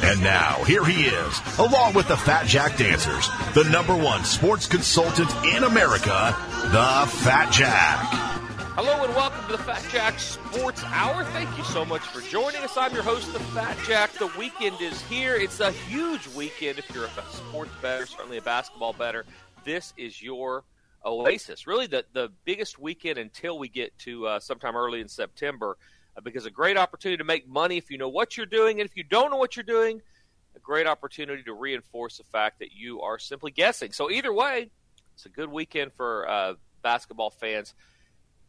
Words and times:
And 0.00 0.22
now, 0.22 0.62
here 0.64 0.84
he 0.84 1.06
is, 1.06 1.40
along 1.58 1.94
with 1.94 2.06
the 2.06 2.16
Fat 2.16 2.46
Jack 2.46 2.76
Dancers, 2.76 3.28
the 3.52 3.64
number 3.64 3.96
one 3.96 4.24
sports 4.24 4.66
consultant 4.66 5.28
in 5.44 5.64
America, 5.64 6.36
the 6.70 7.10
Fat 7.22 7.50
Jack. 7.52 7.98
Hello 8.76 9.04
and 9.04 9.14
welcome 9.16 9.44
to 9.46 9.56
the 9.56 9.62
Fat 9.64 9.84
Jack 9.90 10.20
Sports 10.20 10.84
Hour. 10.84 11.24
Thank 11.24 11.58
you 11.58 11.64
so 11.64 11.84
much 11.84 12.02
for 12.02 12.20
joining 12.20 12.62
us. 12.62 12.76
I'm 12.76 12.94
your 12.94 13.02
host, 13.02 13.32
the 13.32 13.40
Fat 13.40 13.76
Jack. 13.86 14.12
The 14.12 14.30
weekend 14.38 14.80
is 14.80 15.02
here. 15.02 15.34
It's 15.34 15.58
a 15.58 15.72
huge 15.72 16.28
weekend 16.28 16.78
if 16.78 16.88
you're 16.94 17.06
a 17.06 17.10
sports 17.32 17.72
better, 17.82 18.06
certainly 18.06 18.36
a 18.38 18.42
basketball 18.42 18.92
better. 18.92 19.24
This 19.64 19.92
is 19.96 20.22
your 20.22 20.62
oasis. 21.04 21.66
Really, 21.66 21.88
the, 21.88 22.04
the 22.12 22.30
biggest 22.44 22.78
weekend 22.78 23.18
until 23.18 23.58
we 23.58 23.68
get 23.68 23.98
to 23.98 24.28
uh, 24.28 24.38
sometime 24.38 24.76
early 24.76 25.00
in 25.00 25.08
September 25.08 25.76
because 26.22 26.46
a 26.46 26.50
great 26.50 26.76
opportunity 26.76 27.18
to 27.18 27.24
make 27.24 27.48
money 27.48 27.76
if 27.76 27.90
you 27.90 27.98
know 27.98 28.08
what 28.08 28.36
you're 28.36 28.46
doing. 28.46 28.80
And 28.80 28.88
if 28.88 28.96
you 28.96 29.04
don't 29.04 29.30
know 29.30 29.36
what 29.36 29.56
you're 29.56 29.64
doing, 29.64 30.00
a 30.56 30.58
great 30.60 30.86
opportunity 30.86 31.42
to 31.44 31.54
reinforce 31.54 32.18
the 32.18 32.24
fact 32.24 32.58
that 32.58 32.72
you 32.72 33.00
are 33.02 33.18
simply 33.18 33.50
guessing. 33.50 33.92
So, 33.92 34.10
either 34.10 34.32
way, 34.32 34.70
it's 35.14 35.26
a 35.26 35.30
good 35.30 35.50
weekend 35.50 35.92
for 35.92 36.28
uh, 36.28 36.54
basketball 36.82 37.30
fans. 37.30 37.74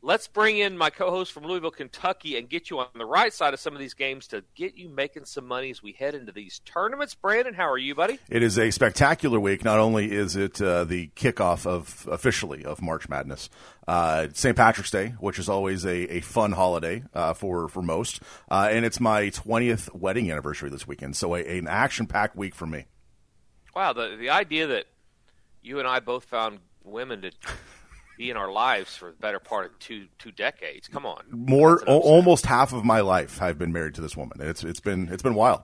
Let's 0.01 0.29
bring 0.29 0.57
in 0.57 0.77
my 0.77 0.91
co-host 0.91 1.33
from 1.33 1.43
Louisville, 1.43 1.71
Kentucky, 1.71 2.37
and 2.37 2.47
get 2.47 2.69
you 2.69 2.79
on 2.79 2.87
the 2.95 3.05
right 3.05 3.33
side 3.33 3.53
of 3.53 3.59
some 3.59 3.73
of 3.73 3.79
these 3.79 3.93
games 3.93 4.27
to 4.27 4.45
get 4.55 4.77
you 4.77 4.87
making 4.87 5.25
some 5.25 5.45
money 5.45 5.69
as 5.71 5.83
we 5.83 5.91
head 5.91 6.15
into 6.15 6.31
these 6.31 6.59
tournaments. 6.59 7.15
Brandon, 7.15 7.53
how 7.53 7.69
are 7.69 7.77
you, 7.77 7.95
buddy? 7.95 8.17
It 8.29 8.41
is 8.41 8.57
a 8.57 8.71
spectacular 8.71 9.41
week. 9.41 9.65
Not 9.65 9.77
only 9.77 10.09
is 10.09 10.37
it 10.37 10.61
uh, 10.61 10.85
the 10.85 11.09
kickoff 11.17 11.65
of 11.65 12.07
officially 12.09 12.63
of 12.63 12.81
March 12.81 13.09
Madness, 13.09 13.49
uh, 13.89 14.27
St. 14.31 14.55
Patrick's 14.55 14.89
Day, 14.89 15.15
which 15.19 15.37
is 15.37 15.49
always 15.49 15.85
a, 15.85 16.15
a 16.15 16.21
fun 16.21 16.53
holiday 16.53 17.03
uh, 17.13 17.33
for 17.33 17.67
for 17.67 17.81
most, 17.81 18.21
uh, 18.49 18.69
and 18.71 18.85
it's 18.85 19.01
my 19.01 19.29
twentieth 19.29 19.93
wedding 19.93 20.31
anniversary 20.31 20.69
this 20.69 20.87
weekend. 20.87 21.17
So 21.17 21.35
a, 21.35 21.57
an 21.57 21.67
action 21.67 22.07
packed 22.07 22.37
week 22.37 22.55
for 22.55 22.65
me. 22.65 22.85
Wow, 23.75 23.91
the 23.91 24.15
the 24.17 24.29
idea 24.29 24.67
that 24.67 24.85
you 25.61 25.79
and 25.79 25.87
I 25.87 25.99
both 25.99 26.23
found 26.23 26.59
women 26.85 27.21
to 27.23 27.31
be 28.19 28.29
in 28.29 28.37
our 28.37 28.51
lives 28.51 28.95
for 28.95 29.11
the 29.11 29.17
better 29.17 29.39
part 29.39 29.65
of 29.65 29.79
two 29.79 30.05
two 30.19 30.31
decades. 30.31 30.87
Come 30.87 31.05
on, 31.05 31.23
More 31.31 31.81
o- 31.87 31.99
almost 32.01 32.45
half 32.45 32.73
of 32.73 32.83
my 32.85 32.99
life 32.99 33.41
I've 33.41 33.57
been 33.57 33.71
married 33.73 33.95
to 33.95 34.01
this 34.01 34.15
woman. 34.15 34.37
It's 34.41 34.63
it's 34.63 34.81
been 34.81 35.07
it's 35.09 35.23
been 35.23 35.33
wild. 35.35 35.61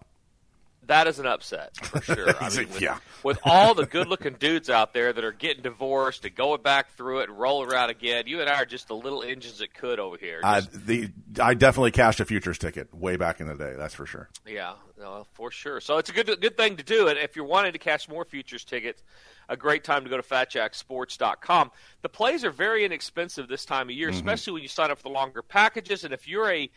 that 0.88 1.06
is 1.08 1.20
an 1.20 1.26
upset 1.26 1.76
for 1.78 2.00
sure. 2.16 2.30
I 2.40 2.50
mean, 2.50 2.70
with, 2.70 2.82
Yeah. 2.82 3.00
with 3.24 3.40
all 3.44 3.74
the 3.74 3.86
good-looking 3.86 4.36
dudes 4.36 4.70
out 4.70 4.94
there 4.94 5.12
that 5.12 5.24
are 5.24 5.32
getting 5.34 5.64
divorced 5.64 6.24
and 6.26 6.34
going 6.36 6.62
back 6.62 6.96
through 6.96 7.22
it 7.22 7.30
and 7.30 7.38
rolling 7.40 7.72
around 7.72 7.90
again, 7.90 8.24
you 8.28 8.40
and 8.40 8.50
I 8.50 8.62
are 8.62 8.66
just 8.66 8.88
the 8.88 8.96
little 8.96 9.22
engines 9.24 9.58
that 9.60 9.74
could 9.74 10.00
over 10.00 10.16
here. 10.18 10.40
Just- 10.42 10.86
the 10.88 11.10
I 11.42 11.56
definitely 11.56 11.92
cashed 11.92 12.20
a 12.22 12.26
futures 12.26 12.58
ticket 12.58 12.94
way 12.94 13.18
back 13.18 13.42
in 13.42 13.48
the 13.48 13.56
day. 13.56 13.74
That's 13.78 13.96
for 13.96 14.06
sure. 14.06 14.30
Yeah, 14.48 14.76
no, 14.98 15.26
for 15.34 15.52
sure. 15.52 15.82
So 15.82 15.98
it's 15.98 16.10
a 16.10 16.14
good 16.14 16.28
good 16.40 16.56
thing 16.56 16.78
to 16.78 16.84
do. 16.84 17.10
And 17.10 17.20
if 17.20 17.36
you're 17.36 17.46
wanting 17.46 17.74
to 17.74 17.80
cash 17.80 18.08
more 18.08 18.24
futures 18.24 18.64
tickets, 18.64 19.04
a 19.50 19.58
great 19.58 19.84
time 19.84 20.04
to 20.04 20.10
go 20.10 20.18
to 20.18 20.24
fatjacksports.com. 20.24 21.72
The 22.02 22.10
plays 22.10 22.44
are 22.44 22.52
very 22.52 22.86
inexpensive 22.86 23.48
this 23.48 23.66
time 23.66 23.90
of 23.90 23.96
year, 23.96 24.10
especially 24.10 24.54
when 24.54 24.62
you 24.62 24.68
sign 24.68 24.92
up 24.92 24.98
for 24.98 25.04
the 25.04 25.10
longer 25.10 25.42
packages. 25.42 26.04
And 26.04 26.14
if 26.14 26.28
you're 26.28 26.52
a 26.52 26.70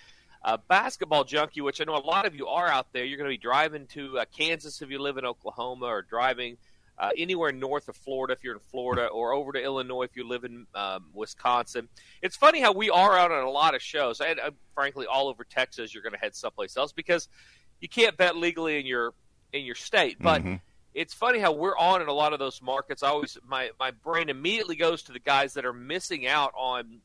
uh, 0.44 0.56
basketball 0.68 1.24
junkie, 1.24 1.60
which 1.60 1.80
I 1.80 1.84
know 1.84 1.96
a 1.96 1.98
lot 1.98 2.26
of 2.26 2.34
you 2.34 2.46
are 2.46 2.68
out 2.68 2.92
there, 2.92 3.04
you're 3.04 3.18
going 3.18 3.30
to 3.30 3.34
be 3.34 3.38
driving 3.38 3.86
to 3.88 4.18
uh, 4.18 4.24
Kansas 4.36 4.80
if 4.82 4.90
you 4.90 4.98
live 4.98 5.16
in 5.16 5.24
Oklahoma, 5.24 5.86
or 5.86 6.02
driving 6.02 6.56
uh, 6.98 7.10
anywhere 7.16 7.52
north 7.52 7.88
of 7.88 7.96
Florida 7.96 8.32
if 8.32 8.44
you're 8.44 8.54
in 8.54 8.60
Florida, 8.60 9.06
or 9.06 9.32
over 9.32 9.52
to 9.52 9.62
Illinois 9.62 10.04
if 10.04 10.16
you 10.16 10.26
live 10.26 10.44
in 10.44 10.66
um, 10.74 11.06
Wisconsin. 11.12 11.88
It's 12.22 12.36
funny 12.36 12.60
how 12.60 12.72
we 12.72 12.90
are 12.90 13.16
out 13.16 13.30
on 13.32 13.44
a 13.44 13.50
lot 13.50 13.74
of 13.74 13.82
shows, 13.82 14.20
and 14.20 14.38
uh, 14.40 14.50
frankly, 14.74 15.06
all 15.06 15.28
over 15.28 15.44
Texas, 15.44 15.92
you're 15.94 16.02
going 16.02 16.14
to 16.14 16.18
head 16.18 16.34
someplace 16.34 16.76
else 16.76 16.92
because 16.92 17.28
you 17.80 17.88
can't 17.88 18.16
bet 18.16 18.36
legally 18.36 18.78
in 18.78 18.86
your 18.86 19.14
in 19.52 19.64
your 19.64 19.74
state. 19.74 20.18
But 20.20 20.42
it's 20.94 21.14
funny 21.14 21.38
how 21.38 21.52
we're 21.52 21.76
on 21.76 22.02
in 22.02 22.08
a 22.08 22.12
lot 22.12 22.32
of 22.32 22.38
those 22.38 22.60
markets. 22.62 23.02
I 23.02 23.08
always 23.08 23.38
my 23.46 23.70
my 23.78 23.90
brain 23.90 24.28
immediately 24.28 24.76
goes 24.76 25.02
to 25.04 25.12
the 25.12 25.18
guys 25.20 25.54
that 25.54 25.64
are 25.64 25.72
missing 25.72 26.26
out 26.26 26.52
on 26.56 27.00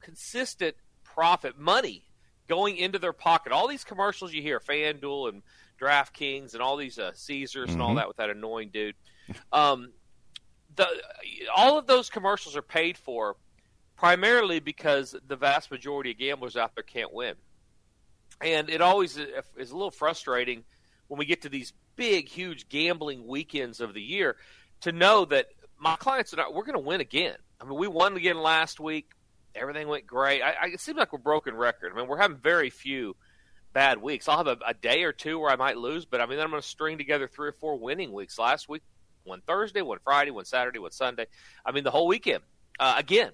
consistent 0.00 0.76
profit 1.02 1.58
money 1.58 2.04
going 2.48 2.76
into 2.76 2.98
their 2.98 3.12
pocket. 3.12 3.52
All 3.52 3.68
these 3.68 3.84
commercials 3.84 4.32
you 4.32 4.42
hear, 4.42 4.60
FanDuel 4.60 5.30
and 5.30 5.42
DraftKings 5.80 6.52
and 6.54 6.62
all 6.62 6.76
these 6.76 6.98
uh, 6.98 7.12
Caesars 7.14 7.70
and 7.70 7.80
all 7.80 7.94
that 7.94 8.08
with 8.08 8.18
that 8.18 8.30
annoying 8.30 8.70
dude. 8.72 8.94
Um, 9.52 9.92
the 10.76 10.86
all 11.54 11.78
of 11.78 11.86
those 11.86 12.10
commercials 12.10 12.56
are 12.56 12.62
paid 12.62 12.98
for 12.98 13.36
primarily 13.96 14.60
because 14.60 15.14
the 15.26 15.36
vast 15.36 15.70
majority 15.70 16.10
of 16.10 16.18
gamblers 16.18 16.56
out 16.56 16.74
there 16.74 16.82
can't 16.82 17.12
win, 17.12 17.34
and 18.40 18.68
it 18.68 18.80
always 18.80 19.16
is 19.16 19.70
a 19.70 19.76
little 19.76 19.90
frustrating 19.90 20.64
when 21.08 21.18
we 21.18 21.24
get 21.24 21.42
to 21.42 21.48
these 21.48 21.72
big, 21.96 22.28
huge 22.28 22.68
gambling 22.68 23.26
weekends 23.26 23.80
of 23.80 23.94
the 23.94 24.02
year 24.02 24.36
to 24.82 24.92
know 24.92 25.24
that 25.26 25.46
my 25.78 25.96
clients 25.96 26.32
and 26.32 26.40
I, 26.40 26.48
we're 26.48 26.64
going 26.64 26.74
to 26.74 26.78
win 26.78 27.00
again. 27.00 27.36
I 27.60 27.64
mean, 27.64 27.78
we 27.78 27.88
won 27.88 28.16
again 28.16 28.38
last 28.38 28.80
week. 28.80 29.10
Everything 29.54 29.88
went 29.88 30.06
great. 30.06 30.42
I, 30.42 30.50
I, 30.50 30.66
it 30.66 30.80
seems 30.80 30.98
like 30.98 31.12
we're 31.12 31.18
broken 31.18 31.54
record. 31.54 31.92
I 31.92 31.96
mean, 31.96 32.08
we're 32.08 32.18
having 32.18 32.38
very 32.38 32.70
few 32.70 33.16
bad 33.72 34.00
weeks. 34.00 34.28
I'll 34.28 34.38
have 34.38 34.46
a, 34.46 34.58
a 34.66 34.74
day 34.74 35.04
or 35.04 35.12
two 35.12 35.38
where 35.38 35.50
I 35.50 35.56
might 35.56 35.76
lose, 35.76 36.04
but 36.04 36.20
I 36.20 36.26
mean, 36.26 36.36
then 36.36 36.44
I'm 36.44 36.50
going 36.50 36.62
to 36.62 36.68
string 36.68 36.98
together 36.98 37.28
three 37.28 37.48
or 37.48 37.52
four 37.52 37.78
winning 37.78 38.12
weeks. 38.12 38.38
Last 38.38 38.68
week, 38.68 38.82
one 39.24 39.42
Thursday, 39.46 39.82
one 39.82 39.98
Friday, 40.02 40.30
one 40.30 40.44
Saturday, 40.44 40.78
one 40.78 40.90
Sunday. 40.90 41.26
I 41.64 41.72
mean, 41.72 41.84
the 41.84 41.90
whole 41.90 42.06
weekend. 42.06 42.42
Uh, 42.78 42.94
again, 42.96 43.30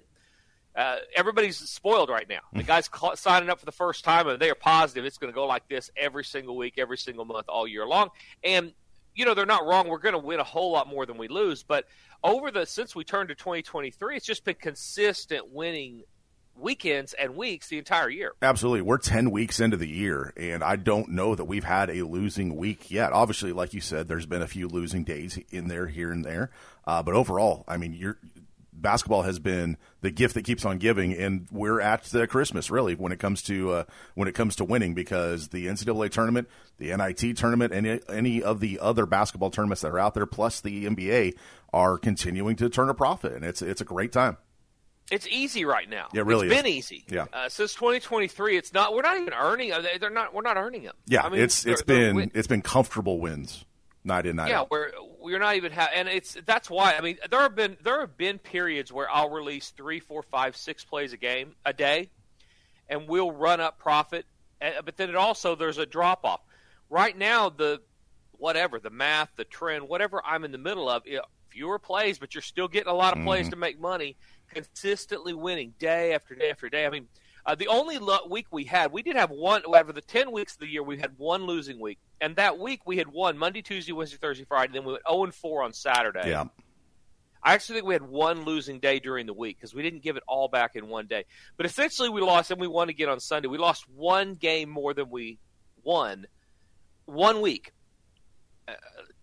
uh, 0.75 0.97
everybody's 1.15 1.57
spoiled 1.57 2.09
right 2.09 2.27
now. 2.29 2.39
The 2.53 2.63
guys 2.63 2.89
signing 3.15 3.49
up 3.49 3.59
for 3.59 3.65
the 3.65 3.71
first 3.71 4.03
time, 4.03 4.27
and 4.27 4.39
they 4.39 4.49
are 4.49 4.55
positive 4.55 5.05
it's 5.05 5.17
going 5.17 5.31
to 5.31 5.35
go 5.35 5.45
like 5.45 5.67
this 5.67 5.89
every 5.97 6.23
single 6.23 6.55
week, 6.55 6.75
every 6.77 6.97
single 6.97 7.25
month, 7.25 7.47
all 7.49 7.67
year 7.67 7.85
long. 7.85 8.09
And 8.43 8.73
you 9.13 9.25
know 9.25 9.33
they're 9.33 9.45
not 9.45 9.65
wrong. 9.65 9.87
We're 9.89 9.97
going 9.97 10.13
to 10.13 10.19
win 10.19 10.39
a 10.39 10.45
whole 10.45 10.71
lot 10.71 10.87
more 10.87 11.05
than 11.05 11.17
we 11.17 11.27
lose. 11.27 11.63
But 11.63 11.85
over 12.23 12.51
the 12.51 12.65
since 12.65 12.95
we 12.95 13.03
turned 13.03 13.29
to 13.29 13.35
2023, 13.35 14.15
it's 14.15 14.25
just 14.25 14.45
been 14.45 14.55
consistent 14.55 15.51
winning 15.51 16.03
weekends 16.55 17.13
and 17.13 17.35
weeks 17.35 17.67
the 17.67 17.77
entire 17.77 18.09
year. 18.09 18.33
Absolutely. 18.41 18.81
We're 18.81 18.97
10 18.97 19.31
weeks 19.31 19.59
into 19.59 19.77
the 19.77 19.87
year, 19.87 20.33
and 20.37 20.63
I 20.63 20.75
don't 20.75 21.09
know 21.09 21.35
that 21.35 21.45
we've 21.45 21.63
had 21.63 21.89
a 21.89 22.03
losing 22.03 22.55
week 22.55 22.91
yet. 22.91 23.13
Obviously, 23.13 23.51
like 23.51 23.73
you 23.73 23.81
said, 23.81 24.07
there's 24.07 24.25
been 24.25 24.41
a 24.41 24.47
few 24.47 24.67
losing 24.67 25.03
days 25.03 25.39
in 25.49 25.67
there, 25.67 25.87
here 25.87 26.11
and 26.11 26.23
there. 26.23 26.51
Uh, 26.85 27.01
but 27.03 27.13
overall, 27.15 27.63
I 27.67 27.77
mean, 27.77 27.93
you're. 27.93 28.17
Basketball 28.81 29.21
has 29.23 29.39
been 29.39 29.77
the 30.01 30.11
gift 30.11 30.33
that 30.33 30.43
keeps 30.43 30.65
on 30.65 30.77
giving, 30.79 31.13
and 31.13 31.47
we're 31.51 31.79
at 31.79 32.03
the 32.05 32.25
Christmas 32.27 32.71
really 32.71 32.95
when 32.95 33.11
it 33.11 33.19
comes 33.19 33.41
to 33.43 33.71
uh, 33.71 33.83
when 34.15 34.27
it 34.27 34.33
comes 34.33 34.55
to 34.57 34.63
winning 34.65 34.93
because 34.93 35.49
the 35.49 35.67
NCAA 35.67 36.09
tournament, 36.11 36.47
the 36.77 36.95
NIT 36.95 37.37
tournament, 37.37 37.73
and 37.73 37.85
any, 37.85 38.01
any 38.09 38.43
of 38.43 38.59
the 38.59 38.79
other 38.79 39.05
basketball 39.05 39.51
tournaments 39.51 39.81
that 39.81 39.89
are 39.91 39.99
out 39.99 40.13
there, 40.15 40.25
plus 40.25 40.61
the 40.61 40.85
NBA, 40.87 41.33
are 41.73 41.97
continuing 41.97 42.55
to 42.57 42.69
turn 42.69 42.89
a 42.89 42.93
profit, 42.93 43.33
and 43.33 43.45
it's 43.45 43.61
it's 43.61 43.81
a 43.81 43.85
great 43.85 44.11
time. 44.11 44.37
It's 45.11 45.27
easy 45.27 45.65
right 45.65 45.89
now. 45.89 46.07
Yeah, 46.13 46.21
it 46.21 46.25
really 46.25 46.47
it's 46.47 46.55
is. 46.55 46.61
been 46.61 46.71
easy. 46.71 47.05
Yeah. 47.09 47.25
Uh, 47.33 47.49
since 47.49 47.73
2023, 47.73 48.55
it's 48.57 48.73
not. 48.73 48.93
We're 48.95 49.01
not 49.01 49.19
even 49.19 49.33
earning. 49.33 49.73
uh, 49.73 49.83
They're 49.99 50.09
not. 50.09 50.33
We're 50.33 50.41
not 50.41 50.55
earning 50.57 50.83
them. 50.83 50.95
Yeah, 51.05 51.23
I 51.25 51.29
mean, 51.29 51.41
it's 51.41 51.65
it's 51.65 51.83
they're- 51.83 52.13
they're 52.13 52.13
been 52.13 52.31
it's 52.33 52.47
been 52.47 52.61
comfortable 52.61 53.19
wins, 53.19 53.65
night 54.05 54.25
in 54.25 54.37
night 54.37 54.49
yeah, 54.49 54.61
out. 54.61 54.71
we're 54.71 54.89
we're 55.21 55.39
not 55.39 55.55
even 55.55 55.71
ha- 55.71 55.89
and 55.93 56.07
it's 56.07 56.35
that's 56.45 56.69
why 56.69 56.95
I 56.95 57.01
mean 57.01 57.17
there 57.29 57.41
have 57.41 57.55
been 57.55 57.77
there 57.83 57.99
have 58.01 58.17
been 58.17 58.39
periods 58.39 58.91
where 58.91 59.09
I'll 59.09 59.29
release 59.29 59.69
three, 59.69 59.99
four, 59.99 60.23
five, 60.23 60.55
six 60.57 60.83
plays 60.83 61.13
a 61.13 61.17
game 61.17 61.55
a 61.65 61.73
day, 61.73 62.09
and 62.89 63.07
we'll 63.07 63.31
run 63.31 63.61
up 63.61 63.77
profit, 63.79 64.25
uh, 64.61 64.81
but 64.83 64.97
then 64.97 65.09
it 65.09 65.15
also 65.15 65.55
there's 65.55 65.77
a 65.77 65.85
drop 65.85 66.25
off. 66.25 66.41
Right 66.89 67.17
now, 67.17 67.49
the 67.49 67.81
whatever 68.37 68.79
the 68.79 68.89
math, 68.89 69.29
the 69.35 69.43
trend, 69.45 69.87
whatever 69.87 70.21
I'm 70.25 70.43
in 70.43 70.51
the 70.51 70.57
middle 70.57 70.89
of, 70.89 71.03
it, 71.05 71.21
fewer 71.49 71.77
plays, 71.77 72.17
but 72.17 72.33
you're 72.33 72.41
still 72.41 72.67
getting 72.67 72.89
a 72.89 72.95
lot 72.95 73.15
of 73.15 73.23
plays 73.23 73.47
Mhm. 73.47 73.51
to 73.51 73.55
make 73.57 73.79
money, 73.79 74.17
consistently 74.51 75.33
winning 75.33 75.73
day 75.79 76.13
after 76.13 76.33
day 76.35 76.49
after 76.49 76.67
day. 76.69 76.85
I 76.85 76.89
mean, 76.89 77.07
uh, 77.45 77.55
the 77.55 77.67
only 77.67 77.97
lo- 77.97 78.27
week 78.29 78.47
we 78.51 78.63
had, 78.65 78.91
we 78.91 79.01
did 79.01 79.15
have 79.15 79.29
one, 79.31 79.63
over 79.65 79.91
the 79.91 80.01
10 80.01 80.31
weeks 80.31 80.53
of 80.53 80.59
the 80.59 80.67
year, 80.67 80.83
we 80.83 80.97
had 80.97 81.17
one 81.17 81.45
losing 81.45 81.79
week. 81.79 81.97
And 82.19 82.35
that 82.35 82.59
week 82.59 82.81
we 82.85 82.97
had 82.97 83.07
won 83.07 83.37
Monday, 83.37 83.61
Tuesday, 83.61 83.91
Wednesday, 83.93 84.17
Thursday, 84.17 84.43
Friday, 84.45 84.73
then 84.73 84.83
we 84.85 84.93
went 84.93 85.03
0 85.09 85.23
and 85.23 85.33
4 85.33 85.63
on 85.63 85.73
Saturday. 85.73 86.29
Yeah. 86.29 86.45
I 87.43 87.53
actually 87.55 87.77
think 87.77 87.87
we 87.87 87.95
had 87.95 88.03
one 88.03 88.45
losing 88.45 88.79
day 88.79 88.99
during 88.99 89.25
the 89.25 89.33
week 89.33 89.57
because 89.57 89.73
we 89.73 89.81
didn't 89.81 90.03
give 90.03 90.15
it 90.15 90.23
all 90.27 90.47
back 90.47 90.75
in 90.75 90.87
one 90.87 91.07
day. 91.07 91.25
But 91.57 91.65
essentially, 91.65 92.07
we 92.09 92.21
lost, 92.21 92.51
and 92.51 92.61
we 92.61 92.67
won 92.67 92.89
again 92.89 93.09
on 93.09 93.19
Sunday. 93.19 93.47
We 93.47 93.57
lost 93.57 93.89
one 93.89 94.35
game 94.35 94.69
more 94.69 94.93
than 94.93 95.09
we 95.09 95.39
won 95.83 96.27
one 97.05 97.41
week, 97.41 97.73
uh, 98.67 98.73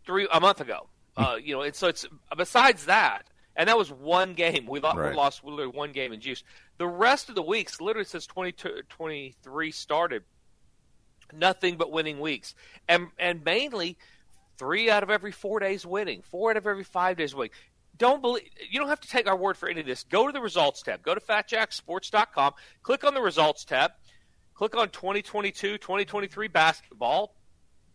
three 0.05 0.27
a 0.33 0.41
month 0.41 0.61
ago. 0.61 0.89
Uh, 1.17 1.37
you 1.41 1.55
know, 1.55 1.63
and 1.63 1.75
so 1.77 1.87
it's 1.87 2.07
besides 2.37 2.87
that, 2.87 3.23
and 3.55 3.69
that 3.69 3.79
was 3.79 3.93
one 3.93 4.35
game. 4.35 4.67
We, 4.69 4.81
lo- 4.81 4.95
Right. 4.97 5.11
we 5.11 5.17
lost 5.17 5.45
literally 5.45 5.69
one 5.69 5.93
game 5.93 6.13
in 6.13 6.21
juice. 6.21 6.43
The 6.79 6.87
rest 6.87 7.29
of 7.29 7.35
the 7.35 7.43
weeks, 7.43 7.81
literally 7.81 8.07
since 8.07 8.27
22, 8.27 8.83
23 8.89 9.71
started, 9.73 10.23
nothing 11.33 11.77
but 11.77 11.91
winning 11.91 12.21
weeks, 12.21 12.55
and 12.89 13.09
and 13.19 13.45
mainly 13.45 13.99
three 14.59 14.89
out 14.91 15.03
of 15.03 15.11
every 15.11 15.33
four 15.33 15.59
days 15.61 15.85
winning, 15.85 16.23
four 16.23 16.51
out 16.51 16.57
of 16.57 16.67
every 16.67 16.85
five 16.85 17.17
days 17.17 17.35
winning. 17.35 17.53
Don't 17.97 18.23
believe 18.23 18.45
you 18.71 18.79
don't 18.79 18.89
have 18.89 19.01
to 19.01 19.09
take 19.09 19.27
our 19.27 19.37
word 19.37 19.57
for 19.57 19.69
any 19.69 19.81
of 19.81 19.87
this. 19.87 20.05
Go 20.05 20.27
to 20.27 20.33
the 20.33 20.41
results 20.41 20.83
tab. 20.83 21.03
Go 21.03 21.15
to 21.15 21.21
fatjacksports.com. 21.21 22.55
Click 22.83 23.05
on 23.05 23.15
the 23.15 23.21
results 23.21 23.65
tab. 23.65 23.91
Click 24.55 24.77
on 24.77 24.89
2022, 24.91 25.79
2023 25.79 26.49
basketball. 26.49 27.35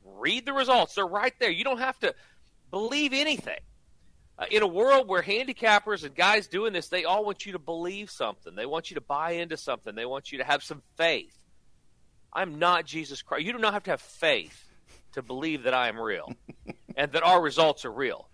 Read 0.03 0.45
the 0.45 0.53
results. 0.53 0.95
They're 0.95 1.07
right 1.07 1.33
there. 1.39 1.51
You 1.51 1.63
don't 1.63 1.79
have 1.79 1.99
to 1.99 2.13
believe 2.69 3.13
anything. 3.13 3.59
Uh, 4.37 4.45
in 4.49 4.63
a 4.63 4.67
world 4.67 5.07
where 5.07 5.21
handicappers 5.21 6.03
and 6.03 6.15
guys 6.15 6.47
doing 6.47 6.73
this, 6.73 6.87
they 6.87 7.05
all 7.05 7.23
want 7.23 7.45
you 7.45 7.51
to 7.51 7.59
believe 7.59 8.09
something. 8.09 8.55
They 8.55 8.65
want 8.65 8.89
you 8.89 8.95
to 8.95 9.01
buy 9.01 9.31
into 9.31 9.57
something. 9.57 9.93
They 9.93 10.05
want 10.05 10.31
you 10.31 10.39
to 10.39 10.43
have 10.43 10.63
some 10.63 10.81
faith. 10.97 11.37
I'm 12.31 12.57
not 12.57 12.85
Jesus 12.85 13.21
Christ. 13.21 13.45
You 13.45 13.53
do 13.53 13.59
not 13.59 13.73
have 13.73 13.83
to 13.83 13.91
have 13.91 14.01
faith 14.01 14.67
to 15.13 15.21
believe 15.21 15.63
that 15.63 15.75
I 15.75 15.87
am 15.87 15.99
real 15.99 16.33
and 16.97 17.11
that 17.11 17.23
our 17.23 17.41
results 17.41 17.85
are 17.85 17.91
real. 17.91 18.27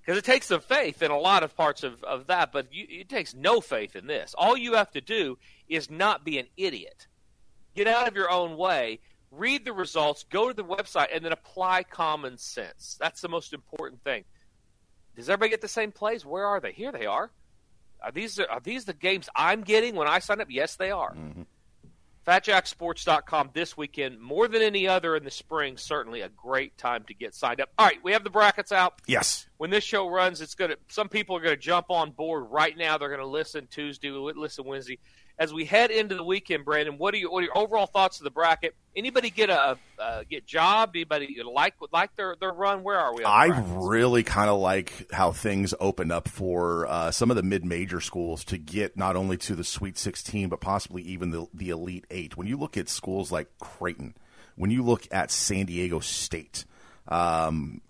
Because 0.00 0.16
it 0.16 0.24
takes 0.24 0.46
some 0.46 0.60
faith 0.60 1.02
in 1.02 1.10
a 1.10 1.18
lot 1.18 1.42
of 1.42 1.56
parts 1.56 1.82
of, 1.82 2.02
of 2.04 2.28
that, 2.28 2.52
but 2.52 2.72
you, 2.72 2.86
it 2.88 3.08
takes 3.08 3.34
no 3.34 3.60
faith 3.60 3.96
in 3.96 4.06
this. 4.06 4.34
All 4.38 4.56
you 4.56 4.74
have 4.74 4.90
to 4.92 5.00
do 5.00 5.38
is 5.68 5.90
not 5.90 6.24
be 6.24 6.38
an 6.38 6.46
idiot. 6.56 7.06
Get 7.74 7.86
out 7.86 8.08
of 8.08 8.16
your 8.16 8.30
own 8.30 8.56
way, 8.56 9.00
read 9.30 9.64
the 9.64 9.72
results, 9.72 10.24
go 10.30 10.48
to 10.48 10.54
the 10.54 10.64
website, 10.64 11.08
and 11.12 11.24
then 11.24 11.32
apply 11.32 11.82
common 11.82 12.38
sense. 12.38 12.96
That's 12.98 13.20
the 13.20 13.28
most 13.28 13.52
important 13.52 14.02
thing. 14.02 14.24
Does 15.20 15.28
everybody 15.28 15.50
get 15.50 15.60
the 15.60 15.68
same 15.68 15.92
plays? 15.92 16.24
Where 16.24 16.46
are 16.46 16.60
they? 16.60 16.72
Here 16.72 16.92
they 16.92 17.06
are. 17.06 17.30
Are 18.02 18.10
these 18.10 18.38
are 18.38 18.60
these 18.60 18.86
the 18.86 18.94
games 18.94 19.28
I'm 19.36 19.62
getting 19.62 19.94
when 19.94 20.08
I 20.08 20.18
sign 20.18 20.40
up? 20.40 20.48
Yes, 20.50 20.76
they 20.76 20.90
are. 20.90 21.12
Mm-hmm. 21.12 21.42
FatJackSports.com 22.26 23.50
this 23.54 23.76
weekend, 23.76 24.20
more 24.20 24.46
than 24.46 24.62
any 24.62 24.86
other 24.86 25.16
in 25.16 25.24
the 25.24 25.30
spring, 25.30 25.76
certainly 25.76 26.20
a 26.20 26.28
great 26.28 26.76
time 26.78 27.04
to 27.08 27.14
get 27.14 27.34
signed 27.34 27.60
up. 27.60 27.70
All 27.78 27.86
right, 27.86 27.98
we 28.02 28.12
have 28.12 28.24
the 28.24 28.30
brackets 28.30 28.72
out. 28.72 29.00
Yes. 29.06 29.48
When 29.56 29.70
this 29.70 29.84
show 29.84 30.08
runs, 30.08 30.40
it's 30.40 30.54
gonna. 30.54 30.76
Some 30.88 31.08
people 31.08 31.36
are 31.36 31.40
gonna 31.40 31.56
jump 31.56 31.90
on 31.90 32.12
board 32.12 32.46
right 32.50 32.76
now. 32.76 32.98
They're 32.98 33.10
gonna 33.10 33.26
listen 33.26 33.68
Tuesday, 33.70 34.10
listen 34.10 34.64
Wednesday. 34.64 34.98
As 35.40 35.54
we 35.54 35.64
head 35.64 35.90
into 35.90 36.14
the 36.14 36.22
weekend, 36.22 36.66
Brandon, 36.66 36.98
what 36.98 37.14
are 37.14 37.16
your, 37.16 37.30
what 37.32 37.38
are 37.38 37.46
your 37.46 37.56
overall 37.56 37.86
thoughts 37.86 38.18
of 38.20 38.24
the 38.24 38.30
bracket? 38.30 38.74
Anybody 38.94 39.30
get 39.30 39.48
a 39.48 39.78
uh, 39.98 40.22
get 40.28 40.44
job? 40.44 40.90
Anybody 40.94 41.34
like 41.50 41.76
like 41.92 42.14
their 42.14 42.36
their 42.38 42.52
run? 42.52 42.82
Where 42.82 42.98
are 42.98 43.14
we? 43.14 43.24
I 43.24 43.48
bracket? 43.48 43.64
really 43.70 44.22
kind 44.22 44.50
of 44.50 44.60
like 44.60 45.10
how 45.10 45.32
things 45.32 45.72
open 45.80 46.12
up 46.12 46.28
for 46.28 46.86
uh, 46.86 47.10
some 47.10 47.30
of 47.30 47.38
the 47.38 47.42
mid-major 47.42 48.02
schools 48.02 48.44
to 48.44 48.58
get 48.58 48.98
not 48.98 49.16
only 49.16 49.38
to 49.38 49.54
the 49.54 49.64
Sweet 49.64 49.96
16, 49.96 50.50
but 50.50 50.60
possibly 50.60 51.00
even 51.04 51.30
the, 51.30 51.46
the 51.54 51.70
Elite 51.70 52.04
Eight. 52.10 52.36
When 52.36 52.46
you 52.46 52.58
look 52.58 52.76
at 52.76 52.90
schools 52.90 53.32
like 53.32 53.48
Creighton, 53.58 54.14
when 54.56 54.70
you 54.70 54.82
look 54.82 55.08
at 55.10 55.30
San 55.30 55.64
Diego 55.64 56.00
State, 56.00 56.66
um, 57.08 57.80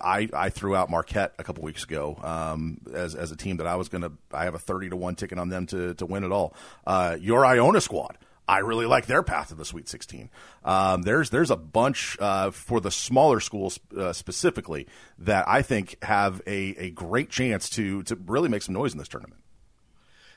I, 0.00 0.28
I 0.32 0.50
threw 0.50 0.76
out 0.76 0.90
Marquette 0.90 1.34
a 1.38 1.44
couple 1.44 1.62
weeks 1.64 1.84
ago 1.84 2.18
um, 2.22 2.80
as, 2.92 3.14
as 3.14 3.32
a 3.32 3.36
team 3.36 3.58
that 3.58 3.66
I 3.66 3.76
was 3.76 3.88
going 3.88 4.02
to. 4.02 4.12
I 4.32 4.44
have 4.44 4.54
a 4.54 4.58
thirty 4.58 4.88
to 4.88 4.96
one 4.96 5.14
ticket 5.14 5.38
on 5.38 5.48
them 5.48 5.66
to 5.66 5.94
to 5.94 6.06
win 6.06 6.24
it 6.24 6.32
all. 6.32 6.54
Uh, 6.86 7.16
your 7.20 7.44
Iona 7.44 7.80
squad. 7.80 8.18
I 8.48 8.60
really 8.60 8.86
like 8.86 9.04
their 9.04 9.22
path 9.22 9.48
to 9.48 9.54
the 9.54 9.64
Sweet 9.66 9.90
16. 9.90 10.30
Um, 10.64 11.02
there's 11.02 11.28
there's 11.28 11.50
a 11.50 11.56
bunch 11.56 12.16
uh, 12.18 12.50
for 12.50 12.80
the 12.80 12.90
smaller 12.90 13.40
schools 13.40 13.78
uh, 13.94 14.14
specifically 14.14 14.86
that 15.18 15.46
I 15.46 15.60
think 15.60 16.02
have 16.02 16.40
a, 16.46 16.74
a 16.78 16.90
great 16.90 17.28
chance 17.28 17.68
to 17.70 18.02
to 18.04 18.16
really 18.26 18.48
make 18.48 18.62
some 18.62 18.74
noise 18.74 18.92
in 18.92 18.98
this 18.98 19.08
tournament. 19.08 19.42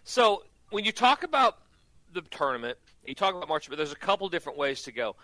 So 0.04 0.44
when 0.72 0.84
you 0.84 0.92
talk 0.92 1.24
about 1.24 1.60
the 2.14 2.22
tournament, 2.22 2.78
you 3.06 3.16
talk 3.16 3.34
about 3.34 3.48
March, 3.48 3.70
but 3.70 3.78
there's 3.78 3.94
a 3.94 3.98
couple 3.98 4.28
different 4.28 4.58
ways 4.58 4.82
to 4.84 4.92
go. 4.92 5.16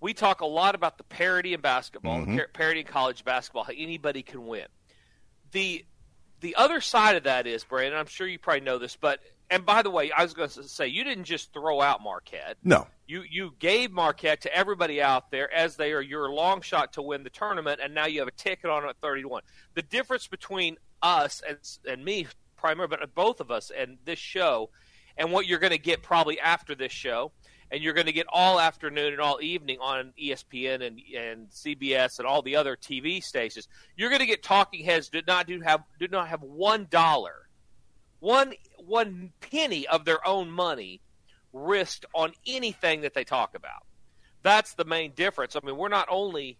We 0.00 0.12
talk 0.14 0.40
a 0.40 0.46
lot 0.46 0.74
about 0.74 0.98
the 0.98 1.04
parity 1.04 1.54
in 1.54 1.60
basketball, 1.60 2.18
Mhm. 2.18 2.36
the 2.36 2.48
parity 2.52 2.80
in 2.80 2.86
college 2.86 3.24
basketball, 3.24 3.64
how 3.64 3.72
anybody 3.76 4.22
can 4.22 4.46
win. 4.46 4.66
The 5.52 5.84
the 6.40 6.54
other 6.56 6.82
side 6.82 7.16
of 7.16 7.22
that 7.22 7.46
is, 7.46 7.64
Brandon, 7.64 7.98
I'm 7.98 8.06
sure 8.06 8.26
you 8.26 8.38
probably 8.38 8.60
know 8.60 8.76
this, 8.78 8.94
but 8.94 9.20
and 9.48 9.64
by 9.64 9.80
the 9.82 9.90
way, 9.90 10.12
I 10.12 10.22
was 10.22 10.34
going 10.34 10.50
to 10.50 10.64
say 10.64 10.86
you 10.88 11.02
didn't 11.02 11.24
just 11.24 11.52
throw 11.52 11.80
out 11.80 12.02
Marquette. 12.02 12.58
No, 12.62 12.88
You 13.06 13.22
you 13.22 13.54
gave 13.58 13.90
Marquette 13.90 14.42
to 14.42 14.54
everybody 14.54 15.00
out 15.00 15.30
there 15.30 15.50
as 15.52 15.76
they 15.76 15.92
are 15.92 16.02
your 16.02 16.30
long 16.30 16.60
shot 16.60 16.92
to 16.94 17.02
win 17.02 17.22
the 17.22 17.30
tournament, 17.30 17.80
and 17.82 17.94
now 17.94 18.04
you 18.06 18.18
have 18.20 18.28
a 18.28 18.32
ticket 18.32 18.68
on 18.68 18.86
at 18.86 18.96
31. 19.00 19.42
The 19.74 19.82
difference 19.82 20.26
between 20.26 20.76
us 21.00 21.40
and 21.40 21.58
and 21.88 22.04
me, 22.04 22.26
primarily, 22.56 22.96
but 22.98 23.14
both 23.14 23.40
of 23.40 23.50
us 23.50 23.70
and 23.70 23.96
this 24.04 24.18
show, 24.18 24.70
and 25.16 25.32
what 25.32 25.46
you're 25.46 25.58
going 25.58 25.70
to 25.70 25.78
get 25.78 26.02
probably 26.02 26.38
after 26.38 26.74
this 26.74 26.92
show, 26.92 27.32
and 27.70 27.82
you're 27.82 27.94
going 27.94 28.06
to 28.06 28.12
get 28.12 28.26
all 28.28 28.60
afternoon 28.60 29.12
and 29.12 29.20
all 29.20 29.38
evening 29.40 29.78
on 29.80 30.12
ESPN 30.20 30.86
and 30.86 31.00
and 31.16 31.48
CBS 31.50 32.18
and 32.18 32.26
all 32.26 32.42
the 32.42 32.56
other 32.56 32.76
TV 32.76 33.22
stations. 33.22 33.68
You're 33.96 34.10
going 34.10 34.20
to 34.20 34.26
get 34.26 34.42
talking 34.42 34.84
heads 34.84 35.08
did 35.08 35.26
not 35.26 35.46
do 35.46 35.60
have 35.60 35.82
did 35.98 36.10
not 36.10 36.28
have 36.28 36.42
one 36.42 36.86
dollar, 36.90 37.48
one 38.20 38.54
one 38.78 39.32
penny 39.40 39.86
of 39.86 40.04
their 40.04 40.26
own 40.26 40.50
money 40.50 41.00
risked 41.52 42.06
on 42.14 42.32
anything 42.46 43.00
that 43.02 43.14
they 43.14 43.24
talk 43.24 43.54
about. 43.54 43.86
That's 44.42 44.74
the 44.74 44.84
main 44.84 45.12
difference. 45.12 45.56
I 45.56 45.60
mean, 45.64 45.76
we're 45.76 45.88
not 45.88 46.06
only 46.10 46.58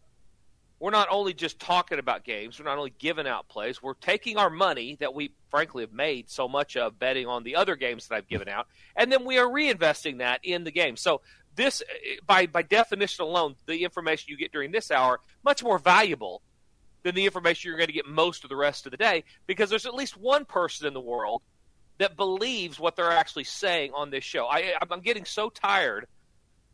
we're 0.79 0.91
not 0.91 1.09
only 1.11 1.33
just 1.33 1.59
talking 1.59 1.99
about 1.99 2.25
games, 2.25 2.59
we're 2.59 2.67
not 2.67 2.79
only 2.79 2.93
giving 2.99 3.27
out 3.27 3.49
plays, 3.49 3.83
we're 3.83 3.95
taking 3.95 4.37
our 4.37 4.51
money 4.51 4.97
that 5.01 5.15
we 5.15 5.33
frankly 5.51 5.83
have 5.83 5.93
made 5.93 6.29
so 6.29 6.49
much 6.49 6.77
of 6.77 6.99
betting 6.99 7.27
on 7.27 7.45
the 7.45 7.57
other 7.57 7.77
games 7.77 8.09
that 8.09 8.17
I've 8.17 8.29
given 8.29 8.49
out, 8.49 8.67
and 8.95 9.11
then 9.11 9.25
we 9.25 9.39
are 9.39 9.47
reinvesting 9.47 10.19
that 10.19 10.41
in 10.43 10.65
the 10.65 10.71
game. 10.71 10.97
So 10.97 11.23
this 11.55 11.83
by 12.27 12.47
by 12.47 12.63
definition 12.63 13.25
alone, 13.25 13.57
the 13.67 13.85
information 13.85 14.31
you 14.31 14.37
get 14.37 14.53
during 14.53 14.71
this 14.71 14.91
hour 14.91 15.21
much 15.43 15.65
more 15.65 15.79
valuable 15.79 16.43
than 17.03 17.15
the 17.15 17.25
information 17.25 17.69
you're 17.69 17.79
going 17.79 17.87
to 17.87 17.93
get 17.93 18.07
most 18.07 18.45
of 18.45 18.51
the 18.51 18.57
rest 18.57 18.85
of 18.85 18.91
the 18.91 18.99
day 18.99 19.25
because 19.47 19.71
there's 19.71 19.87
at 19.87 19.95
least 19.95 20.17
one 20.17 20.45
person 20.45 20.87
in 20.87 20.93
the 20.93 21.01
world 21.01 21.41
that 21.99 22.17
believes 22.17 22.79
what 22.79 22.97
they're 22.97 23.11
actually 23.11 23.45
saying 23.45 23.93
on 23.95 24.11
this 24.11 24.25
show. 24.25 24.47
I, 24.47 24.75
I'm 24.91 25.01
getting 25.01 25.25
so 25.25 25.49
tired 25.49 26.07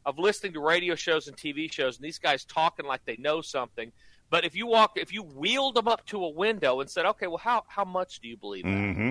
of 0.04 0.18
listening 0.18 0.52
to 0.54 0.60
radio 0.60 0.94
shows 0.94 1.28
and 1.28 1.36
TV 1.36 1.70
shows 1.70 1.96
and 1.96 2.04
these 2.04 2.18
guys 2.18 2.44
talking 2.44 2.86
like 2.86 3.04
they 3.04 3.16
know 3.16 3.40
something. 3.40 3.92
But 4.30 4.44
if 4.44 4.56
you 4.56 4.66
walk, 4.66 4.92
if 4.96 5.12
you 5.12 5.22
wheeled 5.22 5.74
them 5.74 5.88
up 5.88 6.06
to 6.06 6.24
a 6.24 6.30
window 6.30 6.80
and 6.80 6.88
said, 6.88 7.04
"Okay, 7.04 7.26
well, 7.26 7.36
how 7.36 7.64
how 7.68 7.84
much 7.84 8.20
do 8.20 8.28
you 8.28 8.36
believe?" 8.36 8.64
that?" 8.64 8.70
Mm-hmm. 8.70 9.10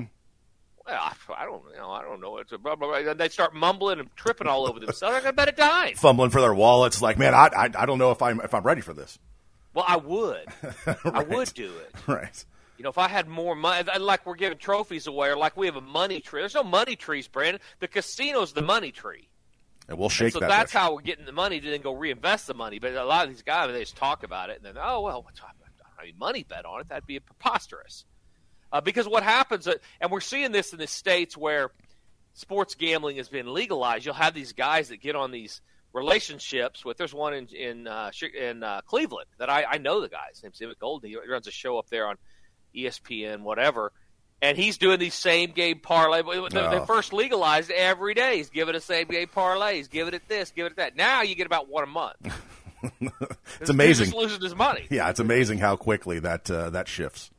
Well, 0.88 1.00
I, 1.00 1.44
I 1.44 1.46
don't, 1.46 1.62
you 1.72 1.78
know, 1.78 1.92
I 1.92 2.02
don't 2.02 2.20
know. 2.20 2.38
It's 2.38 2.52
a 2.52 2.58
blah, 2.58 2.76
blah, 2.76 2.88
blah. 2.88 3.12
And 3.12 3.20
they 3.20 3.30
start 3.30 3.54
mumbling 3.54 4.00
and 4.00 4.10
tripping 4.16 4.48
all 4.48 4.68
over 4.68 4.80
themselves. 4.80 5.14
They're 5.14 5.22
going 5.22 5.34
to 5.34 5.34
bet 5.34 5.50
a 5.50 5.52
dime. 5.52 5.94
Fumbling 5.94 6.32
for 6.32 6.42
their 6.42 6.56
wallets, 6.56 7.04
like 7.04 7.20
man, 7.20 7.36
I, 7.36 7.50
I 7.56 7.70
I 7.76 7.86
don't 7.86 8.00
know 8.00 8.12
if 8.12 8.22
I'm 8.22 8.42
if 8.42 8.54
I'm 8.54 8.64
ready 8.64 8.82
for 8.82 8.94
this. 8.94 9.20
Well, 9.74 9.86
I 9.88 9.98
would. 9.98 10.46
I 11.06 11.24
would 11.24 11.54
do 11.54 11.72
it. 11.72 11.96
Right. 12.08 12.46
You 12.78 12.84
know, 12.84 12.90
if 12.90 12.98
I 12.98 13.08
had 13.08 13.28
more 13.28 13.56
money, 13.56 13.88
like 14.00 14.26
we're 14.26 14.36
giving 14.36 14.58
trophies 14.58 15.06
away, 15.06 15.30
or 15.30 15.38
like 15.38 15.56
we 15.56 15.68
have 15.68 15.76
a 15.76 15.82
money 15.82 16.20
tree. 16.20 16.42
There's 16.42 16.56
no 16.56 16.64
money 16.64 16.96
trees, 16.96 17.28
Brandon. 17.28 17.62
The 17.80 17.88
casino's 17.88 18.54
the 18.54 18.64
money 18.64 18.92
tree. 18.92 19.28
And 19.90 19.98
we'll 19.98 20.10
shake 20.10 20.34
so 20.34 20.40
that. 20.40 20.48
that's 20.48 20.72
how 20.72 20.94
we're 20.94 21.02
getting 21.02 21.26
the 21.26 21.32
money 21.32 21.60
to 21.60 21.70
then 21.70 21.82
go 21.82 21.94
reinvest 21.94 22.48
the 22.48 22.54
money. 22.54 22.80
But 22.80 22.94
a 22.94 23.04
lot 23.04 23.26
of 23.26 23.34
these 23.34 23.42
guys, 23.42 23.72
they 23.72 23.80
just 23.80 23.98
talk 23.98 24.24
about 24.24 24.50
it 24.50 24.58
and 24.58 24.66
then, 24.66 24.82
oh 24.82 25.02
well, 25.02 25.24
what's, 25.24 25.42
I 26.02 26.06
mean, 26.06 26.16
money 26.18 26.44
bet 26.48 26.66
on 26.66 26.82
it. 26.82 26.90
That'd 26.90 27.06
be 27.06 27.20
preposterous. 27.20 28.06
Uh, 28.72 28.82
because 28.82 29.08
what 29.08 29.24
happens, 29.24 29.68
uh, 29.68 29.74
and 30.00 30.12
we're 30.12 30.22
seeing 30.22 30.52
this 30.52 30.72
in 30.72 30.80
the 30.80 30.88
states 30.88 31.36
where 31.36 31.72
sports 32.34 32.76
gambling 32.76 33.18
has 33.18 33.30
been 33.30 33.54
legalized. 33.54 34.06
You'll 34.06 34.16
have 34.16 34.34
these 34.34 34.54
guys 34.54 34.90
that 34.90 35.02
get 35.02 35.16
on 35.16 35.32
these 35.32 35.62
relationships 35.94 36.86
with. 36.86 36.98
There's 36.98 37.14
one 37.14 37.34
in 37.34 37.48
in 37.48 37.88
uh, 37.88 38.12
in 38.40 38.64
uh, 38.64 38.82
Cleveland 38.86 39.28
that 39.40 39.50
I, 39.50 39.66
I 39.66 39.78
know 39.78 40.02
the 40.02 40.10
guy. 40.10 40.28
His 40.32 40.42
name's 40.44 40.62
Emmett 40.62 40.80
Golden. 40.80 41.10
He 41.10 41.18
runs 41.30 41.48
a 41.48 41.52
show 41.52 41.78
up 41.78 41.90
there 41.90 42.08
on 42.08 42.16
ESPN, 42.76 43.42
whatever. 43.42 43.92
And 44.42 44.58
he's 44.58 44.78
doing 44.80 44.98
these 45.00 45.14
same 45.14 45.52
game 45.52 45.80
parlay. 45.80 46.24
They, 46.24 46.48
they 46.50 46.60
Oh. 46.78 46.86
first 46.86 47.14
legalized 47.14 47.70
every 47.70 48.14
day. 48.16 48.38
He's 48.38 48.50
giving 48.50 48.74
a 48.74 48.80
same 48.82 49.08
game 49.08 49.28
parlay. 49.28 49.76
He's 49.76 49.88
giving 49.88 50.14
it 50.16 50.28
this, 50.28 50.52
giving 50.52 50.72
it 50.72 50.78
that. 50.78 50.96
Now 50.96 51.22
you 51.22 51.36
get 51.36 51.46
about 51.46 51.68
one 51.70 51.84
a 51.84 51.88
month. 51.88 52.16
It's 53.60 53.70
amazing. 53.70 54.06
He's 54.06 54.14
just 54.14 54.16
losing 54.24 54.42
his 54.42 54.56
money. 54.56 54.88
Yeah, 54.90 55.10
it's 55.12 55.20
amazing 55.20 55.60
how 55.60 55.76
quickly 55.76 56.18
that 56.20 56.50
uh, 56.50 56.72
that 56.72 56.88
shifts. 56.88 57.30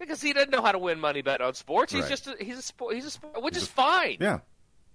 because 0.00 0.20
he 0.20 0.32
doesn't 0.32 0.50
know 0.50 0.62
how 0.62 0.72
to 0.72 0.78
win 0.80 0.98
money 0.98 1.22
bet 1.22 1.40
on 1.40 1.54
sports. 1.54 1.92
He's 1.92 2.02
Right. 2.02 2.10
just 2.10 2.26
a, 2.26 2.36
he's 2.40 2.58
a 2.58 2.62
sport 2.62 2.94
he's 2.96 3.04
a 3.04 3.10
sport, 3.10 3.40
which 3.40 3.56
is 3.56 3.68
fine. 3.68 4.16
Yeah. 4.20 4.38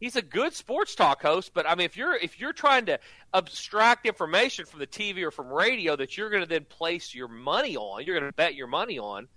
He's 0.01 0.17
a 0.17 0.21
good 0.21 0.53
sports 0.53 0.95
talk 0.95 1.21
host, 1.21 1.51
but 1.53 1.65
I 1.65 1.75
mean, 1.75 1.85
if 1.85 1.95
you're 1.95 2.13
if 2.13 2.41
you're 2.41 2.51
trying 2.51 2.87
to 2.87 2.99
abstract 3.33 4.05
information 4.05 4.65
from 4.65 4.79
the 4.81 4.87
TV 4.87 5.23
or 5.23 5.31
from 5.31 5.47
radio 5.47 5.95
that 5.95 6.17
you're 6.17 6.29
going 6.29 6.43
to 6.43 6.49
then 6.49 6.65
place 6.65 7.15
your 7.15 7.29
money 7.29 7.77
on, 7.77 8.03
you're 8.03 8.19
going 8.19 8.29
to 8.29 8.35
bet 8.35 8.55
your 8.55 8.67
money 8.67 8.99
on. 8.99 9.29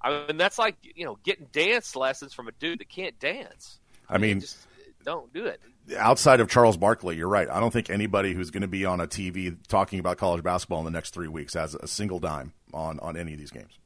I 0.00 0.26
mean, 0.26 0.36
that's 0.36 0.58
like 0.58 0.76
you 0.82 1.04
know 1.04 1.18
getting 1.24 1.46
dance 1.52 1.96
lessons 1.96 2.32
from 2.34 2.48
a 2.48 2.52
dude 2.52 2.80
that 2.80 2.88
can't 2.88 3.18
dance. 3.18 3.80
I 4.08 4.18
mean, 4.18 4.40
Just 4.40 4.66
don't 5.04 5.32
do 5.32 5.46
it. 5.46 5.60
outside 5.98 6.40
of 6.40 6.48
Charles 6.48 6.76
Barkley, 6.76 7.16
you're 7.16 7.28
right. 7.28 7.48
I 7.48 7.60
don't 7.60 7.72
think 7.72 7.90
anybody 7.90 8.32
who's 8.34 8.50
going 8.50 8.62
to 8.62 8.68
be 8.68 8.84
on 8.84 9.00
a 9.00 9.06
TV 9.06 9.56
talking 9.68 9.98
about 9.98 10.16
college 10.18 10.42
basketball 10.42 10.78
in 10.80 10.84
the 10.84 10.90
next 10.90 11.12
three 11.14 11.28
weeks 11.28 11.54
has 11.54 11.74
a 11.74 11.86
single 11.86 12.18
dime 12.18 12.52
on, 12.72 12.98
on 13.00 13.16
any 13.16 13.32
of 13.32 13.38
these 13.38 13.50
games. 13.50 13.78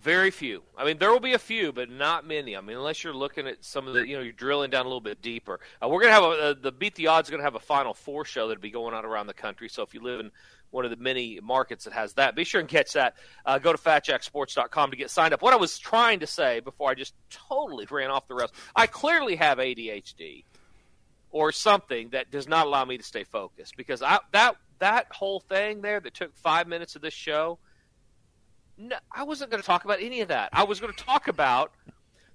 Very 0.00 0.32
few. 0.32 0.64
I 0.76 0.84
mean, 0.84 0.98
there 0.98 1.12
will 1.12 1.20
be 1.20 1.34
a 1.34 1.38
few, 1.38 1.72
but 1.72 1.88
not 1.88 2.26
many. 2.26 2.56
I 2.56 2.60
mean, 2.60 2.76
unless 2.76 3.04
you're 3.04 3.14
looking 3.14 3.46
at 3.46 3.64
some 3.64 3.86
of 3.86 3.94
the, 3.94 4.04
you 4.04 4.16
know, 4.16 4.22
you're 4.22 4.32
drilling 4.32 4.70
down 4.70 4.84
a 4.84 4.88
little 4.88 5.00
bit 5.00 5.22
deeper. 5.22 5.60
Uh, 5.80 5.88
we're 5.88 6.00
gonna 6.00 6.12
have 6.12 6.24
a, 6.24 6.26
uh, 6.26 6.54
the 6.60 6.72
Beat 6.72 6.96
the 6.96 7.06
Odds 7.06 7.30
going 7.30 7.38
to 7.38 7.44
have 7.44 7.54
a 7.54 7.60
Final 7.60 7.94
Four 7.94 8.24
show 8.24 8.48
that'll 8.48 8.60
be 8.60 8.72
going 8.72 8.94
on 8.94 9.04
around 9.04 9.28
the 9.28 9.34
country. 9.34 9.68
So 9.68 9.82
if 9.84 9.94
you 9.94 10.02
live 10.02 10.18
in 10.18 10.32
one 10.72 10.84
of 10.84 10.90
the 10.90 10.96
many 10.96 11.38
markets 11.40 11.84
that 11.84 11.92
has 11.92 12.14
that, 12.14 12.34
be 12.34 12.42
sure 12.44 12.60
and 12.60 12.68
catch 12.68 12.94
that. 12.94 13.14
Uh, 13.46 13.58
go 13.58 13.72
to 13.72 13.78
FatJackSports.com 13.78 14.90
to 14.90 14.96
get 14.96 15.10
signed 15.10 15.32
up. 15.32 15.42
What 15.42 15.52
I 15.52 15.56
was 15.56 15.78
trying 15.78 16.20
to 16.20 16.26
say 16.26 16.58
before 16.60 16.90
I 16.90 16.94
just 16.94 17.14
totally 17.30 17.86
ran 17.88 18.10
off 18.10 18.26
the 18.26 18.34
rails, 18.34 18.50
I 18.74 18.88
clearly 18.88 19.36
have 19.36 19.58
ADHD 19.58 20.44
or 21.30 21.52
something 21.52 22.10
that 22.10 22.30
does 22.30 22.48
not 22.48 22.66
allow 22.66 22.84
me 22.84 22.98
to 22.98 23.04
stay 23.04 23.24
focused 23.24 23.76
because 23.76 24.02
I, 24.02 24.18
that 24.32 24.56
that 24.80 25.06
whole 25.12 25.38
thing 25.38 25.80
there 25.80 26.00
that 26.00 26.12
took 26.12 26.36
five 26.36 26.66
minutes 26.66 26.96
of 26.96 27.02
this 27.02 27.14
show 27.14 27.58
no, 28.78 28.96
I 29.10 29.22
wasn't 29.24 29.50
going 29.50 29.62
to 29.62 29.66
talk 29.66 29.84
about 29.84 30.00
any 30.00 30.20
of 30.22 30.28
that. 30.28 30.48
I 30.52 30.64
was 30.64 30.80
going 30.80 30.92
to 30.92 31.04
talk 31.04 31.28
about 31.28 31.72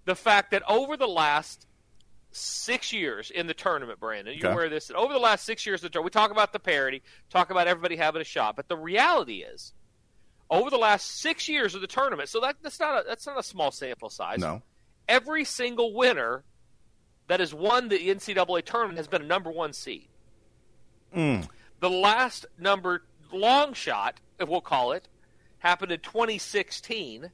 the 0.05 0.15
fact 0.15 0.51
that 0.51 0.63
over 0.69 0.95
the 0.95 1.07
last 1.07 1.66
six 2.37 2.91
years 2.93 3.31
in 3.31 3.47
the 3.47 3.53
tournament, 3.53 3.99
Brandon, 3.99 4.37
you're 4.37 4.51
Okay. 4.51 4.65
of 4.65 4.71
this. 4.71 4.91
Over 4.93 5.13
the 5.13 5.19
last 5.19 5.45
six 5.45 5.65
years, 5.65 5.81
in 5.81 5.85
the 5.85 5.89
tournament, 5.89 6.15
we 6.15 6.19
talk 6.21 6.31
about 6.31 6.53
the 6.53 6.59
parity, 6.59 7.01
talk 7.29 7.49
about 7.49 7.67
everybody 7.67 7.95
having 7.95 8.21
a 8.21 8.25
shot, 8.25 8.55
but 8.55 8.67
the 8.67 8.77
reality 8.77 9.43
is, 9.43 9.73
over 10.49 10.69
the 10.69 10.77
last 10.77 11.19
six 11.19 11.49
years 11.49 11.75
of 11.75 11.81
the 11.81 11.87
tournament, 11.87 12.29
so 12.29 12.39
that, 12.41 12.55
that's 12.61 12.79
not 12.79 13.01
a 13.01 13.07
that's 13.07 13.25
not 13.27 13.37
a 13.37 13.43
small 13.43 13.71
sample 13.71 14.09
size. 14.09 14.39
No. 14.39 14.61
Every 15.07 15.43
single 15.43 15.93
winner 15.93 16.43
that 17.27 17.39
has 17.39 17.53
won 17.53 17.89
the 17.89 17.97
NCAA 18.09 18.63
tournament 18.63 18.97
has 18.97 19.07
been 19.07 19.21
a 19.21 19.25
number 19.25 19.51
one 19.51 19.73
seed. 19.73 20.07
Hmm. 21.13 21.41
The 21.79 21.89
last 21.89 22.45
number 22.57 23.03
long 23.31 23.73
shot, 23.73 24.19
if 24.39 24.47
we'll 24.47 24.61
call 24.61 24.93
it, 24.93 25.07
happened 25.59 25.91
in 25.91 25.99
2016. 25.99 27.31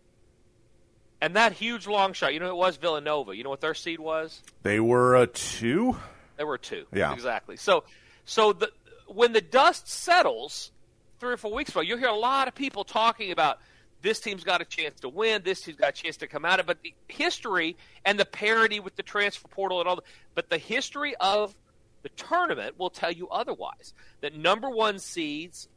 And 1.23 1.37
that 1.37 1.53
huge 1.53 1.87
long 1.87 2.11
shot, 2.11 2.33
you 2.33 2.41
know, 2.41 2.49
it 2.49 2.55
was 2.57 2.75
Villanova. 2.75 3.33
You 3.33 3.45
know 3.45 3.49
what 3.49 3.61
their 3.61 3.73
seed 3.73 4.01
was? 4.01 4.41
They 4.63 4.81
were 4.81 5.15
a 5.15 5.25
two. 5.25 5.95
There 6.35 6.45
were 6.45 6.57
two. 6.57 6.85
Yeah. 6.93 7.13
exactly. 7.13 7.55
So, 7.55 7.85
so 8.25 8.51
the 8.51 8.69
when 9.07 9.31
the 9.31 9.39
dust 9.39 9.87
settles 9.87 10.73
three 11.21 11.31
or 11.31 11.37
four 11.37 11.53
weeks 11.53 11.69
ago, 11.69 11.79
you'll 11.79 11.97
hear 11.97 12.09
a 12.09 12.13
lot 12.13 12.49
of 12.49 12.55
people 12.55 12.83
talking 12.83 13.31
about 13.31 13.59
this 14.01 14.19
team's 14.19 14.43
got 14.43 14.59
a 14.59 14.65
chance 14.65 14.99
to 14.99 15.07
win, 15.07 15.43
this 15.45 15.61
team's 15.61 15.77
got 15.77 15.91
a 15.91 15.93
chance 15.93 16.17
to 16.17 16.27
come 16.27 16.43
out 16.43 16.59
of. 16.59 16.65
it. 16.65 16.67
But 16.67 16.81
the 16.83 16.93
history 17.07 17.77
and 18.03 18.19
the 18.19 18.25
parity 18.25 18.81
with 18.81 18.97
the 18.97 19.03
transfer 19.03 19.47
portal 19.47 19.79
and 19.79 19.87
all, 19.87 19.95
the, 19.95 20.03
but 20.35 20.49
the 20.49 20.57
history 20.57 21.15
of 21.21 21.55
the 22.01 22.09
tournament 22.09 22.77
will 22.77 22.89
tell 22.89 23.13
you 23.13 23.29
otherwise. 23.29 23.93
That 24.19 24.35
number 24.35 24.69
one 24.69 24.99
seeds 24.99 25.69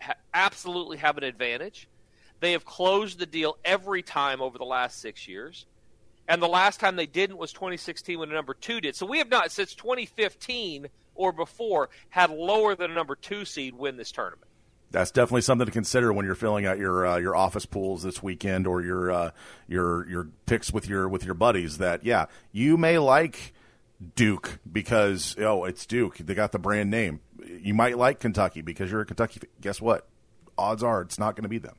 ha- 0.00 0.14
absolutely 0.32 0.96
have 0.96 1.18
an 1.18 1.24
advantage. 1.24 1.86
They 2.40 2.52
have 2.52 2.64
closed 2.64 3.18
the 3.18 3.26
deal 3.26 3.56
every 3.64 4.02
time 4.02 4.42
over 4.42 4.58
the 4.58 4.64
last 4.64 5.00
six 5.00 5.26
years. 5.26 5.66
And 6.28 6.42
the 6.42 6.48
last 6.48 6.80
time 6.80 6.96
they 6.96 7.06
didn't 7.06 7.38
was 7.38 7.52
2016 7.52 8.18
when 8.18 8.30
a 8.30 8.34
number 8.34 8.54
two 8.54 8.80
did. 8.80 8.96
So 8.96 9.06
we 9.06 9.18
have 9.18 9.30
not, 9.30 9.52
since 9.52 9.74
2015 9.74 10.88
or 11.14 11.32
before, 11.32 11.88
had 12.10 12.30
lower 12.30 12.74
than 12.74 12.90
a 12.90 12.94
number 12.94 13.14
two 13.14 13.44
seed 13.44 13.74
win 13.74 13.96
this 13.96 14.10
tournament. 14.10 14.50
That's 14.90 15.10
definitely 15.10 15.42
something 15.42 15.66
to 15.66 15.72
consider 15.72 16.12
when 16.12 16.26
you're 16.26 16.34
filling 16.34 16.64
out 16.64 16.78
your 16.78 17.06
uh, 17.06 17.16
your 17.18 17.34
office 17.34 17.66
pools 17.66 18.02
this 18.04 18.22
weekend 18.22 18.66
or 18.66 18.82
your 18.82 19.10
uh, 19.10 19.30
your 19.66 20.08
your 20.08 20.28
picks 20.46 20.72
with 20.72 20.88
your 20.88 21.08
with 21.08 21.24
your 21.24 21.34
buddies. 21.34 21.78
That 21.78 22.04
yeah, 22.04 22.26
you 22.52 22.76
may 22.76 22.98
like 22.98 23.52
Duke 24.14 24.60
because 24.70 25.34
oh 25.40 25.64
it's 25.64 25.86
Duke. 25.86 26.18
They 26.18 26.34
got 26.34 26.52
the 26.52 26.60
brand 26.60 26.90
name. 26.90 27.20
You 27.44 27.74
might 27.74 27.98
like 27.98 28.20
Kentucky 28.20 28.62
because 28.62 28.90
you're 28.90 29.00
a 29.00 29.04
Kentucky. 29.04 29.40
Guess 29.60 29.80
what? 29.80 30.06
Odds 30.56 30.84
are 30.84 31.02
it's 31.02 31.18
not 31.18 31.34
going 31.34 31.42
to 31.42 31.48
be 31.48 31.58
them. 31.58 31.76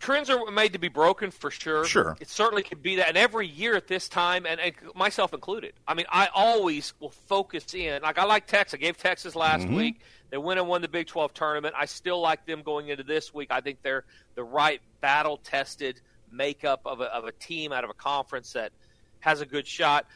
Trends 0.00 0.30
are 0.30 0.50
made 0.50 0.72
to 0.72 0.78
be 0.78 0.88
broken 0.88 1.30
for 1.30 1.50
sure. 1.50 1.84
Sure. 1.84 2.16
It 2.20 2.28
certainly 2.28 2.62
could 2.62 2.82
be 2.82 2.96
that. 2.96 3.08
And 3.08 3.18
every 3.18 3.46
year 3.46 3.76
at 3.76 3.86
this 3.86 4.08
time, 4.08 4.46
and, 4.46 4.58
and 4.58 4.72
myself 4.94 5.34
included, 5.34 5.74
I 5.86 5.92
mean, 5.94 6.06
I 6.10 6.28
always 6.34 6.94
will 7.00 7.10
focus 7.10 7.74
in. 7.74 8.00
Like, 8.02 8.18
I 8.18 8.24
like 8.24 8.46
Texas. 8.46 8.74
I 8.74 8.78
gave 8.78 8.96
Texas 8.96 9.36
last 9.36 9.64
Mm-hmm. 9.66 9.76
week. 9.76 10.00
They 10.30 10.38
went 10.38 10.58
and 10.58 10.68
won 10.68 10.80
the 10.80 10.88
Big 10.88 11.06
12 11.06 11.34
tournament. 11.34 11.74
I 11.76 11.84
still 11.84 12.20
like 12.20 12.46
them 12.46 12.62
going 12.62 12.88
into 12.88 13.02
this 13.04 13.34
week. 13.34 13.48
I 13.50 13.60
think 13.60 13.82
they're 13.82 14.04
the 14.36 14.44
right 14.44 14.80
battle 15.02 15.36
tested 15.36 16.00
makeup 16.32 16.80
of 16.86 17.00
a, 17.00 17.04
of 17.14 17.24
a 17.26 17.32
team 17.32 17.70
out 17.72 17.84
of 17.84 17.90
a 17.90 17.94
conference 17.94 18.52
that 18.54 18.72
has 19.18 19.40
a 19.42 19.46
good 19.46 19.66
shot. 19.66 20.06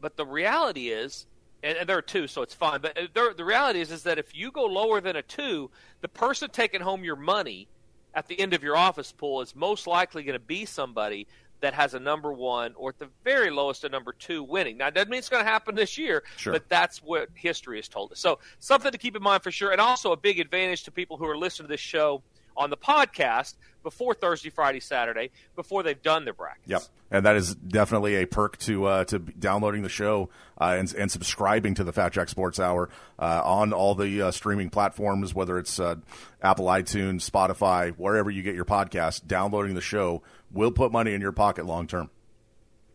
But 0.00 0.16
the 0.16 0.26
reality 0.26 0.88
is, 0.90 1.26
and, 1.62 1.78
and 1.78 1.88
there 1.88 1.96
are 1.96 2.02
two, 2.02 2.26
so 2.26 2.42
it's 2.42 2.52
fine. 2.52 2.80
But 2.82 2.98
uh, 2.98 3.06
there, 3.14 3.32
the 3.32 3.44
reality 3.44 3.80
is, 3.80 3.90
is 3.90 4.02
that 4.02 4.18
if 4.18 4.34
you 4.36 4.50
go 4.50 4.64
lower 4.66 5.00
than 5.00 5.16
a 5.16 5.22
two, 5.22 5.70
the 6.02 6.08
person 6.08 6.50
taking 6.50 6.82
home 6.82 7.04
your 7.04 7.16
money 7.16 7.68
at 8.14 8.26
the 8.28 8.38
end 8.38 8.54
of 8.54 8.62
your 8.62 8.76
office 8.76 9.12
pool 9.12 9.40
is 9.40 9.54
most 9.54 9.86
likely 9.86 10.22
going 10.22 10.34
to 10.38 10.44
be 10.44 10.64
somebody 10.64 11.26
that 11.60 11.74
has 11.74 11.94
a 11.94 12.00
number 12.00 12.32
one 12.32 12.74
or 12.76 12.90
at 12.90 12.98
the 12.98 13.08
very 13.24 13.50
lowest 13.50 13.84
a 13.84 13.88
number 13.88 14.12
two 14.12 14.42
winning. 14.42 14.76
Now, 14.76 14.88
it 14.88 14.94
doesn't 14.94 15.08
mean 15.10 15.18
it's 15.18 15.28
going 15.30 15.44
to 15.44 15.50
happen 15.50 15.74
this 15.74 15.96
year, 15.96 16.22
Sure. 16.36 16.52
but 16.52 16.68
that's 16.68 16.98
what 17.02 17.28
history 17.34 17.78
has 17.78 17.88
told 17.88 18.12
us. 18.12 18.18
So, 18.20 18.38
something 18.58 18.92
to 18.92 18.98
keep 18.98 19.16
in 19.16 19.22
mind 19.22 19.42
for 19.42 19.50
sure, 19.50 19.72
and 19.72 19.80
also 19.80 20.12
a 20.12 20.16
big 20.16 20.38
advantage 20.40 20.82
to 20.84 20.90
people 20.90 21.16
who 21.16 21.24
are 21.26 21.36
listening 21.36 21.68
to 21.68 21.72
this 21.72 21.80
show 21.80 22.22
on 22.56 22.70
the 22.70 22.76
podcast 22.76 23.54
before 23.82 24.14
Thursday, 24.14 24.50
Friday, 24.50 24.80
Saturday, 24.80 25.30
before 25.54 25.82
they've 25.82 26.00
done 26.00 26.24
their 26.24 26.34
brackets. 26.34 26.66
Yep, 26.66 26.82
and 27.10 27.26
that 27.26 27.36
is 27.36 27.54
definitely 27.54 28.16
a 28.16 28.26
perk 28.26 28.56
to 28.58 28.86
uh, 28.86 29.04
to 29.04 29.18
downloading 29.18 29.82
the 29.82 29.88
show 29.88 30.30
uh, 30.60 30.76
and, 30.78 30.92
and 30.94 31.10
subscribing 31.10 31.74
to 31.74 31.84
the 31.84 31.92
Fat 31.92 32.12
Jack 32.12 32.28
Sports 32.28 32.58
Hour 32.58 32.88
uh, 33.18 33.42
on 33.44 33.72
all 33.72 33.94
the 33.94 34.22
uh, 34.22 34.30
streaming 34.30 34.70
platforms, 34.70 35.34
whether 35.34 35.58
it's 35.58 35.78
uh, 35.78 35.96
Apple, 36.42 36.66
iTunes, 36.66 37.28
Spotify, 37.28 37.92
wherever 37.92 38.30
you 38.30 38.42
get 38.42 38.54
your 38.54 38.64
podcast. 38.64 39.26
Downloading 39.26 39.74
the 39.74 39.80
show 39.80 40.22
will 40.50 40.72
put 40.72 40.90
money 40.90 41.14
in 41.14 41.20
your 41.20 41.32
pocket 41.32 41.66
long 41.66 41.86
term. 41.86 42.10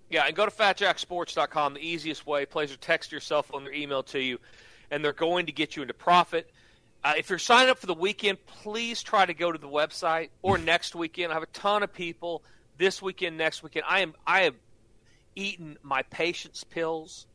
Yeah, 0.09 0.23
and 0.25 0.35
go 0.35 0.45
to 0.45 0.51
fatjacksports.com, 0.51 1.75
the 1.75 1.87
easiest 1.87 2.25
way. 2.25 2.45
Players 2.45 2.75
text 2.81 3.11
your 3.11 3.21
cell 3.21 3.43
phone, 3.43 3.63
their 3.63 3.73
email 3.73 4.01
to 4.03 4.19
you, 4.19 4.39
and 4.89 5.05
they're 5.05 5.13
going 5.13 5.45
to 5.45 5.51
get 5.51 5.75
you 5.75 5.83
into 5.83 5.93
profit. 5.93 6.49
Uh, 7.03 7.13
if 7.17 7.29
you're 7.29 7.39
signing 7.39 7.69
up 7.69 7.77
for 7.77 7.87
the 7.87 7.93
weekend, 7.93 8.37
please 8.45 9.01
try 9.01 9.25
to 9.25 9.33
go 9.33 9.51
to 9.51 9.57
the 9.57 9.67
website 9.67 10.29
or 10.41 10.57
next 10.57 10.95
weekend. 10.95 11.31
I 11.31 11.35
have 11.35 11.43
a 11.43 11.47
ton 11.47 11.81
of 11.81 11.93
people 11.93 12.43
this 12.77 13.01
weekend, 13.01 13.37
next 13.37 13.63
weekend. 13.63 13.85
I 13.87 14.01
am 14.01 14.13
I 14.27 14.41
have 14.41 14.55
eaten 15.35 15.77
my 15.81 16.01
patience 16.03 16.63
pills. 16.63 17.25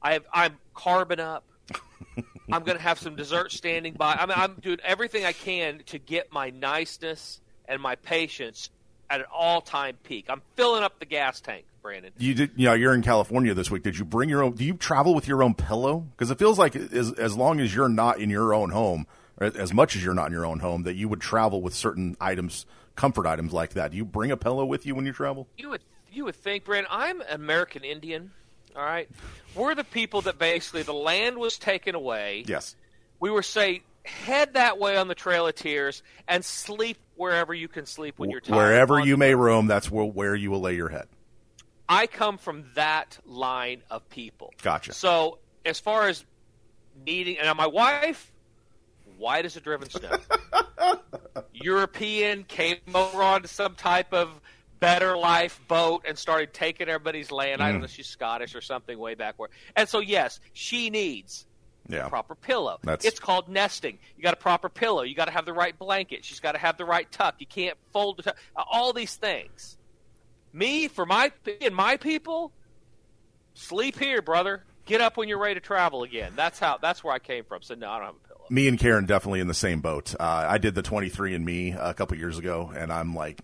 I 0.00 0.14
have 0.14 0.24
I'm 0.32 0.56
carbon 0.74 1.20
up. 1.20 1.44
I'm 2.52 2.62
going 2.62 2.78
to 2.78 2.82
have 2.82 2.98
some 2.98 3.16
dessert 3.16 3.52
standing 3.52 3.94
by. 3.94 4.14
I 4.14 4.26
mean, 4.26 4.34
I'm 4.36 4.54
doing 4.54 4.78
everything 4.84 5.24
I 5.24 5.32
can 5.32 5.82
to 5.86 5.98
get 5.98 6.32
my 6.32 6.50
niceness 6.50 7.40
and 7.68 7.82
my 7.82 7.96
patience 7.96 8.70
at 9.10 9.20
an 9.20 9.26
all-time 9.34 9.96
peak. 10.04 10.26
I'm 10.28 10.42
filling 10.54 10.84
up 10.84 11.00
the 11.00 11.06
gas 11.06 11.40
tank, 11.40 11.64
Brandon. 11.86 12.12
You 12.18 12.34
did, 12.34 12.50
you 12.56 12.66
know, 12.66 12.74
you're 12.74 12.94
in 12.94 13.02
California 13.02 13.54
this 13.54 13.70
week. 13.70 13.84
Did 13.84 13.96
you 13.96 14.04
bring 14.04 14.28
your 14.28 14.42
own? 14.42 14.54
Do 14.54 14.64
you 14.64 14.74
travel 14.74 15.14
with 15.14 15.28
your 15.28 15.40
own 15.40 15.54
pillow? 15.54 16.00
Because 16.10 16.32
it 16.32 16.38
feels 16.38 16.58
like 16.58 16.74
as 16.74 17.12
as 17.12 17.36
long 17.36 17.60
as 17.60 17.72
you're 17.72 17.88
not 17.88 18.18
in 18.18 18.28
your 18.28 18.52
own 18.52 18.70
home, 18.70 19.06
as 19.40 19.72
much 19.72 19.94
as 19.94 20.04
you're 20.04 20.12
not 20.12 20.26
in 20.26 20.32
your 20.32 20.44
own 20.44 20.58
home, 20.58 20.82
that 20.82 20.94
you 20.94 21.08
would 21.08 21.20
travel 21.20 21.62
with 21.62 21.74
certain 21.74 22.16
items, 22.20 22.66
comfort 22.96 23.24
items 23.24 23.52
like 23.52 23.74
that. 23.74 23.92
Do 23.92 23.96
you 23.96 24.04
bring 24.04 24.32
a 24.32 24.36
pillow 24.36 24.64
with 24.64 24.84
you 24.84 24.96
when 24.96 25.06
you 25.06 25.12
travel? 25.12 25.46
You 25.56 25.70
would 25.70 25.82
you 26.10 26.24
would 26.24 26.34
think, 26.34 26.64
Brandon, 26.64 26.90
I'm 26.90 27.22
American 27.30 27.84
Indian. 27.84 28.32
All 28.74 28.82
right, 28.82 29.08
we're 29.54 29.76
the 29.76 29.84
people 29.84 30.22
that 30.22 30.40
basically 30.40 30.82
the 30.82 30.92
land 30.92 31.38
was 31.38 31.56
taken 31.56 31.94
away. 31.94 32.42
Yes. 32.48 32.74
We 33.20 33.30
were 33.30 33.44
say 33.44 33.82
head 34.04 34.54
that 34.54 34.78
way 34.78 34.96
on 34.96 35.06
the 35.06 35.14
Trail 35.14 35.46
of 35.46 35.54
Tears 35.54 36.02
and 36.26 36.44
sleep 36.44 36.98
wherever 37.14 37.54
you 37.54 37.68
can 37.68 37.86
sleep 37.86 38.18
when 38.18 38.30
you're 38.30 38.40
tired. 38.40 38.56
Wherever 38.56 38.98
you 39.00 39.16
may 39.16 39.34
roam, 39.34 39.68
that's 39.68 39.88
where, 39.90 40.04
where 40.04 40.34
you 40.34 40.50
will 40.50 40.60
lay 40.60 40.74
your 40.74 40.88
head. 40.88 41.06
I 41.88 42.06
come 42.06 42.38
from 42.38 42.64
that 42.74 43.18
line 43.24 43.82
of 43.90 44.08
people. 44.08 44.52
Gotcha. 44.62 44.92
So 44.92 45.38
as 45.64 45.78
far 45.80 46.08
as 46.08 46.24
needing, 47.04 47.38
and 47.38 47.56
my 47.56 47.66
wife, 47.66 48.32
white 49.18 49.44
as 49.44 49.56
a 49.56 49.60
driven 49.60 49.88
snow, 49.88 50.18
European, 51.52 52.44
came 52.44 52.78
over 52.94 53.22
onto 53.22 53.48
some 53.48 53.74
type 53.74 54.12
of 54.12 54.40
better 54.78 55.16
life 55.16 55.60
boat 55.68 56.04
and 56.06 56.18
started 56.18 56.52
taking 56.52 56.88
everybody's 56.88 57.30
land. 57.30 57.60
Mm. 57.60 57.64
I 57.64 57.70
don't 57.72 57.80
know 57.80 57.84
if 57.86 57.90
she's 57.92 58.06
Scottish 58.06 58.54
or 58.54 58.60
something 58.60 58.98
way 58.98 59.14
back 59.14 59.34
where. 59.38 59.48
And 59.74 59.88
so 59.88 60.00
yes, 60.00 60.38
she 60.52 60.90
needs 60.90 61.46
Yeah. 61.88 62.08
proper 62.08 62.34
pillow. 62.34 62.78
That's- 62.82 63.04
It's 63.06 63.18
called 63.20 63.48
nesting. 63.48 63.98
You 64.16 64.22
got 64.22 64.34
a 64.34 64.38
proper 64.38 64.68
pillow. 64.68 65.02
You 65.02 65.14
got 65.14 65.26
to 65.26 65.30
have 65.30 65.46
the 65.46 65.54
right 65.54 65.76
blanket. 65.78 66.24
She's 66.24 66.40
got 66.40 66.52
to 66.52 66.58
have 66.58 66.76
the 66.76 66.84
right 66.84 67.10
tuck. 67.10 67.36
You 67.38 67.46
can't 67.46 67.78
fold 67.92 68.18
the 68.18 68.24
tuck. 68.24 68.36
All 68.56 68.92
these 68.92 69.14
things. 69.14 69.75
Me, 70.56 70.88
for 70.88 71.04
my 71.04 71.30
and 71.60 71.74
my 71.74 71.98
people, 71.98 72.50
sleep 73.52 73.98
here, 73.98 74.22
brother. 74.22 74.64
Get 74.86 75.02
up 75.02 75.16
when 75.16 75.28
you're 75.28 75.38
ready 75.38 75.54
to 75.54 75.60
travel 75.60 76.02
again. 76.02 76.32
That's 76.34 76.58
how. 76.58 76.78
That's 76.78 77.04
where 77.04 77.12
I 77.12 77.18
came 77.18 77.44
from. 77.44 77.60
So 77.60 77.74
no, 77.74 77.90
I 77.90 77.98
don't 77.98 78.06
have 78.06 78.14
a 78.24 78.28
pillow. 78.28 78.46
Me 78.48 78.66
and 78.66 78.78
Karen 78.78 79.04
definitely 79.04 79.40
in 79.40 79.48
the 79.48 79.54
same 79.54 79.80
boat. 79.80 80.14
Uh, 80.18 80.46
I 80.48 80.56
did 80.56 80.74
the 80.74 80.82
23 80.82 81.34
and 81.34 81.44
Me 81.44 81.72
a 81.72 81.92
couple 81.92 82.16
years 82.16 82.38
ago, 82.38 82.72
and 82.74 82.90
I'm 82.90 83.14
like 83.14 83.42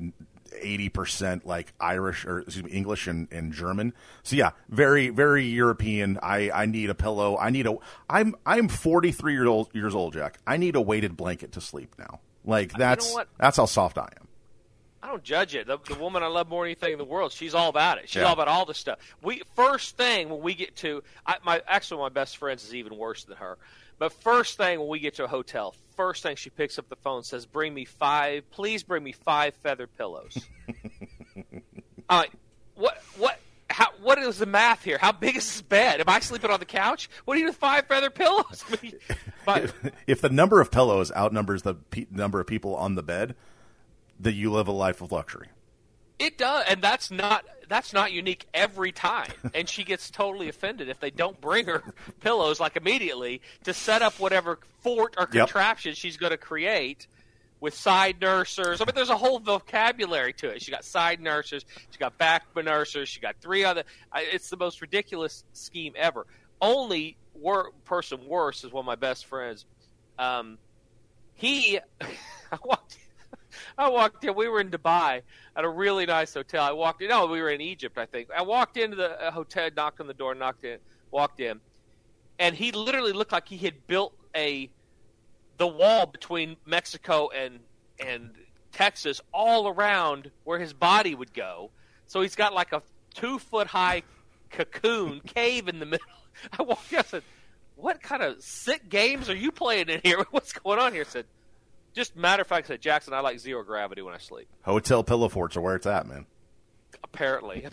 80% 0.52 1.44
like 1.44 1.74
Irish 1.78 2.24
or 2.24 2.40
excuse 2.40 2.64
me, 2.64 2.70
English 2.70 3.06
and, 3.06 3.28
and 3.30 3.52
German. 3.52 3.92
So 4.22 4.36
yeah, 4.36 4.52
very, 4.70 5.10
very 5.10 5.44
European. 5.44 6.18
I, 6.22 6.50
I 6.50 6.66
need 6.66 6.88
a 6.88 6.94
pillow. 6.94 7.36
I 7.36 7.50
need 7.50 7.66
a, 7.66 7.76
I'm, 8.08 8.36
I'm 8.46 8.68
43 8.68 9.32
years 9.34 9.46
old, 9.46 9.74
years 9.74 9.94
old, 9.94 10.14
Jack. 10.14 10.38
I 10.46 10.56
need 10.56 10.76
a 10.76 10.80
weighted 10.80 11.16
blanket 11.16 11.52
to 11.52 11.60
sleep 11.60 11.94
now. 11.98 12.20
Like 12.44 12.72
that's, 12.72 13.12
what? 13.12 13.28
that's 13.38 13.58
how 13.58 13.66
soft 13.66 13.98
I 13.98 14.08
am. 14.18 14.28
I 15.02 15.08
don't 15.08 15.22
judge 15.24 15.54
it. 15.54 15.66
The, 15.66 15.78
the 15.88 15.96
woman 15.96 16.22
I 16.22 16.28
love 16.28 16.48
more 16.48 16.62
than 16.64 16.68
anything 16.70 16.92
in 16.92 16.98
the 16.98 17.04
world, 17.04 17.32
she's 17.32 17.54
all 17.54 17.68
about 17.68 17.98
it. 17.98 18.08
She's 18.08 18.20
Yeah. 18.22 18.28
all 18.28 18.34
about 18.34 18.46
all 18.48 18.64
the 18.64 18.74
stuff. 18.74 18.98
We 19.20 19.42
first 19.56 19.96
thing 19.96 20.28
when 20.28 20.40
we 20.42 20.54
get 20.54 20.76
to, 20.76 21.02
I, 21.26 21.36
my 21.44 21.60
actually 21.66 21.98
one 21.98 22.06
of 22.08 22.14
my 22.14 22.20
best 22.20 22.36
friends 22.36 22.62
is 22.64 22.74
even 22.74 22.96
worse 22.96 23.24
than 23.24 23.36
her. 23.38 23.58
But 23.98 24.12
first 24.12 24.56
thing 24.56 24.78
when 24.78 24.88
we 24.88 25.00
get 25.00 25.14
to 25.16 25.24
a 25.24 25.28
hotel, 25.28 25.74
first 25.96 26.22
thing 26.22 26.36
she 26.36 26.50
picks 26.50 26.78
up 26.78 26.88
the 26.88 26.96
phone 26.96 27.18
and 27.18 27.26
says, 27.26 27.46
"Bring 27.46 27.74
me 27.74 27.84
five, 27.84 28.48
please 28.50 28.82
bring 28.82 29.02
me 29.02 29.12
five 29.12 29.54
feather 29.56 29.86
pillows." 29.86 30.38
Like, 32.10 32.32
what? 32.74 33.02
What? 33.16 33.38
How, 33.70 33.86
what 34.02 34.18
is 34.18 34.36
the 34.38 34.44
math 34.44 34.84
here? 34.84 34.98
How 34.98 35.12
big 35.12 35.34
is 35.36 35.46
this 35.46 35.62
bed? 35.62 36.00
Am 36.00 36.08
I 36.08 36.20
sleeping 36.20 36.50
on 36.50 36.60
the 36.60 36.66
couch? 36.66 37.08
What 37.24 37.34
do 37.34 37.40
you 37.40 37.46
do 37.46 37.50
with 37.50 37.56
five 37.56 37.86
feather 37.86 38.10
pillows? 38.10 38.64
But 39.46 39.72
If 40.06 40.20
the 40.20 40.28
number 40.28 40.60
of 40.60 40.70
pillows 40.70 41.10
outnumbers 41.16 41.62
the 41.62 41.74
pe- 41.74 42.06
number 42.10 42.38
of 42.38 42.46
people 42.46 42.76
on 42.76 42.96
the 42.96 43.02
bed, 43.02 43.34
that 44.22 44.32
you 44.32 44.50
live 44.52 44.68
a 44.68 44.72
life 44.72 45.00
of 45.02 45.12
luxury. 45.12 45.48
It 46.18 46.38
does, 46.38 46.64
and 46.68 46.80
that's 46.82 47.10
not 47.10 47.44
that's 47.68 47.92
not 47.92 48.12
unique 48.12 48.46
every 48.54 48.92
time. 48.92 49.30
And 49.54 49.68
she 49.68 49.82
gets 49.84 50.10
totally 50.10 50.48
offended 50.48 50.88
if 50.88 51.00
they 51.00 51.10
don't 51.10 51.40
bring 51.40 51.66
her 51.66 51.82
pillows 52.20 52.60
like 52.60 52.76
immediately 52.76 53.40
to 53.64 53.74
set 53.74 54.02
up 54.02 54.18
whatever 54.20 54.58
fort 54.80 55.14
or 55.18 55.22
Yep. 55.32 55.46
contraption 55.48 55.94
she's 55.94 56.16
going 56.16 56.30
to 56.30 56.36
create 56.36 57.06
with 57.60 57.74
side 57.74 58.20
nursers. 58.20 58.80
I 58.80 58.84
mean, 58.84 58.94
there's 58.94 59.10
a 59.10 59.16
whole 59.16 59.38
vocabulary 59.38 60.32
to 60.34 60.48
it. 60.50 60.62
She 60.62 60.70
got 60.70 60.84
side 60.84 61.20
nursers, 61.20 61.64
she 61.90 61.98
got 61.98 62.18
back 62.18 62.42
nursers, 62.56 63.08
she 63.08 63.20
got 63.20 63.36
three 63.40 63.64
other. 63.64 63.84
It's 64.14 64.50
the 64.50 64.56
most 64.56 64.80
ridiculous 64.80 65.44
scheme 65.52 65.92
ever. 65.96 66.26
Only 66.60 67.16
wor- 67.34 67.70
person 67.84 68.26
worse 68.26 68.64
is 68.64 68.72
one 68.72 68.82
of 68.82 68.86
my 68.86 68.96
best 68.96 69.26
friends. 69.26 69.64
Um, 70.18 70.58
he, 71.34 71.78
I 72.00 72.58
walked, 72.64 72.96
I 73.78 73.88
walked 73.88 74.24
in. 74.24 74.34
We 74.34 74.48
were 74.48 74.60
in 74.60 74.70
Dubai 74.70 75.22
at 75.56 75.64
a 75.64 75.68
really 75.68 76.06
nice 76.06 76.34
hotel. 76.34 76.62
I 76.62 76.72
walked 76.72 77.02
in. 77.02 77.08
No, 77.08 77.26
we 77.26 77.40
were 77.40 77.50
in 77.50 77.60
Egypt, 77.60 77.98
I 77.98 78.06
think. 78.06 78.28
I 78.36 78.42
walked 78.42 78.76
into 78.76 78.96
the 78.96 79.20
uh, 79.20 79.30
hotel, 79.30 79.70
knocked 79.76 80.00
on 80.00 80.06
the 80.06 80.14
door, 80.14 80.34
knocked 80.34 80.64
in, 80.64 80.78
walked 81.10 81.40
in, 81.40 81.60
and 82.38 82.54
he 82.54 82.72
literally 82.72 83.12
looked 83.12 83.32
like 83.32 83.48
he 83.48 83.58
had 83.58 83.86
built 83.86 84.14
a 84.36 84.70
the 85.58 85.66
wall 85.66 86.06
between 86.06 86.56
Mexico 86.66 87.28
and 87.28 87.60
and 88.04 88.30
Texas 88.72 89.20
all 89.32 89.68
around 89.68 90.30
where 90.44 90.58
his 90.58 90.72
body 90.72 91.14
would 91.14 91.32
go. 91.32 91.70
So 92.06 92.20
he's 92.20 92.34
got 92.34 92.52
like 92.52 92.72
a 92.72 92.82
two 93.14 93.38
foot 93.38 93.66
high 93.66 94.02
cocoon 94.50 95.20
cave 95.26 95.68
in 95.68 95.78
the 95.78 95.86
middle. 95.86 96.06
I 96.58 96.62
walked 96.62 96.92
in. 96.92 96.98
I 96.98 97.02
said, 97.02 97.22
"What 97.76 98.02
kind 98.02 98.22
of 98.22 98.42
sick 98.42 98.88
games 98.88 99.28
are 99.30 99.36
you 99.36 99.52
playing 99.52 99.88
in 99.88 100.00
here? 100.02 100.24
What's 100.30 100.52
going 100.52 100.78
on 100.78 100.92
here?" 100.92 101.04
I 101.06 101.10
said, 101.10 101.26
"Just 101.94 102.16
matter 102.16 102.42
of 102.42 102.46
fact," 102.48 102.68
said 102.68 102.80
Jackson, 102.80 103.14
I 103.14 103.20
like 103.20 103.38
zero 103.38 103.62
gravity 103.62 104.02
when 104.02 104.14
I 104.14 104.18
sleep. 104.18 104.48
Hotel 104.62 105.02
pillow 105.02 105.28
forts 105.28 105.56
are 105.56 105.60
where 105.60 105.74
it's 105.76 105.86
at, 105.86 106.06
man. 106.06 106.26
Apparently, 107.04 107.66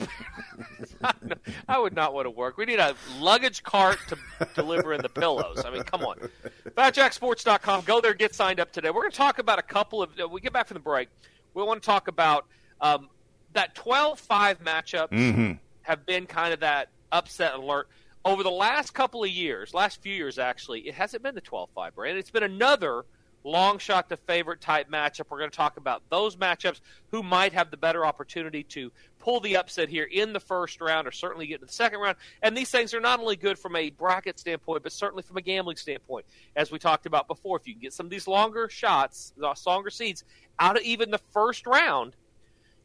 I 1.70 1.80
would 1.80 1.94
not 1.94 2.14
want 2.14 2.26
to 2.26 2.30
work. 2.32 2.58
We 2.58 2.66
need 2.66 2.80
a 2.80 2.96
luggage 3.20 3.64
cart 3.64 3.98
to 4.10 4.18
deliver 4.56 4.94
in 4.94 5.02
the 5.02 5.10
pillows. 5.10 5.64
I 5.66 5.70
mean, 5.72 5.84
come 5.84 6.02
on. 6.04 6.18
FatJackSports.com. 6.72 7.84
Go 7.86 8.02
there, 8.02 8.14
get 8.14 8.34
signed 8.36 8.60
up 8.60 8.72
today. 8.72 8.90
We're 8.90 9.02
going 9.02 9.12
to 9.12 9.18
talk 9.18 9.40
about 9.40 9.60
a 9.60 9.64
couple 9.64 10.02
of. 10.02 10.12
We 10.32 10.42
get 10.42 10.52
back 10.54 10.68
from 10.68 10.76
the 10.76 10.82
break. 10.82 11.10
We 11.54 11.64
want 11.64 11.82
to 11.82 11.86
talk 11.86 12.08
about 12.08 12.48
um, 12.82 13.10
that 13.54 13.76
12-5 13.76 14.58
matchups 14.58 15.58
have 15.84 16.06
been 16.06 16.26
kind 16.26 16.54
of 16.54 16.60
that 16.62 16.90
upset 17.12 17.56
alert 17.56 17.88
over 18.26 18.44
the 18.44 18.52
last 18.52 18.94
couple 18.94 19.24
of 19.24 19.30
years. 19.30 19.74
Last 19.74 20.02
few 20.02 20.14
years, 20.14 20.38
actually, 20.38 20.82
it 20.82 20.94
hasn't 20.94 21.24
been 21.24 21.36
the 21.36 21.42
12-5, 21.42 21.96
Brand. 21.96 22.18
It's 22.18 22.32
been 22.32 22.44
another 22.44 23.06
long 23.50 23.80
shot 23.80 24.10
to 24.10 24.18
favorite 24.18 24.62
type 24.62 24.90
matchup. 24.90 25.26
We're 25.30 25.40
going 25.40 25.50
to 25.50 25.58
talk 25.58 25.78
about 25.78 26.04
those 26.10 26.36
matchups, 26.36 26.80
who 27.12 27.24
might 27.24 27.54
have 27.54 27.72
the 27.72 27.78
better 27.78 28.06
opportunity 28.06 28.64
to 28.64 28.92
pull 29.18 29.40
the 29.40 29.58
upset 29.58 29.90
here 29.90 30.08
in 30.10 30.32
the 30.32 30.40
first 30.40 30.80
round 30.80 31.08
or 31.08 31.12
certainly 31.12 31.48
get 31.48 31.60
to 31.60 31.66
the 31.66 31.72
second 31.72 32.00
round. 32.00 32.18
And 32.42 32.56
these 32.56 32.70
things 32.72 32.94
are 32.94 33.02
not 33.02 33.20
only 33.20 33.36
good 33.36 33.60
from 33.60 33.76
a 33.76 33.90
bracket 33.90 34.40
standpoint, 34.40 34.84
but 34.84 34.92
certainly 34.92 35.24
from 35.24 35.38
a 35.38 35.42
gambling 35.42 35.78
standpoint. 35.78 36.26
As 36.56 36.72
we 36.72 36.80
talked 36.80 37.06
about 37.06 37.28
before, 37.28 37.58
if 37.58 37.68
you 37.68 37.74
can 37.74 37.82
get 37.82 37.94
some 37.94 38.06
of 38.06 38.12
these 38.12 38.28
longer 38.28 38.70
shots, 38.70 39.34
longer 39.66 39.90
seeds 39.90 40.24
out 40.60 40.78
of 40.78 40.84
even 40.84 41.12
the 41.12 41.20
first 41.34 41.68
round, 41.68 42.16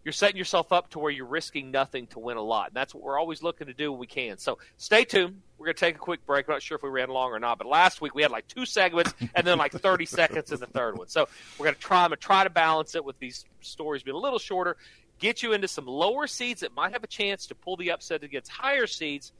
you're 0.04 0.12
setting 0.12 0.36
yourself 0.36 0.70
up 0.70 0.90
to 0.90 0.98
where 0.98 1.10
you're 1.10 1.26
risking 1.26 1.70
nothing 1.70 2.06
to 2.08 2.18
win 2.18 2.36
a 2.36 2.42
lot. 2.42 2.68
And 2.68 2.76
that's 2.76 2.94
what 2.94 3.02
we're 3.02 3.18
always 3.18 3.42
looking 3.42 3.68
to 3.68 3.72
do 3.72 3.90
when 3.90 3.98
we 3.98 4.06
can. 4.06 4.36
So 4.36 4.58
stay 4.76 5.04
tuned. 5.04 5.40
We're 5.56 5.66
going 5.66 5.76
to 5.76 5.80
take 5.80 5.96
a 5.96 5.98
quick 5.98 6.26
break. 6.26 6.46
I'm 6.46 6.54
not 6.54 6.62
sure 6.62 6.76
if 6.76 6.82
we 6.82 6.90
ran 6.90 7.08
long 7.08 7.30
or 7.30 7.40
not, 7.40 7.56
but 7.56 7.66
last 7.66 8.02
week 8.02 8.14
we 8.14 8.20
had 8.20 8.30
like 8.30 8.46
two 8.46 8.66
segments 8.66 9.14
and 9.34 9.46
then 9.46 9.56
like 9.56 9.72
30 9.72 10.04
seconds 10.06 10.52
in 10.52 10.60
the 10.60 10.66
third 10.66 10.98
one. 10.98 11.08
So 11.08 11.26
we're 11.58 11.64
going 11.64 11.74
to 11.74 11.80
try, 11.80 12.06
to 12.06 12.16
try 12.16 12.44
to 12.44 12.50
balance 12.50 12.94
it 12.94 13.04
with 13.04 13.18
these 13.18 13.46
stories 13.60 14.02
being 14.02 14.16
a 14.16 14.20
little 14.20 14.38
shorter, 14.38 14.76
get 15.18 15.42
you 15.42 15.54
into 15.54 15.68
some 15.68 15.86
lower 15.86 16.26
seeds 16.26 16.60
that 16.60 16.74
might 16.74 16.92
have 16.92 17.02
a 17.02 17.08
chance 17.08 17.46
to 17.46 17.54
pull 17.54 17.78
the 17.78 17.90
upset 17.90 18.22
against 18.22 18.50
higher 18.50 18.86
seeds 18.86 19.32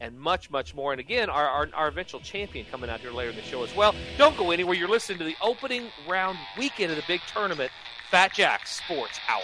and 0.00 0.18
much, 0.18 0.50
much 0.50 0.74
more. 0.74 0.92
And 0.92 1.00
again, 1.00 1.30
our, 1.30 1.48
our, 1.48 1.68
our 1.72 1.88
eventual 1.88 2.20
champion 2.20 2.66
coming 2.70 2.90
out 2.90 3.00
here 3.00 3.12
later 3.12 3.30
in 3.30 3.36
the 3.36 3.42
show 3.42 3.64
as 3.64 3.74
well. 3.74 3.94
Don't 4.18 4.36
go 4.36 4.50
anywhere. 4.50 4.74
You're 4.74 4.88
listening 4.88 5.18
to 5.18 5.24
the 5.24 5.36
opening 5.40 5.86
round 6.06 6.36
weekend 6.58 6.90
of 6.90 6.96
the 6.96 7.04
big 7.06 7.22
tournament, 7.32 7.70
Fat 8.10 8.34
Jack 8.34 8.66
Sports 8.66 9.18
Hour. 9.28 9.42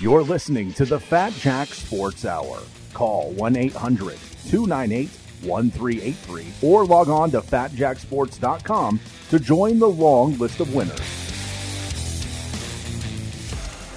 You're 0.00 0.22
listening 0.22 0.72
to 0.74 0.84
the 0.84 1.00
Fat 1.00 1.32
Jack 1.32 1.74
Sports 1.74 2.24
Hour. 2.24 2.60
Call 2.94 3.32
1 3.32 3.56
800 3.56 4.16
298 4.48 5.08
1383 5.42 6.46
or 6.62 6.86
log 6.86 7.08
on 7.08 7.32
to 7.32 7.40
fatjacksports.com 7.40 9.00
to 9.30 9.38
join 9.40 9.80
the 9.80 9.88
long 9.88 10.38
list 10.38 10.60
of 10.60 10.72
winners. 10.72 11.00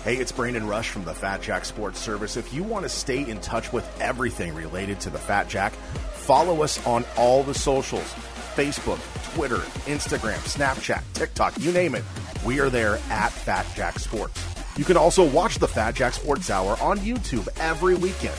Hey, 0.04 0.18
it's 0.18 0.32
Brandon 0.32 0.66
Rush 0.66 0.90
from 0.90 1.06
the 1.06 1.14
Fat 1.14 1.44
Jack 1.44 1.66
Sports 1.66 2.00
Service. 2.00 2.36
If 2.36 2.52
you 2.52 2.64
want 2.64 2.82
to 2.82 2.90
stay 2.90 3.24
in 3.30 3.40
touch 3.40 3.72
with 3.72 3.88
everything 4.02 4.56
related 4.56 5.00
to 5.02 5.12
the 5.12 5.20
Fat 5.20 5.50
Jack, 5.50 5.74
follow 5.74 6.64
us 6.64 6.84
on 6.88 7.06
all 7.16 7.44
the 7.44 7.54
socials 7.54 8.12
Facebook, 8.56 9.00
Twitter, 9.36 9.60
Instagram, 9.86 10.40
Snapchat, 10.40 11.04
TikTok, 11.14 11.54
you 11.60 11.72
name 11.72 11.94
it. 11.94 12.04
We 12.44 12.60
are 12.60 12.72
there 12.72 12.96
at 13.12 13.32
Fat 13.32 13.68
Jack 13.76 14.00
Sports. 14.00 14.61
You 14.78 14.86
can 14.86 14.98
also 14.98 15.28
watch 15.28 15.60
the 15.60 15.68
Fat 15.68 15.96
Jack 15.96 16.14
Sports 16.14 16.50
Hour 16.50 16.78
on 16.82 16.98
YouTube 17.00 17.48
every 17.60 17.96
weekend. 17.96 18.36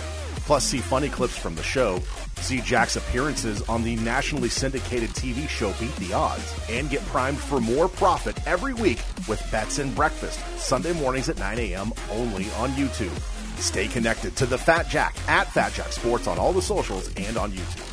Plus, 0.46 0.64
see 0.64 0.78
funny 0.78 1.08
clips 1.08 1.36
from 1.36 1.54
the 1.54 1.62
show, 1.62 2.00
see 2.36 2.60
Jack's 2.60 2.96
appearances 2.96 3.62
on 3.68 3.84
the 3.84 3.96
nationally 3.96 4.48
syndicated 4.48 5.10
TV 5.10 5.48
show 5.48 5.72
Beat 5.78 5.94
the 5.96 6.12
Odds, 6.12 6.52
and 6.68 6.90
get 6.90 7.04
primed 7.06 7.38
for 7.38 7.60
more 7.60 7.88
profit 7.88 8.44
every 8.46 8.74
week 8.74 8.98
with 9.28 9.46
Bets 9.52 9.78
and 9.78 9.94
Breakfast, 9.94 10.40
Sunday 10.58 10.94
mornings 10.94 11.28
at 11.28 11.38
9 11.38 11.58
a.m. 11.58 11.92
only 12.10 12.46
on 12.52 12.70
YouTube. 12.70 13.16
Stay 13.60 13.86
connected 13.86 14.34
to 14.36 14.46
the 14.46 14.58
Fat 14.58 14.88
Jack 14.88 15.14
at 15.28 15.50
Fat 15.52 15.72
Jack 15.74 15.92
Sports 15.92 16.26
on 16.26 16.38
all 16.38 16.52
the 16.52 16.62
socials 16.62 17.08
and 17.16 17.36
on 17.36 17.52
YouTube. 17.52 17.91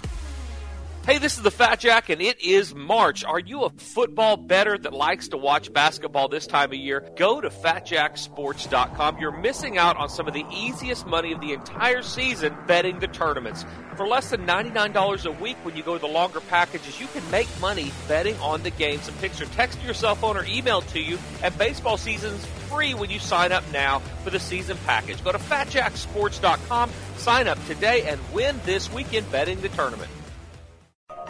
Hey, 1.09 1.17
this 1.17 1.37
is 1.37 1.41
the 1.41 1.49
Fat 1.49 1.79
Jack, 1.79 2.09
and 2.09 2.21
it 2.21 2.39
is 2.39 2.75
March. 2.75 3.23
Are 3.25 3.39
you 3.39 3.63
a 3.63 3.71
football 3.71 4.37
better 4.37 4.77
that 4.77 4.93
likes 4.93 5.29
to 5.29 5.37
watch 5.37 5.73
basketball 5.73 6.27
this 6.27 6.45
time 6.45 6.69
of 6.69 6.77
year? 6.77 7.03
Go 7.15 7.41
to 7.41 7.49
fatjacksports.com. 7.49 9.17
You're 9.17 9.31
missing 9.31 9.79
out 9.79 9.97
on 9.97 10.07
some 10.09 10.27
of 10.27 10.35
the 10.35 10.45
easiest 10.53 11.07
money 11.07 11.31
of 11.31 11.41
the 11.41 11.51
entire 11.51 12.03
season 12.03 12.55
betting 12.67 12.99
the 12.99 13.07
tournaments. 13.07 13.65
For 13.95 14.07
less 14.07 14.29
than 14.29 14.45
$99 14.45 15.25
a 15.25 15.41
week 15.41 15.57
when 15.63 15.75
you 15.75 15.81
go 15.81 15.95
to 15.95 15.99
the 15.99 16.05
longer 16.05 16.41
packages, 16.41 17.01
you 17.01 17.07
can 17.07 17.27
make 17.31 17.47
money 17.59 17.91
betting 18.07 18.37
on 18.37 18.61
the 18.61 18.69
games. 18.69 19.07
The 19.07 19.13
picks 19.13 19.41
are 19.41 19.47
text 19.47 19.79
to 19.79 19.85
your 19.85 19.95
cell 19.95 20.13
phone 20.13 20.37
or 20.37 20.43
emailed 20.43 20.87
to 20.91 20.99
you, 20.99 21.17
and 21.41 21.57
baseball 21.57 21.97
season's 21.97 22.45
free 22.69 22.93
when 22.93 23.09
you 23.09 23.17
sign 23.17 23.51
up 23.51 23.63
now 23.73 23.97
for 24.23 24.29
the 24.29 24.39
season 24.39 24.77
package. 24.85 25.23
Go 25.23 25.31
to 25.31 25.39
fatjacksports.com, 25.39 26.91
sign 27.17 27.47
up 27.47 27.57
today, 27.65 28.03
and 28.07 28.21
win 28.31 28.61
this 28.63 28.93
weekend 28.93 29.31
betting 29.31 29.59
the 29.61 29.69
tournament. 29.69 30.11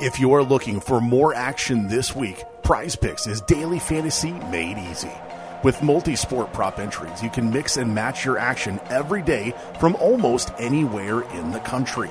If 0.01 0.17
you're 0.17 0.43
looking 0.43 0.79
for 0.79 1.01
more 1.01 1.33
action 1.33 1.89
this 1.89 2.15
week, 2.15 2.45
Prize 2.63 2.95
Picks 2.95 3.27
is 3.27 3.41
daily 3.41 3.79
fantasy 3.79 4.31
made 4.31 4.77
easy. 4.77 5.11
With 5.61 5.83
multi 5.83 6.15
sport 6.15 6.53
prop 6.53 6.79
entries, 6.79 7.21
you 7.21 7.29
can 7.29 7.49
mix 7.51 7.75
and 7.75 7.93
match 7.93 8.23
your 8.23 8.37
action 8.37 8.79
every 8.87 9.21
day 9.21 9.53
from 9.77 9.95
almost 9.95 10.53
anywhere 10.57 11.23
in 11.31 11.51
the 11.51 11.59
country. 11.59 12.09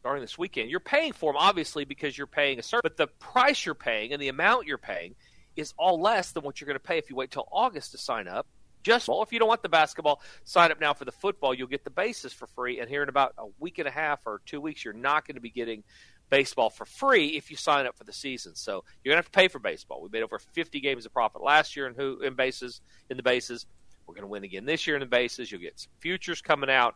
starting 0.00 0.22
this 0.22 0.38
weekend. 0.38 0.70
You're 0.70 0.80
paying 0.80 1.12
for 1.12 1.32
them, 1.32 1.36
obviously, 1.38 1.84
because 1.84 2.16
you're 2.16 2.26
paying 2.26 2.58
a 2.58 2.62
certain, 2.62 2.80
but 2.82 2.96
the 2.96 3.06
price 3.06 3.64
you're 3.64 3.74
paying 3.74 4.12
and 4.12 4.20
the 4.20 4.28
amount 4.28 4.66
you're 4.66 4.78
paying 4.78 5.14
is 5.56 5.74
all 5.76 6.00
less 6.00 6.32
than 6.32 6.42
what 6.42 6.60
you're 6.60 6.66
going 6.66 6.78
to 6.78 6.80
pay 6.80 6.98
if 6.98 7.10
you 7.10 7.16
wait 7.16 7.30
till 7.30 7.46
August 7.52 7.92
to 7.92 7.98
sign 7.98 8.26
up. 8.26 8.46
Just 8.82 9.08
well, 9.08 9.22
if 9.22 9.30
you 9.30 9.38
don't 9.38 9.48
want 9.48 9.62
the 9.62 9.68
basketball, 9.68 10.22
sign 10.44 10.72
up 10.72 10.80
now 10.80 10.94
for 10.94 11.04
the 11.04 11.12
football. 11.12 11.52
You'll 11.52 11.68
get 11.68 11.84
the 11.84 11.90
bases 11.90 12.32
for 12.32 12.46
free. 12.46 12.80
And 12.80 12.88
here 12.88 13.02
in 13.02 13.10
about 13.10 13.34
a 13.36 13.44
week 13.58 13.78
and 13.78 13.86
a 13.86 13.90
half 13.90 14.20
or 14.24 14.40
two 14.46 14.58
weeks, 14.58 14.82
you're 14.82 14.94
not 14.94 15.26
going 15.26 15.34
to 15.34 15.40
be 15.40 15.50
getting 15.50 15.84
baseball 16.30 16.70
for 16.70 16.86
free 16.86 17.36
if 17.36 17.50
you 17.50 17.58
sign 17.58 17.84
up 17.84 17.98
for 17.98 18.04
the 18.04 18.12
season. 18.12 18.54
So 18.54 18.84
you're 19.04 19.12
going 19.12 19.22
to 19.22 19.26
have 19.26 19.30
to 19.30 19.38
pay 19.38 19.48
for 19.48 19.58
baseball. 19.58 20.00
We 20.00 20.08
made 20.10 20.22
over 20.22 20.38
50 20.38 20.80
games 20.80 21.04
of 21.04 21.12
profit 21.12 21.42
last 21.42 21.76
year 21.76 21.88
in 21.88 21.94
who 21.94 22.22
in 22.22 22.34
bases 22.34 22.80
in 23.10 23.18
the 23.18 23.22
bases. 23.22 23.66
We're 24.06 24.14
going 24.14 24.22
to 24.22 24.28
win 24.28 24.44
again 24.44 24.64
this 24.64 24.86
year 24.86 24.96
in 24.96 25.00
the 25.00 25.06
bases. 25.06 25.52
You'll 25.52 25.60
get 25.60 25.78
some 25.78 25.92
futures 26.00 26.40
coming 26.40 26.70
out. 26.70 26.94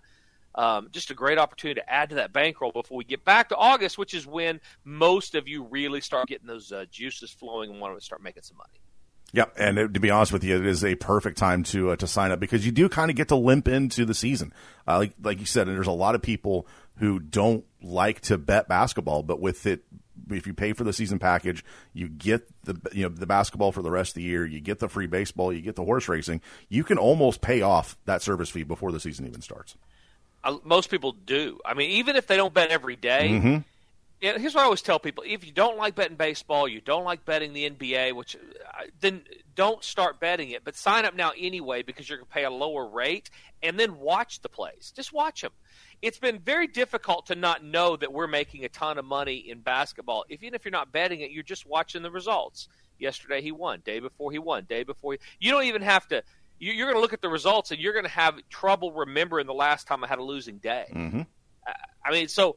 Um, 0.55 0.89
just 0.93 1.11
a 1.11 1.15
great 1.15 1.39
opportunity 1.39 1.81
to 1.81 1.91
add 1.91 2.11
to 2.11 2.15
that 2.17 2.33
bankroll 2.33 2.71
before 2.73 2.97
we 2.97 3.05
get 3.05 3.25
back 3.25 3.49
to 3.49 3.57
August, 3.57 3.99
which 3.99 4.15
is 4.15 4.27
when 4.27 4.61
most 4.85 5.35
of 5.35 5.49
you 5.49 5.65
really 5.65 6.01
start 6.01 6.29
getting 6.29 6.47
those 6.47 6.71
uh, 6.71 6.85
juices 6.91 7.31
flowing 7.31 7.71
and 7.71 7.81
want 7.81 7.99
to 7.99 8.05
start 8.05 8.23
making 8.23 8.43
some 8.43 8.57
money. 8.57 8.81
Yep, 9.33 9.55
and 9.59 9.79
it, 9.79 9.95
to 9.95 10.01
be 10.01 10.11
honest 10.11 10.33
with 10.33 10.45
you, 10.45 10.57
it 10.57 10.65
is 10.65 10.85
a 10.85 10.95
perfect 10.95 11.39
time 11.39 11.65
to 11.65 11.91
uh, 11.91 11.97
to 11.97 12.07
sign 12.07 12.31
up 12.31 12.39
because 12.39 12.65
you 12.65 12.71
do 12.71 12.89
kind 12.89 13.11
of 13.11 13.17
get 13.17 13.29
to 13.29 13.37
limp 13.37 13.67
into 13.67 14.05
the 14.05 14.15
season. 14.15 14.53
Uh, 14.87 14.99
like 14.99 15.15
like 15.21 15.41
you 15.41 15.47
said, 15.47 15.67
and 15.67 15.77
there's 15.77 15.89
a 15.89 15.93
lot 15.93 16.15
of 16.15 16.23
people 16.23 16.69
who 16.99 17.19
don't 17.19 17.65
like 17.83 18.21
to 18.21 18.39
bet 18.39 18.69
basketball, 18.69 19.25
but 19.25 19.41
with 19.41 19.67
it, 19.67 19.83
if 20.31 20.47
you 20.47 20.55
pay 20.55 20.73
for 20.73 20.85
the 20.85 20.93
season 20.93 21.19
package, 21.19 21.65
you 21.93 22.09
get 22.09 22.47
the 22.63 22.81
you 22.93 23.03
know 23.03 23.09
the 23.09 23.27
basketball 23.27 23.73
for 23.73 23.83
the 23.83 23.91
rest 23.91 24.11
of 24.11 24.15
the 24.15 24.23
year. 24.23 24.47
You 24.47 24.61
get 24.61 24.79
the 24.79 24.89
free 24.89 25.09
baseball. 25.09 25.53
You 25.53 25.63
get 25.63 25.75
the 25.75 25.85
horse 25.85 26.09
racing. 26.09 26.41
You 26.69 26.85
can 26.85 26.97
almost 26.99 27.41
pay 27.41 27.61
off 27.61 27.99
that 28.05 28.23
service 28.23 28.51
fee 28.51 28.63
before 28.63 28.93
the 28.93 29.01
season 29.01 29.27
even 29.27 29.43
starts. 29.43 29.75
Most 30.65 30.91
people 30.91 31.13
do. 31.13 31.59
I 31.65 31.75
mean, 31.75 31.91
even 31.93 32.17
if 32.17 32.27
they 32.27 32.37
don't 32.37 32.53
bet 32.53 32.71
every 32.71 32.97
day, 32.97 33.31
Mm-hmm. 33.31 33.59
Yeah, 34.21 34.39
here's 34.39 34.55
what 34.55 34.63
I 34.63 34.65
always 34.65 34.81
tell 34.81 34.99
people: 34.99 35.23
if 35.27 35.45
you 35.45 35.53
don't 35.53 35.77
like 35.77 35.95
betting 35.95 36.17
baseball, 36.17 36.67
you 36.67 36.81
don't 36.81 37.05
like 37.05 37.27
betting 37.27 37.53
the 37.53 37.69
NBA, 37.69 38.15
which 38.15 38.37
uh, 38.37 38.85
then 39.01 39.23
don't 39.55 39.85
start 39.85 40.19
betting 40.19 40.51
it. 40.51 40.65
But 40.65 40.77
sign 40.77 41.05
up 41.05 41.15
now 41.15 41.33
anyway 41.37 41.83
because 41.83 42.09
you're 42.09 42.17
going 42.17 42.29
to 42.29 42.33
pay 42.33 42.45
a 42.45 42.51
lower 42.51 42.87
rate, 42.87 43.29
and 43.63 43.79
then 43.79 43.99
watch 43.99 44.41
the 44.41 44.49
plays. 44.49 44.95
Just 44.97 45.13
watch 45.13 45.43
them. 45.43 45.53
It's 46.01 46.19
been 46.19 46.39
very 46.39 46.67
difficult 46.67 47.27
to 47.27 47.35
not 47.35 47.65
know 47.65 47.97
that 47.97 48.15
we're 48.15 48.27
making 48.27 48.65
a 48.65 48.71
ton 48.71 48.97
of 48.97 49.05
money 49.05 49.37
in 49.37 49.61
basketball. 49.61 50.25
If, 50.31 50.43
even 50.43 50.55
if 50.55 50.65
you're 50.65 50.73
not 50.73 50.91
betting 50.91 51.21
it, 51.21 51.31
you're 51.31 51.43
just 51.43 51.67
watching 51.67 52.03
the 52.03 52.11
results. 52.11 52.69
Yesterday 52.99 53.43
he 53.43 53.53
won. 53.53 53.83
Day 53.85 54.01
before 54.01 54.33
he 54.33 54.39
won. 54.39 54.65
Day 54.65 54.85
before 54.85 55.13
he, 55.13 55.19
you 55.39 55.51
don't 55.51 55.65
even 55.65 55.83
have 55.83 56.07
to. 56.09 56.23
You, 56.59 56.73
you're 56.73 56.87
going 56.87 56.97
to 56.97 57.01
look 57.01 57.13
at 57.13 57.21
the 57.21 57.29
results, 57.29 57.71
and 57.71 57.81
you're 57.81 57.93
going 57.93 58.05
to 58.05 58.11
have 58.11 58.37
trouble 58.49 58.93
remembering 58.93 59.47
the 59.47 59.55
last 59.55 59.87
time 59.87 60.05
I 60.05 60.07
had 60.07 60.19
a 60.19 60.23
losing 60.23 60.59
day. 60.59 60.87
Mm-hmm. 60.93 61.23
I 62.05 62.11
mean, 62.11 62.29
so 62.29 62.57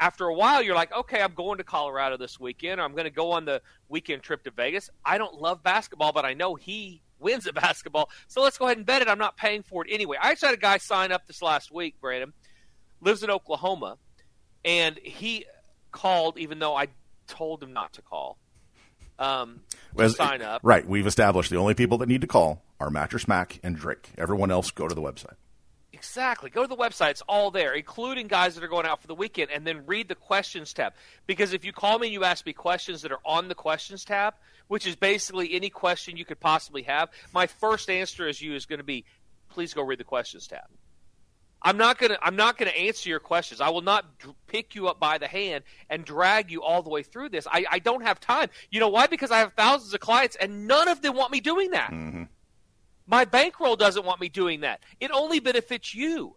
after 0.00 0.26
a 0.26 0.34
while, 0.34 0.62
you're 0.62 0.74
like, 0.74 0.92
okay, 0.92 1.22
I'm 1.22 1.34
going 1.34 1.58
to 1.58 1.64
Colorado 1.64 2.16
this 2.16 2.38
weekend. 2.40 2.80
Or 2.80 2.84
I'm 2.84 2.92
going 2.92 3.04
to 3.04 3.10
go 3.10 3.32
on 3.32 3.44
the 3.44 3.62
weekend 3.88 4.22
trip 4.22 4.44
to 4.44 4.50
Vegas. 4.50 4.90
I 5.04 5.18
don't 5.18 5.40
love 5.40 5.62
basketball, 5.62 6.12
but 6.12 6.24
I 6.24 6.34
know 6.34 6.54
he 6.54 7.02
wins 7.18 7.46
at 7.46 7.54
basketball. 7.56 8.10
So 8.28 8.42
let's 8.42 8.58
go 8.58 8.66
ahead 8.66 8.78
and 8.78 8.86
bet 8.86 9.02
it. 9.02 9.08
I'm 9.08 9.18
not 9.18 9.36
paying 9.36 9.62
for 9.62 9.84
it 9.84 9.92
anyway. 9.92 10.16
I 10.20 10.30
actually 10.30 10.48
had 10.48 10.58
a 10.58 10.60
guy 10.60 10.78
sign 10.78 11.12
up 11.12 11.26
this 11.26 11.42
last 11.42 11.72
week, 11.72 12.00
Brandon, 12.00 12.32
lives 13.00 13.22
in 13.22 13.30
Oklahoma, 13.30 13.98
and 14.64 14.98
he 15.02 15.46
called 15.92 16.38
even 16.38 16.58
though 16.58 16.76
I 16.76 16.88
told 17.26 17.62
him 17.62 17.72
not 17.72 17.92
to 17.94 18.02
call. 18.02 18.38
Um, 19.18 19.60
As- 19.98 20.16
sign 20.16 20.42
up. 20.42 20.60
Right, 20.62 20.86
we've 20.86 21.06
established 21.06 21.50
the 21.50 21.56
only 21.56 21.74
people 21.74 21.98
that 21.98 22.08
need 22.08 22.20
to 22.20 22.26
call 22.26 22.62
are 22.78 22.90
Mattress 22.90 23.26
Mac 23.26 23.58
and 23.62 23.76
Drake. 23.76 24.10
Everyone 24.18 24.50
else, 24.50 24.70
go 24.70 24.88
to 24.88 24.94
the 24.94 25.00
website. 25.00 25.36
Exactly. 25.92 26.50
Go 26.50 26.60
to 26.60 26.68
the 26.68 26.76
website. 26.76 27.12
It's 27.12 27.22
all 27.22 27.50
there, 27.50 27.72
including 27.72 28.26
guys 28.26 28.54
that 28.54 28.62
are 28.62 28.68
going 28.68 28.84
out 28.84 29.00
for 29.00 29.06
the 29.06 29.14
weekend, 29.14 29.50
and 29.50 29.66
then 29.66 29.86
read 29.86 30.08
the 30.08 30.14
questions 30.14 30.74
tab. 30.74 30.92
Because 31.26 31.54
if 31.54 31.64
you 31.64 31.72
call 31.72 31.98
me 31.98 32.08
and 32.08 32.12
you 32.12 32.22
ask 32.22 32.44
me 32.44 32.52
questions 32.52 33.00
that 33.02 33.12
are 33.12 33.20
on 33.24 33.48
the 33.48 33.54
questions 33.54 34.04
tab, 34.04 34.34
which 34.68 34.86
is 34.86 34.94
basically 34.94 35.54
any 35.54 35.70
question 35.70 36.18
you 36.18 36.26
could 36.26 36.38
possibly 36.38 36.82
have, 36.82 37.08
my 37.32 37.46
first 37.46 37.88
answer 37.88 38.28
as 38.28 38.42
you 38.42 38.54
is 38.54 38.66
going 38.66 38.78
to 38.78 38.84
be, 38.84 39.06
please 39.48 39.72
go 39.72 39.82
read 39.82 39.98
the 39.98 40.04
questions 40.04 40.46
tab. 40.46 40.64
I'm 41.66 41.76
not 41.76 41.98
gonna. 41.98 42.16
I'm 42.22 42.36
not 42.36 42.56
gonna 42.58 42.70
answer 42.70 43.08
your 43.08 43.18
questions. 43.18 43.60
I 43.60 43.70
will 43.70 43.82
not 43.82 44.18
dr- 44.18 44.36
pick 44.46 44.76
you 44.76 44.86
up 44.86 45.00
by 45.00 45.18
the 45.18 45.26
hand 45.26 45.64
and 45.90 46.04
drag 46.04 46.50
you 46.50 46.62
all 46.62 46.80
the 46.80 46.90
way 46.90 47.02
through 47.02 47.30
this. 47.30 47.46
I, 47.50 47.66
I 47.68 47.78
don't 47.80 48.02
have 48.02 48.20
time. 48.20 48.50
You 48.70 48.78
know 48.78 48.88
why? 48.88 49.08
Because 49.08 49.32
I 49.32 49.38
have 49.38 49.52
thousands 49.54 49.92
of 49.92 49.98
clients, 49.98 50.36
and 50.36 50.68
none 50.68 50.86
of 50.86 51.02
them 51.02 51.16
want 51.16 51.32
me 51.32 51.40
doing 51.40 51.72
that. 51.72 51.90
Mm-hmm. 51.90 52.22
My 53.08 53.24
bankroll 53.24 53.74
doesn't 53.74 54.04
want 54.04 54.20
me 54.20 54.28
doing 54.28 54.60
that. 54.60 54.80
It 55.00 55.10
only 55.10 55.40
benefits 55.40 55.92
you. 55.92 56.36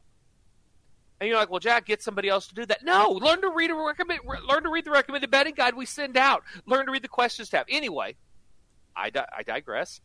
And 1.19 1.27
you're 1.27 1.37
like, 1.37 1.49
well, 1.49 1.59
Jack, 1.59 1.85
get 1.85 2.01
somebody 2.01 2.29
else 2.29 2.47
to 2.47 2.55
do 2.55 2.65
that. 2.65 2.83
No, 2.83 3.11
learn 3.11 3.41
to 3.41 3.49
read 3.49 3.69
a 3.69 3.75
recommend, 3.75 4.21
re- 4.25 4.39
learn 4.47 4.63
to 4.63 4.69
read 4.69 4.85
the 4.85 4.91
recommended 4.91 5.29
betting 5.29 5.53
guide 5.53 5.75
we 5.75 5.85
send 5.85 6.17
out. 6.17 6.43
Learn 6.65 6.85
to 6.85 6.91
read 6.91 7.03
the 7.03 7.07
questions 7.09 7.49
tab. 7.49 7.65
Anyway, 7.69 8.15
I, 8.95 9.09
di- 9.09 9.27
I 9.37 9.43
digress. 9.43 9.99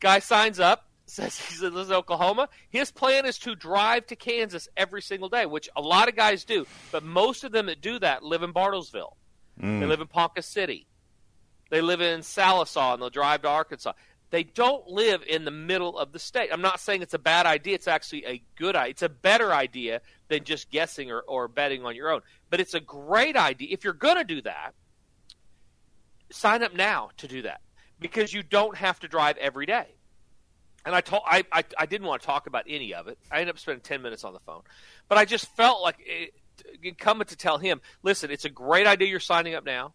Guy 0.00 0.20
signs 0.20 0.60
up, 0.60 0.88
says 1.06 1.38
he 1.60 1.66
lives 1.66 1.88
in 1.88 1.94
Oklahoma. 1.94 2.48
His 2.70 2.90
plan 2.90 3.26
is 3.26 3.38
to 3.40 3.54
drive 3.54 4.06
to 4.06 4.16
Kansas 4.16 4.68
every 4.76 5.02
single 5.02 5.28
day, 5.28 5.46
which 5.46 5.68
a 5.76 5.80
lot 5.80 6.08
of 6.08 6.16
guys 6.16 6.44
do, 6.44 6.66
but 6.92 7.02
most 7.02 7.44
of 7.44 7.52
them 7.52 7.66
that 7.66 7.80
do 7.80 7.98
that 7.98 8.22
live 8.22 8.42
in 8.42 8.52
Bartlesville. 8.52 9.14
Mm. 9.60 9.80
They 9.80 9.86
live 9.86 10.00
in 10.00 10.06
Ponca 10.06 10.42
City. 10.42 10.86
They 11.70 11.80
live 11.80 12.00
in 12.00 12.20
Sallisaw 12.20 12.94
and 12.94 13.02
they'll 13.02 13.10
drive 13.10 13.42
to 13.42 13.48
Arkansas. 13.48 13.92
They 14.30 14.42
don't 14.42 14.88
live 14.88 15.22
in 15.28 15.44
the 15.44 15.50
middle 15.50 15.96
of 15.96 16.12
the 16.12 16.18
state. 16.18 16.50
I'm 16.52 16.60
not 16.60 16.80
saying 16.80 17.02
it's 17.02 17.14
a 17.14 17.20
bad 17.20 17.46
idea. 17.46 17.74
It's 17.74 17.86
actually 17.86 18.26
a 18.26 18.42
good 18.56 18.74
idea. 18.74 18.90
It's 18.90 19.02
a 19.02 19.08
better 19.08 19.52
idea 19.52 20.00
than 20.28 20.44
just 20.44 20.70
guessing 20.70 21.12
or, 21.12 21.20
or 21.20 21.46
betting 21.46 21.84
on 21.84 21.94
your 21.94 22.10
own. 22.10 22.20
But 22.50 22.58
it's 22.58 22.74
a 22.74 22.80
great 22.80 23.36
idea. 23.36 23.68
If 23.70 23.84
you're 23.84 23.92
going 23.92 24.16
to 24.16 24.24
do 24.24 24.42
that, 24.42 24.72
sign 26.30 26.64
up 26.64 26.74
now 26.74 27.10
to 27.18 27.28
do 27.28 27.42
that 27.42 27.60
because 28.00 28.32
you 28.32 28.42
don't 28.42 28.76
have 28.76 28.98
to 29.00 29.08
drive 29.08 29.36
every 29.36 29.66
day. 29.66 29.94
And 30.84 30.94
I 30.94 31.00
told 31.00 31.22
I, 31.26 31.44
I 31.50 31.64
I 31.78 31.86
didn't 31.86 32.06
want 32.06 32.20
to 32.22 32.26
talk 32.26 32.46
about 32.46 32.64
any 32.68 32.94
of 32.94 33.08
it. 33.08 33.18
I 33.30 33.40
ended 33.40 33.54
up 33.54 33.58
spending 33.58 33.82
ten 33.82 34.02
minutes 34.02 34.24
on 34.24 34.32
the 34.32 34.40
phone, 34.40 34.62
but 35.08 35.18
I 35.18 35.24
just 35.24 35.46
felt 35.56 35.82
like 35.82 35.96
it, 36.00 36.34
incumbent 36.82 37.30
to 37.30 37.36
tell 37.36 37.58
him, 37.58 37.80
listen, 38.02 38.30
it's 38.30 38.44
a 38.44 38.50
great 38.50 38.86
idea 38.86 39.08
you're 39.08 39.20
signing 39.20 39.54
up 39.54 39.64
now. 39.64 39.94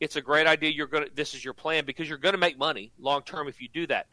It's 0.00 0.16
a 0.16 0.20
great 0.20 0.46
idea 0.46 0.70
you're 0.70 0.88
to 0.88 1.08
this 1.14 1.34
is 1.34 1.44
your 1.44 1.54
plan 1.54 1.84
because 1.84 2.08
you're 2.08 2.18
going 2.18 2.34
to 2.34 2.38
make 2.38 2.58
money 2.58 2.92
long 2.98 3.22
term 3.22 3.48
if 3.48 3.60
you 3.60 3.68
do 3.72 3.86
that. 3.86 4.06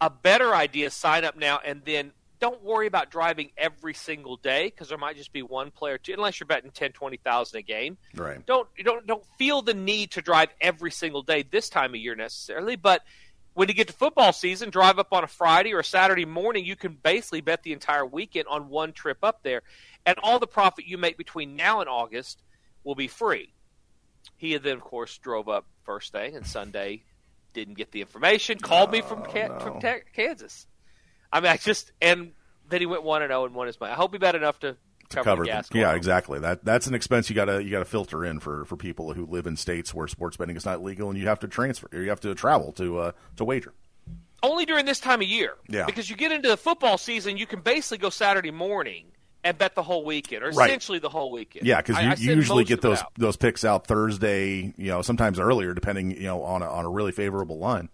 A 0.00 0.10
better 0.10 0.54
idea 0.54 0.86
is 0.86 0.94
sign 0.94 1.24
up 1.24 1.36
now 1.36 1.60
and 1.64 1.82
then 1.84 2.12
don't 2.38 2.62
worry 2.62 2.86
about 2.86 3.10
driving 3.10 3.50
every 3.56 3.94
single 3.94 4.36
day 4.36 4.66
because 4.66 4.88
there 4.88 4.98
might 4.98 5.16
just 5.16 5.32
be 5.32 5.42
one 5.42 5.70
player, 5.70 5.98
two, 5.98 6.12
unless 6.12 6.38
you're 6.38 6.46
betting 6.46 6.70
10, 6.70 6.92
20,000 6.92 7.58
a 7.58 7.62
game. 7.62 7.96
Right. 8.14 8.44
Don't 8.44 8.68
don't 8.82 9.06
don't 9.06 9.24
feel 9.38 9.62
the 9.62 9.74
need 9.74 10.12
to 10.12 10.22
drive 10.22 10.50
every 10.60 10.90
single 10.90 11.22
day 11.22 11.44
this 11.50 11.68
time 11.68 11.90
of 11.90 11.96
year 11.96 12.14
necessarily, 12.14 12.76
but 12.76 13.02
when 13.56 13.68
you 13.68 13.74
get 13.74 13.86
to 13.86 13.94
football 13.94 14.34
season, 14.34 14.68
drive 14.68 14.98
up 14.98 15.14
on 15.14 15.24
a 15.24 15.26
Friday 15.26 15.72
or 15.72 15.78
a 15.78 15.84
Saturday 15.84 16.26
morning, 16.26 16.66
you 16.66 16.76
can 16.76 16.92
basically 16.92 17.40
bet 17.40 17.62
the 17.62 17.72
entire 17.72 18.04
weekend 18.04 18.44
on 18.50 18.68
one 18.68 18.92
trip 18.92 19.16
up 19.22 19.42
there, 19.42 19.62
and 20.04 20.18
all 20.22 20.38
the 20.38 20.46
profit 20.46 20.84
you 20.84 20.98
make 20.98 21.16
between 21.16 21.56
now 21.56 21.80
and 21.80 21.88
August 21.88 22.42
will 22.84 22.94
be 22.94 23.08
free. 23.08 23.54
He 24.36 24.54
then, 24.58 24.76
of 24.76 24.82
course, 24.82 25.16
drove 25.16 25.48
up 25.48 25.64
first 25.84 26.12
thing, 26.12 26.36
and 26.36 26.46
Sunday 26.46 27.04
didn't 27.54 27.78
get 27.78 27.92
the 27.92 28.02
information. 28.02 28.58
Called 28.58 28.92
me 28.92 29.00
from 29.00 29.22
Ca- 29.24 29.58
from 29.58 29.80
te- 29.80 30.02
Kansas. 30.12 30.66
I 31.32 31.40
mean, 31.40 31.50
I 31.50 31.56
just 31.56 31.92
and 32.02 32.32
then 32.68 32.80
he 32.80 32.86
went 32.86 33.04
one 33.04 33.22
and 33.22 33.30
zero 33.30 33.46
and 33.46 33.54
won 33.54 33.68
his 33.68 33.80
money. 33.80 33.90
I 33.90 33.96
hope 33.96 34.12
he 34.12 34.18
bet 34.18 34.34
enough 34.34 34.60
to 34.60 34.76
to 35.10 35.22
cover, 35.22 35.44
the 35.44 35.50
gas. 35.50 35.68
Yeah, 35.72 35.94
exactly. 35.94 36.38
That 36.38 36.64
that's 36.64 36.86
an 36.86 36.94
expense 36.94 37.28
you 37.30 37.36
gotta 37.36 37.62
you 37.62 37.70
gotta 37.70 37.84
filter 37.84 38.24
in 38.24 38.40
for, 38.40 38.64
for 38.64 38.76
people 38.76 39.12
who 39.12 39.26
live 39.26 39.46
in 39.46 39.56
states 39.56 39.92
where 39.94 40.06
sports 40.08 40.36
betting 40.36 40.56
is 40.56 40.64
not 40.64 40.82
legal, 40.82 41.08
and 41.10 41.18
you 41.18 41.26
have 41.28 41.40
to 41.40 41.48
transfer 41.48 41.88
or 41.92 42.00
you 42.02 42.08
have 42.10 42.20
to 42.20 42.34
travel 42.34 42.72
to 42.72 42.98
uh, 42.98 43.12
to 43.36 43.44
wager. 43.44 43.72
Only 44.42 44.66
during 44.66 44.84
this 44.84 45.00
time 45.00 45.22
of 45.22 45.26
year. 45.26 45.54
Yeah. 45.68 45.86
Because 45.86 46.08
you 46.10 46.16
get 46.16 46.30
into 46.30 46.48
the 46.48 46.56
football 46.56 46.98
season, 46.98 47.36
you 47.36 47.46
can 47.46 47.60
basically 47.60 47.98
go 47.98 48.10
Saturday 48.10 48.50
morning 48.50 49.06
and 49.42 49.56
bet 49.56 49.74
the 49.74 49.82
whole 49.82 50.04
weekend, 50.04 50.42
or 50.42 50.50
Right. 50.50 50.68
essentially 50.68 50.98
the 50.98 51.08
whole 51.08 51.30
weekend. 51.32 51.66
Yeah, 51.66 51.78
because 51.80 51.96
you, 52.02 52.08
I 52.10 52.14
you 52.14 52.34
usually 52.36 52.64
get 52.64 52.80
those 52.80 53.02
those 53.16 53.36
picks 53.36 53.64
out 53.64 53.86
Thursday, 53.86 54.74
you 54.76 54.88
know, 54.88 55.02
sometimes 55.02 55.38
earlier, 55.38 55.72
depending 55.72 56.10
you 56.10 56.24
know 56.24 56.42
on 56.42 56.62
a, 56.62 56.68
on 56.68 56.84
a 56.84 56.90
really 56.90 57.12
favorable 57.12 57.58
line. 57.58 57.88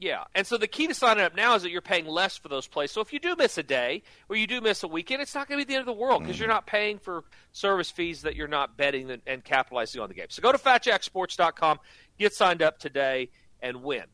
Yeah, 0.00 0.24
and 0.34 0.46
so 0.46 0.56
the 0.56 0.66
key 0.66 0.86
to 0.86 0.94
signing 0.94 1.22
up 1.22 1.36
now 1.36 1.54
is 1.56 1.62
that 1.62 1.70
you're 1.70 1.82
paying 1.82 2.06
less 2.06 2.38
for 2.38 2.48
those 2.48 2.66
plays. 2.66 2.90
So 2.90 3.02
if 3.02 3.12
you 3.12 3.18
do 3.18 3.36
miss 3.36 3.58
a 3.58 3.62
day 3.62 4.02
or 4.30 4.36
you 4.36 4.46
do 4.46 4.62
miss 4.62 4.82
a 4.82 4.88
weekend, 4.88 5.20
it's 5.20 5.34
not 5.34 5.46
going 5.46 5.60
to 5.60 5.66
be 5.66 5.70
the 5.70 5.76
end 5.76 5.86
of 5.86 5.94
the 5.94 6.00
world 6.00 6.22
because 6.22 6.38
you're 6.38 6.48
not 6.48 6.66
paying 6.66 6.98
for 6.98 7.24
service 7.52 7.90
fees 7.90 8.22
that 8.22 8.34
you're 8.34 8.48
not 8.48 8.78
betting 8.78 9.10
and, 9.10 9.20
and 9.26 9.44
capitalizing 9.44 10.00
on 10.00 10.08
the 10.08 10.14
game. 10.14 10.26
So 10.30 10.40
go 10.40 10.52
to 10.52 10.58
fatjacksports.com, 10.58 11.80
get 12.18 12.32
signed 12.32 12.62
up 12.62 12.78
today, 12.78 13.28
and 13.60 13.82
win. 13.82 14.04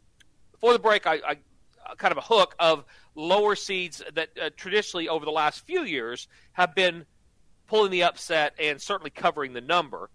Before 0.51 0.73
the 0.73 0.81
break, 0.81 1.07
I, 1.07 1.21
I 1.25 1.37
kind 1.97 2.11
of 2.11 2.19
a 2.19 2.23
hook 2.23 2.57
of 2.59 2.85
lower 3.15 3.55
seeds 3.55 4.03
that 4.15 4.31
uh, 4.43 4.51
traditionally 4.57 5.09
over 5.09 5.25
the 5.25 5.31
last 5.31 5.65
few 5.67 5.83
years 5.85 6.27
have 6.53 6.75
been 6.75 7.07
pulling 7.69 7.93
the 7.93 8.03
upset 8.03 8.55
and 8.59 8.83
certainly 8.83 9.11
covering 9.11 9.53
the 9.53 9.61
number. 9.61 10.11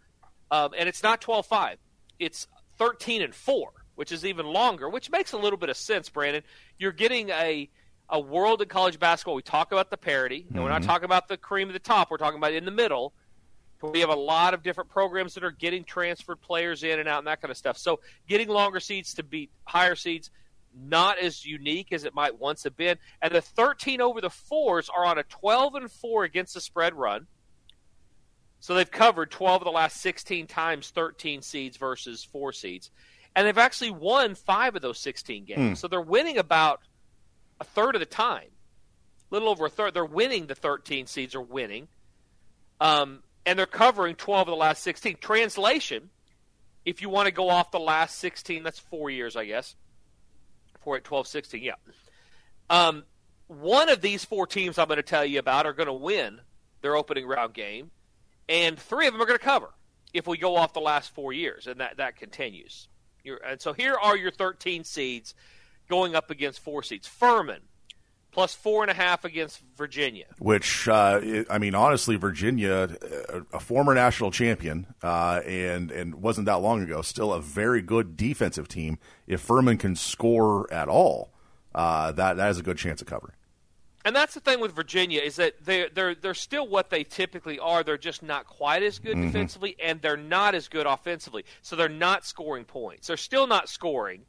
Um, 0.50 0.72
and 0.78 0.90
it's 0.90 1.02
not 1.02 1.22
12-5. 1.22 1.78
It's 2.20 2.48
13 2.78 3.22
and 3.22 3.34
4, 3.34 3.72
which 4.02 4.12
is 4.12 4.26
even 4.26 4.48
longer, 4.48 4.90
which 4.90 5.12
makes 5.12 5.32
a 5.32 5.38
little 5.38 5.58
bit 5.58 5.70
of 5.70 5.78
sense, 5.78 6.10
Brandon. 6.10 6.42
You're 6.80 6.92
getting 6.92 7.30
a 7.30 7.70
a 8.10 8.20
world 8.20 8.60
in 8.60 8.68
college 8.68 9.00
basketball. 9.00 9.36
We 9.36 9.44
talk 9.44 9.72
about 9.72 9.92
the 9.92 9.96
parity, 9.96 10.48
and 10.50 10.64
we're 10.64 10.70
not 10.70 10.82
Mhm. 10.82 10.88
talking 10.88 11.06
about 11.06 11.28
the 11.28 11.38
cream 11.38 11.70
of 11.70 11.74
the 11.74 11.80
top. 11.80 12.10
We're 12.10 12.18
talking 12.18 12.40
about 12.40 12.52
in 12.52 12.66
the 12.66 12.72
middle. 12.72 13.14
We 13.84 14.00
have 14.00 14.10
a 14.10 14.16
lot 14.16 14.56
of 14.56 14.64
different 14.64 14.90
programs 14.90 15.36
that 15.36 15.44
are 15.44 15.52
getting 15.52 15.84
transferred 15.84 16.42
players 16.42 16.84
in 16.84 17.00
and 17.00 17.08
out 17.08 17.20
and 17.20 17.28
that 17.28 17.42
kind 17.42 17.52
of 17.52 17.58
stuff. 17.58 17.78
So 17.78 18.00
getting 18.28 18.50
longer 18.50 18.80
seeds 18.80 19.14
to 19.14 19.24
beat 19.24 19.52
higher 19.66 19.96
seeds, 19.96 20.32
not 20.74 21.20
as 21.20 21.46
unique 21.46 21.94
as 21.94 22.04
it 22.04 22.16
might 22.16 22.38
once 22.40 22.64
have 22.64 22.76
been. 22.76 22.98
And 23.22 23.34
the 23.34 23.42
13 23.42 24.02
over 24.02 24.20
the 24.20 24.32
fours 24.32 24.90
are 24.90 25.06
on 25.06 25.20
a 25.20 25.24
12 25.24 25.76
and 25.76 25.92
4 25.92 26.24
against 26.24 26.56
the 26.56 26.62
spread 26.62 26.96
run. 26.96 27.28
So 28.60 28.74
they've 28.74 28.92
covered 28.92 29.32
12 29.32 29.62
of 29.62 29.66
the 29.66 29.72
last 29.72 30.02
16 30.02 30.48
times 30.48 30.90
13 30.90 31.42
seeds 31.42 31.78
versus 31.78 32.24
4 32.26 32.52
seeds. 32.52 32.92
And 33.36 33.48
they've 33.48 33.58
actually 33.58 33.92
won 33.92 34.36
5 34.36 34.76
of 34.76 34.82
those 34.82 35.00
16 35.00 35.46
games. 35.46 35.60
Hmm. 35.60 35.74
So 35.76 35.88
they're 35.88 36.02
winning 36.02 36.38
about 36.38 36.82
a 37.60 37.64
third 37.64 37.96
of 37.96 38.00
the 38.00 38.06
time. 38.06 38.50
A 39.32 39.34
little 39.34 39.50
over 39.50 39.68
a 39.68 39.70
third. 39.70 39.94
They're 39.94 40.06
winning 40.06 40.48
the 40.48 40.56
13 40.56 41.08
seeds 41.08 41.36
are 41.36 41.42
winning. 41.42 41.88
Um, 42.82 43.24
and 43.46 43.58
they're 43.58 43.66
covering 43.66 44.16
12 44.16 44.48
of 44.48 44.52
the 44.52 44.56
last 44.56 44.84
16. 44.84 45.18
Translation, 45.22 46.10
if 46.86 47.02
you 47.02 47.10
want 47.10 47.28
to 47.28 47.32
go 47.32 47.50
off 47.50 47.72
the 47.72 47.80
last 47.80 48.20
16, 48.20 48.64
that's 48.64 48.80
4 48.80 49.10
years, 49.10 49.36
I 49.36 49.46
guess. 49.46 49.76
4 50.82 50.98
at 50.98 51.04
12 51.04 51.28
16, 51.28 51.64
yeah. 51.64 51.74
Um, 52.70 53.04
one 53.48 53.90
of 53.90 54.00
these 54.02 54.24
four 54.24 54.48
teams 54.48 54.78
I'm 54.78 54.88
going 54.88 54.96
to 54.96 55.04
tell 55.04 55.26
you 55.26 55.40
about 55.40 55.66
are 55.66 55.74
going 55.74 55.88
to 55.88 55.94
win 55.94 56.40
their 56.82 56.96
opening 56.96 57.28
round 57.28 57.54
game, 57.54 57.92
and 58.48 58.80
three 58.80 59.08
of 59.08 59.14
them 59.14 59.22
are 59.22 59.26
going 59.26 59.38
to 59.38 59.44
cover 59.44 59.70
if 60.14 60.26
we 60.26 60.38
go 60.38 60.56
off 60.56 60.74
the 60.74 60.80
last 60.80 61.14
four 61.14 61.34
years, 61.34 61.68
and 61.68 61.82
that, 61.82 61.98
that 61.98 62.16
continues. 62.16 62.88
You're, 63.24 63.38
and 63.46 63.62
so 63.62 63.74
here 63.74 63.96
are 64.02 64.18
your 64.18 64.32
13 64.32 64.84
seeds 64.84 65.34
going 65.90 66.16
up 66.16 66.32
against 66.32 66.60
four 66.60 66.84
seeds. 66.84 67.08
Furman, 67.08 67.62
plus 68.32 68.54
four 68.54 68.82
and 68.84 68.90
a 68.90 68.94
half 68.94 69.26
against 69.26 69.62
Virginia. 69.78 70.26
Which 70.40 70.88
uh, 70.88 71.44
I 71.50 71.58
mean, 71.58 71.76
honestly, 71.76 72.16
Virginia, 72.16 72.90
uh, 73.30 73.42
a 73.54 73.60
former 73.60 73.94
national 73.94 74.32
champion, 74.32 74.88
uh, 75.04 75.42
and 75.46 75.92
and 75.92 76.16
wasn't 76.16 76.46
that 76.46 76.62
long 76.62 76.82
ago, 76.82 77.02
still 77.02 77.34
a 77.34 77.42
very 77.42 77.82
good 77.82 78.18
defensive 78.18 78.68
team. 78.68 78.98
If 79.28 79.42
Furman 79.42 79.78
can 79.78 79.96
score 79.96 80.72
at 80.74 80.88
all, 80.88 81.34
uh, 81.76 82.12
that 82.14 82.38
that 82.38 82.50
is 82.50 82.60
a 82.60 82.64
good 82.64 82.78
chance 82.78 83.02
of 83.02 83.08
covering. 83.08 83.36
And 84.04 84.16
that's 84.16 84.34
the 84.34 84.40
thing 84.40 84.60
with 84.60 84.74
Virginia 84.76 85.22
is 85.22 85.36
that 85.36 85.54
they're 85.64 85.90
they're 85.90 86.16
they're 86.16 86.34
still 86.34 86.68
what 86.68 86.90
they 86.90 87.04
typically 87.04 87.60
are. 87.60 87.84
They're 87.84 87.98
just 87.98 88.24
not 88.24 88.46
quite 88.48 88.82
as 88.84 88.98
good 89.00 89.16
Mhm. 89.16 89.28
defensively, 89.28 89.76
and 89.82 90.02
they're 90.02 90.18
not 90.18 90.56
as 90.56 90.68
good 90.68 90.86
offensively. 90.88 91.46
So 91.62 91.76
they're 91.76 91.90
not 91.90 92.26
scoring 92.26 92.66
points. 92.66 93.08
They're 93.08 93.18
still 93.18 93.46
not 93.48 93.70
scoring 93.70 94.26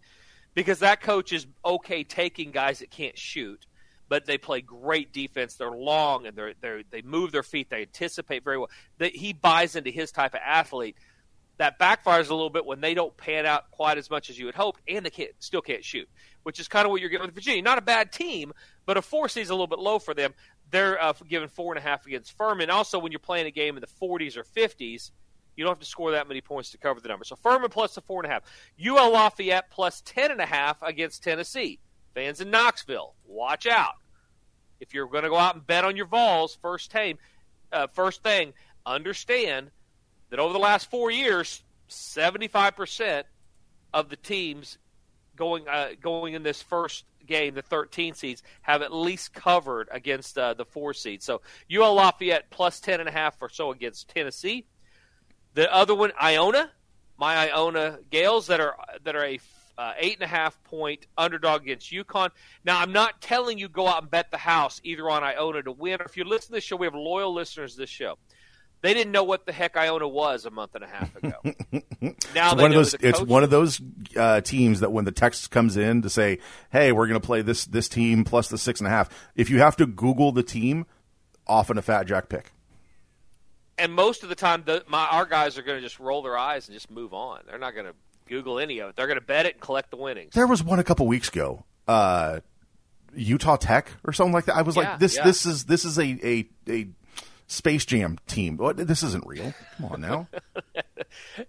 because 0.55 0.81
that 0.81 1.01
coach 1.01 1.33
is 1.33 1.47
okay 1.65 2.05
taking 2.05 2.51
guys 2.51 2.81
that 2.81 2.91
can't 2.91 3.17
shoot, 3.19 3.67
but 4.09 4.27
they 4.27 4.37
play 4.37 4.61
great 4.61 5.13
defense. 5.13 5.55
They're 5.55 5.71
long 5.71 6.27
and 6.27 6.37
they're 6.37 6.53
they 6.61 6.85
they 6.91 7.03
move 7.03 7.33
their 7.33 7.43
feet. 7.43 7.71
They 7.71 7.83
anticipate 7.83 8.45
very 8.45 8.59
well. 8.59 8.71
That 8.99 9.17
he 9.17 9.33
buys 9.33 9.75
into 9.75 9.91
his 9.91 10.13
type 10.13 10.35
of 10.35 10.41
athlete. 10.45 10.97
That 11.59 11.79
backfires 11.79 12.29
a 12.31 12.35
little 12.35 12.51
bit 12.51 12.67
when 12.67 12.81
they 12.81 12.93
don't 12.95 13.17
pan 13.17 13.47
out 13.47 13.71
quite 13.71 13.97
as 13.97 14.11
much 14.11 14.29
as 14.31 14.39
you 14.39 14.47
had 14.47 14.55
hoped, 14.55 14.81
and 14.89 15.05
they 15.07 15.11
can't 15.11 15.31
still 15.39 15.61
can't 15.63 15.85
shoot, 15.85 16.09
which 16.43 16.59
is 16.59 16.67
kind 16.69 16.85
of 16.87 16.91
what 16.91 17.01
you're 17.01 17.11
getting 17.11 17.27
with 17.27 17.35
Virginia. 17.35 17.63
Not 17.63 17.79
a 17.79 17.83
bad 17.83 18.11
team, 18.11 18.53
but 18.87 18.97
a 18.97 19.03
four 19.03 19.29
seed 19.29 19.45
is 19.45 19.51
a 19.51 19.55
little 19.55 19.67
bit 19.67 19.79
low 19.79 19.99
for 19.99 20.15
them. 20.15 20.35
They're 20.71 21.03
uh, 21.03 21.13
given 21.29 21.49
four 21.49 21.73
and 21.73 21.79
a 21.79 21.83
half 21.83 22.07
against 22.07 22.37
Furman. 22.37 22.71
Also, 22.71 22.99
when 22.99 23.13
you're 23.13 23.19
playing 23.19 23.47
a 23.47 23.51
game 23.51 23.77
in 23.77 23.81
the 23.81 24.07
40s 24.07 24.37
or 24.37 24.45
50s, 24.45 25.11
you 25.57 25.65
don't 25.65 25.73
have 25.73 25.81
to 25.81 25.87
score 25.87 26.13
that 26.13 26.29
many 26.29 26.41
points 26.41 26.71
to 26.71 26.79
cover 26.79 27.01
the 27.01 27.09
number. 27.09 27.25
So 27.25 27.37
Furman 27.37 27.71
plus 27.71 27.95
the 27.95 28.01
four 28.01 28.23
and 28.23 28.31
a 28.31 28.35
half. 28.35 28.43
UL 28.85 29.13
Lafayette 29.13 29.71
plus 29.71 30.01
ten 30.03 30.31
and 30.31 30.41
a 30.41 30.47
half 30.47 30.83
against 30.83 31.23
Tennessee. 31.23 31.79
Fans 32.15 32.41
in 32.41 32.51
Knoxville, 32.51 33.15
watch 33.27 33.67
out. 33.67 33.95
If 34.81 34.95
you're 34.95 35.07
going 35.07 35.25
to 35.25 35.31
go 35.31 35.37
out 35.37 35.55
and 35.55 35.67
bet 35.67 35.85
on 35.85 35.97
your 35.97 36.07
Vols 36.07 36.59
first 36.61 36.91
time, 36.91 37.19
uh, 37.73 37.87
first 37.93 38.23
thing, 38.23 38.53
understand 38.85 39.71
that 40.31 40.39
over 40.39 40.53
the 40.53 40.59
last 40.59 40.91
four 40.91 41.11
years, 41.11 41.63
75% 41.89 43.25
of 43.95 44.09
the 44.09 44.17
teams 44.17 44.79
going 45.37 45.69
uh, 45.69 45.91
going 46.01 46.35
in 46.35 46.43
this 46.43 46.63
first 46.63 47.05
game, 47.33 47.55
the 47.55 47.63
13 47.63 48.15
seeds, 48.15 48.43
have 48.61 48.83
at 48.83 48.93
least 48.93 49.33
covered 49.33 49.89
against 49.91 50.37
uh, 50.37 50.55
the 50.55 50.65
four 50.65 50.95
seeds. 50.95 51.25
So 51.25 51.41
UL 51.73 51.95
Lafayette 51.95 52.51
plus 52.51 52.81
10.5 52.81 53.33
or 53.41 53.49
so 53.49 53.73
against 53.73 54.09
Tennessee. 54.09 54.67
The 55.55 55.73
other 55.73 55.95
one, 55.95 56.13
Iona, 56.23 56.71
my 57.19 57.51
Iona 57.51 57.99
Gaels 58.11 58.47
that 58.47 58.61
are 58.61 58.77
that 59.05 59.17
are 59.17 59.25
a 59.25 59.39
uh, 59.79 59.93
eight 59.99 60.15
and 60.15 60.23
a 60.23 60.27
half 60.27 60.63
point 60.65 61.07
underdog 61.17 61.63
against 61.63 61.91
UConn. 61.91 62.31
Now, 62.65 62.79
I'm 62.81 62.93
not 62.93 63.21
telling 63.21 63.59
you 63.59 63.69
go 63.69 63.89
out 63.89 64.03
and 64.03 64.11
bet 64.11 64.31
the 64.31 64.37
house 64.37 64.81
either 64.85 65.09
on 65.09 65.25
Iona 65.25 65.63
to 65.63 65.73
win, 65.73 66.01
or 66.01 66.05
if 66.05 66.17
you 66.17 66.25
listen 66.25 66.49
to 66.49 66.55
this 66.55 66.65
show, 66.65 66.77
we 66.77 66.87
have 66.87 66.95
loyal 66.95 67.33
listeners 67.33 67.73
to 67.73 67.81
this 67.81 67.91
show. 67.91 68.19
They 68.83 68.93
didn't 68.95 69.13
know 69.13 69.25
what 69.25 69.47
the 69.47 69.53
heck 69.53 69.77
Iona 69.77 70.07
was 70.07 70.45
a 70.45 70.51
month 70.51 70.75
and 70.75 70.85
a 70.85 70.87
half 70.89 71.17
ago. 71.17 71.33
now 72.35 72.53
it's 72.53 72.61
one 72.61 72.71
of 72.71 72.73
those. 72.75 72.95
It's 72.95 73.21
one 73.21 73.43
of 73.45 73.51
those 73.51 73.81
uh, 74.17 74.41
teams 74.43 74.81
that 74.81 74.93
when 74.93 75.05
the 75.05 75.13
text 75.13 75.51
comes 75.51 75.77
in 75.77 76.03
to 76.03 76.11
say, 76.11 76.39
"Hey, 76.71 76.93
we're 76.93 77.07
going 77.07 77.21
to 77.21 77.25
play 77.27 77.43
this 77.43 77.65
this 77.65 77.89
team 77.89 78.25
plus 78.25 78.49
the 78.49 78.59
six 78.59 78.81
and 78.81 78.87
a 78.87 78.91
half," 78.91 79.09
if 79.37 79.49
you 79.51 79.59
have 79.61 79.77
to 79.77 79.87
Google 79.87 80.33
the 80.33 80.43
team, 80.43 80.85
often 81.47 81.79
a 81.79 81.83
fat 81.83 82.07
jack 82.07 82.29
pick. 82.29 82.53
and 83.79 83.93
most 83.95 84.23
of 84.23 84.29
the 84.29 84.35
time, 84.35 84.63
the, 84.67 84.85
my 84.89 85.07
our 85.07 85.27
guys 85.27 85.57
are 85.59 85.63
going 85.63 85.79
to 85.79 85.83
just 85.83 85.99
roll 86.01 86.23
their 86.23 86.37
eyes 86.37 86.69
and 86.69 86.75
just 86.75 86.91
move 86.91 87.15
on. 87.15 87.41
They're 87.47 87.59
not 87.59 87.75
going 87.75 87.87
to 87.87 87.95
Google 88.29 88.59
any 88.59 88.81
of 88.81 88.91
it. 88.91 88.97
They're 88.97 89.07
going 89.07 89.19
to 89.19 89.25
bet 89.25 89.47
it 89.47 89.55
and 89.55 89.61
collect 89.63 89.91
the 89.91 89.97
winnings. 89.97 90.35
There 90.35 90.47
was 90.47 90.63
one 90.63 90.79
a 90.79 90.85
couple 90.85 91.07
weeks 91.07 91.29
ago, 91.29 91.65
uh, 91.87 92.41
Utah 93.15 93.57
Tech 93.57 93.91
or 94.05 94.13
something 94.13 94.33
like 94.33 94.47
that. 94.47 94.57
I 94.57 94.63
was 94.63 94.77
Yeah, 94.77 94.91
like, 94.93 94.99
"This 94.99 95.17
yeah. 95.17 95.25
this 95.25 95.47
is 95.47 95.65
this 95.67 95.85
is 95.85 95.99
a 95.99 96.05
a, 96.05 96.49
a 96.69 96.89
Space 97.53 97.85
Jam 97.85 98.19
team. 98.27 98.57
What? 98.57 98.77
This 98.77 99.03
isn't 99.03 99.27
real. 99.27 99.53
Come 99.77 99.93
on 99.93 100.01
now." 100.01 100.29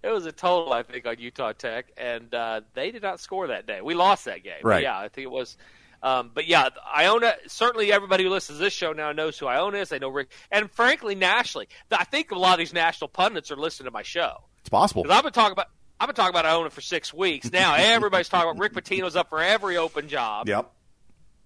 it 0.02 0.08
was 0.10 0.26
a 0.26 0.32
total, 0.32 0.72
I 0.72 0.82
think, 0.82 1.06
on 1.06 1.18
Utah 1.18 1.52
Tech, 1.52 1.86
and 1.96 2.32
uh, 2.34 2.60
they 2.74 2.90
did 2.90 3.02
not 3.02 3.20
score 3.20 3.46
that 3.48 3.66
day. 3.66 3.80
We 3.80 3.94
lost 3.94 4.26
that 4.26 4.42
game. 4.42 4.54
But 4.62 4.68
Right. 4.68 4.82
yeah, 4.82 4.98
I 4.98 5.08
think 5.08 5.24
it 5.24 5.30
was. 5.30 5.56
Um, 6.02 6.30
but 6.34 6.46
yeah, 6.46 6.68
Iona. 6.94 7.34
Certainly, 7.46 7.90
everybody 7.90 8.24
who 8.24 8.30
listens 8.30 8.58
to 8.58 8.64
this 8.64 8.74
show 8.74 8.92
now 8.92 9.12
knows 9.12 9.38
who 9.38 9.46
Iona 9.46 9.78
is. 9.78 9.88
They 9.88 9.98
know 9.98 10.10
Rick, 10.10 10.30
and 10.50 10.70
frankly, 10.70 11.14
nationally, 11.14 11.68
I 11.90 12.04
think 12.04 12.30
a 12.30 12.38
lot 12.38 12.52
of 12.52 12.58
these 12.58 12.74
national 12.74 13.08
pundits 13.08 13.50
are 13.50 13.56
listening 13.56 13.86
to 13.86 13.90
my 13.90 14.02
show. 14.02 14.44
It's 14.60 14.68
possible. 14.68 15.02
Because 15.02 15.16
I've 15.16 15.24
been 15.24 15.32
talking 15.32 15.52
about. 15.52 15.68
I've 15.98 16.08
been 16.08 16.16
talking 16.16 16.30
about 16.34 16.44
Iona 16.44 16.68
for 16.70 16.80
six 16.82 17.14
weeks 17.14 17.50
now. 17.52 17.76
Everybody's 17.76 18.28
talking 18.28 18.50
about 18.50 18.60
Rick 18.60 18.74
Pitino's 18.74 19.16
up 19.16 19.30
for 19.30 19.40
every 19.40 19.76
open 19.78 20.08
job. 20.08 20.48
Yep. 20.48 20.70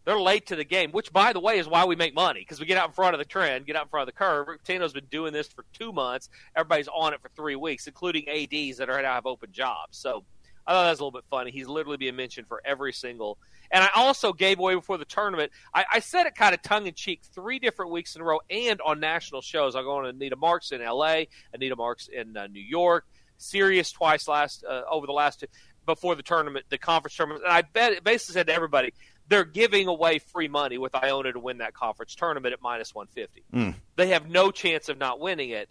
They're 0.08 0.18
late 0.18 0.46
to 0.46 0.56
the 0.56 0.64
game, 0.64 0.90
which, 0.92 1.12
by 1.12 1.34
the 1.34 1.40
way, 1.40 1.58
is 1.58 1.68
why 1.68 1.84
we 1.84 1.94
make 1.94 2.14
money 2.14 2.40
because 2.40 2.58
we 2.58 2.64
get 2.64 2.78
out 2.78 2.88
in 2.88 2.94
front 2.94 3.12
of 3.12 3.18
the 3.18 3.26
trend, 3.26 3.66
get 3.66 3.76
out 3.76 3.82
in 3.82 3.88
front 3.90 4.08
of 4.08 4.14
the 4.14 4.18
curve. 4.18 4.48
Rick 4.48 4.64
Pitino's 4.64 4.94
been 4.94 5.04
doing 5.10 5.34
this 5.34 5.48
for 5.48 5.66
two 5.74 5.92
months. 5.92 6.30
Everybody's 6.56 6.88
on 6.88 7.12
it 7.12 7.20
for 7.20 7.28
three 7.36 7.56
weeks, 7.56 7.86
including 7.86 8.26
ads 8.26 8.78
that 8.78 8.88
are 8.88 9.02
now 9.02 9.12
have 9.12 9.26
open 9.26 9.52
jobs. 9.52 9.98
So 9.98 10.24
I 10.66 10.72
thought 10.72 10.84
that 10.84 10.90
was 10.92 11.00
a 11.00 11.04
little 11.04 11.20
bit 11.20 11.26
funny. 11.28 11.50
He's 11.50 11.68
literally 11.68 11.98
being 11.98 12.16
mentioned 12.16 12.48
for 12.48 12.62
every 12.64 12.94
single. 12.94 13.36
And 13.70 13.84
I 13.84 13.90
also 13.96 14.32
gave 14.32 14.58
away 14.58 14.76
before 14.76 14.96
the 14.96 15.04
tournament. 15.04 15.52
I, 15.74 15.84
I 15.92 16.00
said 16.00 16.24
it 16.24 16.34
kind 16.34 16.54
of 16.54 16.62
tongue 16.62 16.86
in 16.86 16.94
cheek 16.94 17.20
three 17.34 17.58
different 17.58 17.92
weeks 17.92 18.16
in 18.16 18.22
a 18.22 18.24
row, 18.24 18.40
and 18.48 18.80
on 18.80 19.00
national 19.00 19.42
shows. 19.42 19.76
I 19.76 19.82
go 19.82 19.98
on 19.98 20.06
Anita 20.06 20.36
Marks 20.36 20.72
in 20.72 20.80
L.A., 20.80 21.28
Anita 21.52 21.76
Marks 21.76 22.08
in 22.08 22.34
uh, 22.34 22.46
New 22.46 22.62
York, 22.62 23.04
Sirius 23.36 23.92
twice 23.92 24.26
last 24.26 24.64
uh, 24.64 24.84
over 24.90 25.06
the 25.06 25.12
last 25.12 25.40
two 25.40 25.48
before 25.88 26.14
the 26.14 26.22
tournament, 26.22 26.66
the 26.68 26.78
conference 26.78 27.16
tournament. 27.16 27.44
And 27.44 27.52
I 27.52 27.62
bet 27.62 28.04
basically 28.04 28.34
said 28.34 28.46
to 28.46 28.54
everybody, 28.54 28.92
they're 29.28 29.44
giving 29.44 29.88
away 29.88 30.18
free 30.18 30.48
money 30.48 30.78
with 30.78 30.94
Iona 30.94 31.32
to 31.32 31.40
win 31.40 31.58
that 31.58 31.74
conference 31.74 32.14
tournament 32.14 32.52
at 32.52 32.62
minus 32.62 32.94
150. 32.94 33.44
Mm. 33.52 33.74
They 33.96 34.08
have 34.08 34.28
no 34.28 34.50
chance 34.50 34.88
of 34.88 34.98
not 34.98 35.20
winning 35.20 35.50
it. 35.50 35.68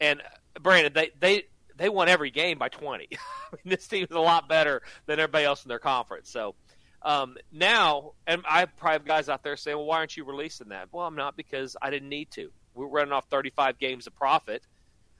And 0.00 0.22
Brandon, 0.60 0.92
they 0.92 1.10
they 1.18 1.44
they 1.76 1.88
won 1.88 2.08
every 2.08 2.30
game 2.30 2.58
by 2.58 2.68
20. 2.68 3.08
I 3.12 3.16
mean, 3.52 3.60
this 3.64 3.86
team 3.86 4.06
is 4.08 4.14
a 4.14 4.20
lot 4.20 4.48
better 4.48 4.82
than 5.06 5.18
everybody 5.18 5.44
else 5.44 5.64
in 5.64 5.68
their 5.68 5.78
conference. 5.78 6.30
So 6.30 6.54
um, 7.02 7.36
now, 7.50 8.12
and 8.26 8.42
I 8.46 8.66
probably 8.66 8.92
have 8.94 9.04
guys 9.06 9.28
out 9.28 9.42
there 9.42 9.56
saying, 9.56 9.76
"Well, 9.76 9.86
why 9.86 9.98
aren't 9.98 10.16
you 10.16 10.24
releasing 10.24 10.68
that?" 10.68 10.88
Well, 10.92 11.06
I'm 11.06 11.16
not 11.16 11.36
because 11.36 11.76
I 11.80 11.90
didn't 11.90 12.08
need 12.08 12.30
to. 12.32 12.50
We're 12.74 12.86
running 12.86 13.12
off 13.12 13.26
35 13.30 13.78
games 13.78 14.06
of 14.06 14.14
profit. 14.14 14.62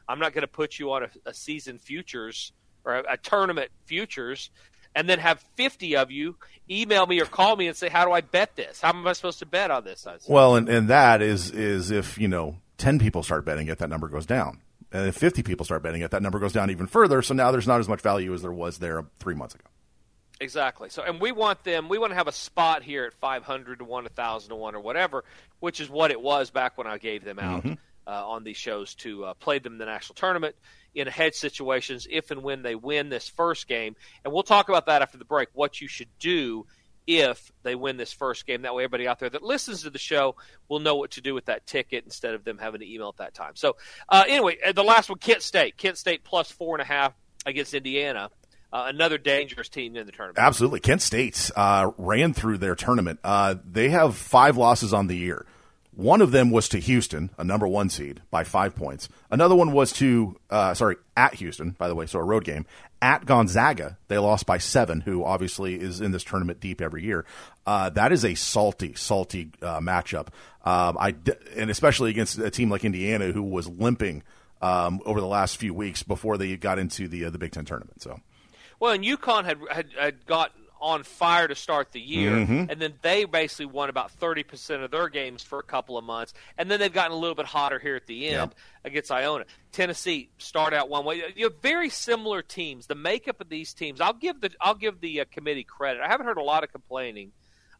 I'm 0.08 0.18
not 0.18 0.32
going 0.32 0.42
to 0.42 0.48
put 0.48 0.78
you 0.78 0.92
on 0.92 1.04
a, 1.04 1.08
a 1.26 1.34
season 1.34 1.78
futures 1.78 2.52
or 2.84 2.96
a, 2.96 3.14
a 3.14 3.16
tournament 3.16 3.70
futures 3.86 4.50
and 4.94 5.08
then 5.08 5.18
have 5.18 5.40
50 5.56 5.96
of 5.96 6.10
you 6.10 6.36
email 6.70 7.06
me 7.06 7.20
or 7.20 7.26
call 7.26 7.56
me 7.56 7.66
and 7.66 7.76
say, 7.76 7.88
"How 7.88 8.04
do 8.04 8.12
I 8.12 8.20
bet 8.20 8.56
this? 8.56 8.80
How 8.80 8.90
am 8.90 9.06
I 9.06 9.12
supposed 9.12 9.38
to 9.40 9.46
bet 9.46 9.70
on 9.70 9.84
this?" 9.84 10.06
Well, 10.28 10.56
and, 10.56 10.68
and 10.68 10.88
that 10.88 11.22
is 11.22 11.50
is 11.50 11.90
if 11.90 12.18
you 12.18 12.28
know 12.28 12.56
10 12.78 12.98
people 12.98 13.22
start 13.22 13.44
betting 13.44 13.68
it, 13.68 13.78
that 13.78 13.88
number 13.90 14.08
goes 14.08 14.26
down, 14.26 14.60
and 14.92 15.06
if 15.06 15.16
50 15.16 15.42
people 15.42 15.64
start 15.64 15.82
betting 15.82 16.02
it, 16.02 16.10
that 16.12 16.22
number 16.22 16.38
goes 16.38 16.52
down 16.52 16.70
even 16.70 16.86
further. 16.86 17.22
So 17.22 17.34
now 17.34 17.50
there's 17.50 17.66
not 17.66 17.80
as 17.80 17.88
much 17.88 18.00
value 18.00 18.32
as 18.34 18.42
there 18.42 18.52
was 18.52 18.78
there 18.78 19.04
three 19.18 19.34
months 19.34 19.54
ago. 19.54 19.64
Exactly. 20.42 20.88
So, 20.88 21.02
and 21.02 21.20
we 21.20 21.32
want 21.32 21.64
them. 21.64 21.88
We 21.90 21.98
want 21.98 22.12
to 22.12 22.16
have 22.16 22.26
a 22.28 22.32
spot 22.32 22.82
here 22.82 23.04
at 23.04 23.12
500 23.12 23.80
to 23.80 23.84
one, 23.84 24.04
1,000 24.04 24.48
to 24.48 24.56
one, 24.56 24.74
or 24.74 24.80
whatever, 24.80 25.22
which 25.60 25.80
is 25.80 25.90
what 25.90 26.10
it 26.10 26.20
was 26.20 26.50
back 26.50 26.78
when 26.78 26.86
I 26.86 26.96
gave 26.96 27.24
them 27.24 27.38
out 27.38 27.62
Mhm. 27.62 27.76
Uh, 28.10 28.28
on 28.28 28.42
these 28.42 28.56
shows 28.56 28.94
to 28.96 29.24
uh, 29.24 29.34
play 29.34 29.60
them 29.60 29.74
in 29.74 29.78
the 29.78 29.86
national 29.86 30.16
tournament 30.16 30.56
in 30.94 31.06
hedge 31.06 31.34
situations 31.34 32.08
if 32.10 32.32
and 32.32 32.42
when 32.42 32.62
they 32.62 32.74
win 32.74 33.08
this 33.08 33.28
first 33.28 33.68
game. 33.68 33.94
And 34.24 34.34
we'll 34.34 34.42
talk 34.42 34.68
about 34.68 34.86
that 34.86 35.02
after 35.02 35.16
the 35.16 35.24
break. 35.24 35.48
What 35.52 35.80
you 35.80 35.86
should 35.86 36.08
do 36.18 36.66
if 37.06 37.52
they 37.62 37.74
win 37.74 37.96
this 37.96 38.12
first 38.12 38.46
game. 38.46 38.62
That 38.62 38.74
way, 38.74 38.82
everybody 38.82 39.06
out 39.06 39.20
there 39.20 39.30
that 39.30 39.42
listens 39.42 39.82
to 39.82 39.90
the 39.90 39.98
show 39.98 40.34
will 40.68 40.80
know 40.80 40.96
what 40.96 41.12
to 41.12 41.20
do 41.20 41.34
with 41.34 41.46
that 41.46 41.66
ticket 41.66 42.04
instead 42.04 42.34
of 42.34 42.44
them 42.44 42.58
having 42.58 42.80
to 42.80 42.92
email 42.92 43.08
at 43.08 43.18
that 43.18 43.34
time. 43.34 43.52
So, 43.54 43.76
uh, 44.08 44.24
anyway, 44.26 44.58
uh, 44.66 44.72
the 44.72 44.84
last 44.84 45.08
one, 45.08 45.18
Kent 45.18 45.42
State. 45.42 45.76
Kent 45.76 45.96
State 45.96 46.24
plus 46.24 46.50
four 46.50 46.74
and 46.74 46.82
a 46.82 46.84
half 46.84 47.14
against 47.46 47.74
Indiana. 47.74 48.30
Uh, 48.72 48.86
another 48.88 49.18
dangerous 49.18 49.68
team 49.68 49.96
in 49.96 50.06
the 50.06 50.12
tournament. 50.12 50.38
Absolutely. 50.38 50.78
Kent 50.78 51.02
State 51.02 51.50
uh, 51.56 51.90
ran 51.98 52.32
through 52.32 52.58
their 52.58 52.76
tournament. 52.76 53.18
Uh, 53.24 53.56
they 53.68 53.88
have 53.88 54.16
five 54.16 54.56
losses 54.56 54.92
on 54.94 55.08
the 55.08 55.16
year. 55.16 55.46
One 56.00 56.22
of 56.22 56.30
them 56.30 56.50
was 56.50 56.66
to 56.70 56.78
Houston, 56.78 57.28
a 57.36 57.44
number 57.44 57.68
one 57.68 57.90
seed, 57.90 58.22
by 58.30 58.42
five 58.42 58.74
points. 58.74 59.10
Another 59.30 59.54
one 59.54 59.72
was 59.72 59.92
to, 59.94 60.34
uh, 60.48 60.72
sorry, 60.72 60.96
at 61.14 61.34
Houston, 61.34 61.72
by 61.72 61.88
the 61.88 61.94
way, 61.94 62.06
so 62.06 62.18
a 62.18 62.24
road 62.24 62.42
game. 62.44 62.64
At 63.02 63.26
Gonzaga, 63.26 63.98
they 64.08 64.16
lost 64.16 64.46
by 64.46 64.56
seven, 64.56 65.02
who 65.02 65.22
obviously 65.22 65.78
is 65.78 66.00
in 66.00 66.12
this 66.12 66.24
tournament 66.24 66.58
deep 66.58 66.80
every 66.80 67.04
year. 67.04 67.26
Uh, 67.66 67.90
that 67.90 68.12
is 68.12 68.24
a 68.24 68.34
salty, 68.34 68.94
salty 68.94 69.50
uh, 69.60 69.80
matchup. 69.80 70.28
Um, 70.64 70.96
I 70.98 71.14
and 71.54 71.68
especially 71.68 72.08
against 72.08 72.38
a 72.38 72.50
team 72.50 72.70
like 72.70 72.82
Indiana, 72.82 73.32
who 73.32 73.42
was 73.42 73.68
limping 73.68 74.22
um, 74.62 75.02
over 75.04 75.20
the 75.20 75.26
last 75.26 75.58
few 75.58 75.74
weeks 75.74 76.02
before 76.02 76.38
they 76.38 76.56
got 76.56 76.78
into 76.78 77.08
the 77.08 77.26
uh, 77.26 77.30
the 77.30 77.38
Big 77.38 77.52
Ten 77.52 77.66
tournament. 77.66 78.00
So. 78.00 78.18
Well, 78.78 78.92
and 78.92 79.04
UConn 79.04 79.44
had 79.44 79.58
had, 79.70 79.86
had 79.98 80.24
got 80.24 80.52
on 80.80 81.02
fire 81.02 81.46
to 81.48 81.54
start 81.54 81.92
the 81.92 82.00
year, 82.00 82.30
Mhm. 82.32 82.70
and 82.70 82.80
then 82.80 82.94
they 83.02 83.24
basically 83.24 83.66
won 83.66 83.88
about 83.90 84.10
thirty 84.12 84.42
percent 84.42 84.82
of 84.82 84.90
their 84.90 85.08
games 85.08 85.42
for 85.42 85.58
a 85.58 85.62
couple 85.62 85.98
of 85.98 86.04
months, 86.04 86.32
and 86.58 86.70
then 86.70 86.80
they've 86.80 86.92
gotten 86.92 87.12
a 87.12 87.16
little 87.18 87.34
bit 87.34 87.46
hotter 87.46 87.78
here 87.78 87.96
at 87.96 88.06
the 88.06 88.28
end 88.28 88.54
against 88.84 89.10
Iona. 89.12 89.44
Tennessee 89.72 90.30
start 90.38 90.72
out 90.74 90.88
one 90.88 91.04
way. 91.04 91.22
You 91.36 91.48
know, 91.48 91.54
very 91.62 91.90
similar 91.90 92.42
teams. 92.42 92.86
The 92.86 92.94
makeup 92.94 93.40
of 93.40 93.48
these 93.48 93.72
teams, 93.74 94.00
I'll 94.00 94.12
give 94.12 94.40
the 94.40 94.50
I'll 94.60 94.74
give 94.74 95.00
the 95.00 95.20
uh, 95.20 95.24
committee 95.30 95.64
credit. 95.64 96.02
I 96.02 96.08
haven't 96.08 96.26
heard 96.26 96.38
a 96.38 96.42
lot 96.42 96.64
of 96.64 96.72
complaining 96.72 97.32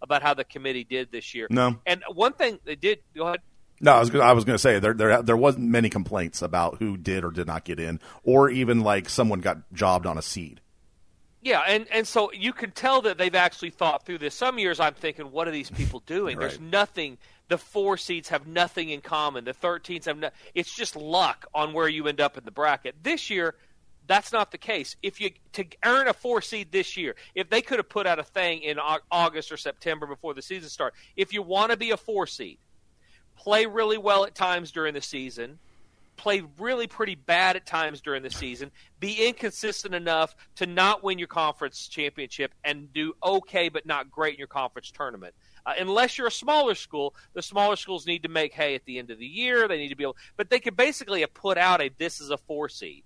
about 0.02 0.22
how 0.22 0.34
the 0.34 0.44
committee 0.44 0.84
did 0.84 1.10
this 1.12 1.34
year. 1.34 1.46
No. 1.50 1.78
and 1.86 2.02
one 2.12 2.32
thing 2.32 2.58
they 2.64 2.76
did. 2.76 3.00
Go 3.14 3.26
ahead. 3.26 3.40
No, 3.82 3.92
I 3.92 3.98
was 4.00 4.10
gonna, 4.10 4.24
I 4.24 4.32
was 4.32 4.44
going 4.44 4.54
to 4.54 4.58
say 4.58 4.78
there 4.78 4.92
there 4.92 5.22
there 5.22 5.36
wasn't 5.38 5.66
many 5.68 5.88
complaints 5.88 6.42
about 6.42 6.76
who 6.78 6.98
did 6.98 7.24
or 7.24 7.30
did 7.30 7.46
not 7.46 7.64
get 7.64 7.80
in, 7.80 7.98
or 8.22 8.50
even 8.50 8.80
like 8.80 9.08
someone 9.08 9.40
got 9.40 9.58
jobbed 9.72 10.04
on 10.06 10.18
a 10.18 10.22
seed. 10.22 10.60
Yeah, 11.42 11.62
and, 11.66 11.87
and 11.90 12.07
so 12.07 12.31
you 12.33 12.53
can 12.53 12.70
tell 12.70 13.03
that 13.03 13.16
they've 13.16 13.35
actually 13.35 13.70
thought 13.70 14.05
through 14.05 14.18
this. 14.18 14.35
Some 14.35 14.59
years 14.59 14.79
I'm 14.79 14.92
thinking, 14.92 15.33
what 15.33 15.48
are 15.48 15.50
these 15.50 15.70
people 15.70 16.00
doing? 16.00 16.38
There's 16.38 16.61
nothing. 16.61 17.16
The 17.48 17.57
four 17.57 17.96
seeds 17.96 18.29
have 18.29 18.46
nothing 18.46 18.90
in 18.90 19.00
common. 19.00 19.44
The 19.44 19.55
13s 19.55 20.05
have 20.05 20.18
no. 20.18 20.31
It's 20.55 20.74
just 20.74 20.96
luck 20.96 21.46
on 21.55 21.72
where 21.72 21.88
you 21.88 22.07
end 22.09 22.20
up 22.20 22.37
in 22.37 22.44
the 22.44 22.50
bracket. 22.50 22.96
This 23.03 23.31
year, 23.31 23.55
that's 24.07 24.33
not 24.33 24.50
the 24.50 24.59
case. 24.59 24.96
If 25.03 25.20
you 25.20 25.31
to 25.53 25.64
earn 25.85 26.09
a 26.09 26.12
four 26.12 26.42
seed 26.42 26.72
this 26.72 26.96
year, 26.96 27.16
if 27.35 27.48
they 27.48 27.62
could 27.62 27.79
have 27.79 27.88
put 27.88 28.07
out 28.07 28.18
a 28.18 28.24
thing 28.24 28.61
in 28.61 28.79
August 29.11 29.50
or 29.50 29.57
September 29.57 30.07
before 30.07 30.35
the 30.35 30.42
season 30.42 30.68
start, 30.68 30.94
if 31.16 31.33
you 31.33 31.42
want 31.42 31.70
to 31.70 31.76
be 31.76 31.92
a 31.92 31.96
four 31.96 32.26
seed, 32.26 32.59
play 33.37 33.66
really 33.66 33.98
well 33.98 34.24
at 34.24 34.35
times 34.35 34.72
during 34.72 34.94
the 34.94 35.00
season, 35.00 35.59
play 36.20 36.42
really 36.59 36.87
pretty 36.87 37.14
bad 37.14 37.56
at 37.56 37.64
times 37.64 38.02
during 38.02 38.22
the 38.22 38.28
season, 38.28 38.70
be 38.98 39.26
inconsistent 39.26 39.94
enough 39.94 40.37
to 40.54 40.66
not 40.66 41.02
win 41.02 41.18
your 41.18 41.26
conference 41.26 41.88
championship, 41.88 42.52
and 42.62 42.92
do 42.92 43.14
okay 43.24 43.70
but 43.70 43.87
not 43.87 44.11
great 44.11 44.35
in 44.35 44.38
your 44.38 44.46
conference 44.46 44.90
tournament. 44.90 45.35
Uh, 45.64 45.72
unless 45.80 46.18
you're 46.18 46.26
a 46.26 46.30
smaller 46.30 46.74
school, 46.74 47.14
the 47.33 47.40
smaller 47.40 47.74
schools 47.74 48.06
need 48.06 48.22
to 48.22 48.28
make 48.28 48.52
hay 48.52 48.74
at 48.74 48.85
the 48.85 48.98
end 48.98 49.11
of 49.11 49.18
the 49.18 49.26
year. 49.26 49.66
They 49.66 49.78
need 49.78 49.88
to 49.88 49.96
be 49.96 50.04
able, 50.04 50.16
but 50.37 50.50
they 50.50 50.61
could 50.61 50.76
basically 50.76 51.24
put 51.26 51.56
out 51.56 51.80
a 51.80 51.90
this 51.98 52.20
is 52.20 52.28
a 52.28 52.37
four 52.37 52.68
seed, 52.68 53.02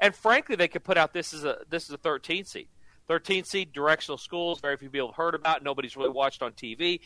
and 0.00 0.14
frankly, 0.14 0.56
they 0.56 0.68
could 0.68 0.82
put 0.82 0.96
out 0.96 1.12
this 1.12 1.34
is 1.34 1.44
a 1.44 1.58
this 1.68 1.84
is 1.84 1.90
a 1.90 1.98
13 1.98 2.44
seed. 2.44 2.68
13 3.08 3.44
seed 3.44 3.72
directional 3.72 4.16
schools, 4.16 4.60
very 4.60 4.78
few 4.78 4.88
people 4.88 5.08
have 5.08 5.16
heard 5.16 5.34
about. 5.34 5.62
Nobody's 5.62 5.96
really 5.96 6.10
watched 6.10 6.42
on 6.42 6.52
TV. 6.52 7.00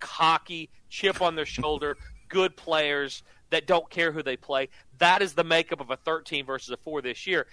Cocky, 0.00 0.68
chip 0.90 1.22
on 1.22 1.36
their 1.36 1.46
shoulder, 1.46 1.96
good 2.28 2.54
players 2.56 3.22
that 3.54 3.66
don't 3.66 3.88
care 3.90 4.12
who 4.12 4.22
they 4.22 4.36
play. 4.36 4.68
That 4.98 5.22
is 5.22 5.32
the 5.34 5.44
makeup 5.44 5.80
of 5.80 5.90
a 5.90 5.96
13 5.96 6.44
versus 6.46 6.70
a 6.70 6.76
4 6.76 7.02
this 7.02 7.26
year. 7.26 7.46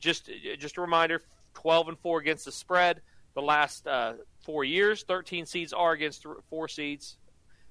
Just 0.00 0.30
just 0.58 0.78
a 0.78 0.80
reminder 0.80 1.22
12 1.54 1.88
and 1.88 1.98
4 1.98 2.20
against 2.20 2.44
the 2.44 2.52
spread 2.52 3.00
the 3.38 3.42
last 3.42 3.86
uh, 3.86 4.14
four 4.44 4.64
years. 4.64 5.04
13 5.04 5.46
seeds 5.46 5.72
are 5.72 5.92
against 5.92 6.24
th- 6.24 6.34
four 6.50 6.66
seeds. 6.66 7.16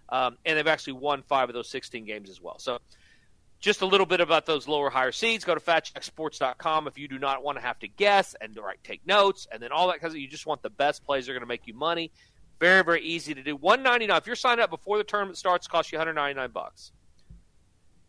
Um, 0.07 0.37
and 0.45 0.57
they've 0.57 0.67
actually 0.67 0.93
won 0.93 1.23
five 1.23 1.49
of 1.49 1.53
those 1.53 1.69
16 1.69 2.05
games 2.05 2.29
as 2.29 2.39
well. 2.39 2.57
So 2.57 2.77
just 3.59 3.81
a 3.81 3.85
little 3.85 4.05
bit 4.05 4.21
about 4.21 4.45
those 4.45 4.67
lower 4.67 4.89
higher 4.89 5.11
seeds. 5.11 5.43
Go 5.43 5.55
to 5.55 5.59
fatjacksports.com 5.59 6.87
if 6.87 6.97
you 6.97 7.09
do 7.09 7.19
not 7.19 7.43
want 7.43 7.57
to 7.57 7.61
have 7.61 7.79
to 7.79 7.87
guess 7.89 8.33
and 8.39 8.55
right, 8.55 8.77
take 8.83 9.05
notes 9.05 9.45
and 9.51 9.61
then 9.61 9.73
all 9.73 9.87
that 9.87 9.99
because 9.99 10.15
you 10.15 10.29
just 10.29 10.45
want 10.45 10.61
the 10.61 10.69
best 10.69 11.03
plays 11.03 11.25
that 11.25 11.33
are 11.33 11.35
going 11.35 11.41
to 11.41 11.47
make 11.47 11.67
you 11.67 11.73
money. 11.73 12.11
Very 12.61 12.83
very 12.83 13.01
easy 13.01 13.33
to 13.33 13.43
do. 13.43 13.55
One 13.55 13.83
ninety 13.83 14.07
nine. 14.07 14.17
If 14.17 14.25
you're 14.25 14.35
signed 14.35 14.61
up 14.61 14.69
before 14.71 14.97
the 14.97 15.03
tournament 15.03 15.37
starts, 15.37 15.67
it 15.67 15.69
costs 15.69 15.91
you 15.91 15.97
one 15.97 16.07
hundred 16.07 16.15
ninety 16.15 16.39
nine 16.39 16.51
bucks. 16.51 16.91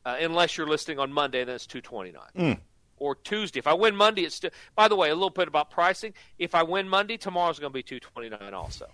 Uh, 0.09 0.17
unless 0.21 0.57
you're 0.57 0.67
listing 0.67 0.99
on 0.99 1.13
Monday, 1.13 1.45
then 1.45 1.55
it's 1.55 1.67
two 1.67 1.81
twenty 1.81 2.13
nine. 2.13 2.55
Mm. 2.55 2.59
Or 2.97 3.15
Tuesday. 3.15 3.59
If 3.59 3.67
I 3.67 3.75
win 3.75 3.95
Monday, 3.95 4.23
it's 4.23 4.35
still. 4.35 4.51
By 4.75 4.89
the 4.89 4.97
way, 4.97 5.11
a 5.11 5.15
little 5.15 5.31
bit 5.31 5.49
about 5.49 5.71
pricing. 5.71 6.15
If 6.39 6.55
I 6.55 6.63
win 6.63 6.89
Monday, 6.89 7.17
tomorrow's 7.17 7.59
going 7.59 7.71
to 7.71 7.75
be 7.75 7.83
two 7.83 8.01
twenty 8.01 8.31
nine 8.31 8.55
also. 8.55 8.87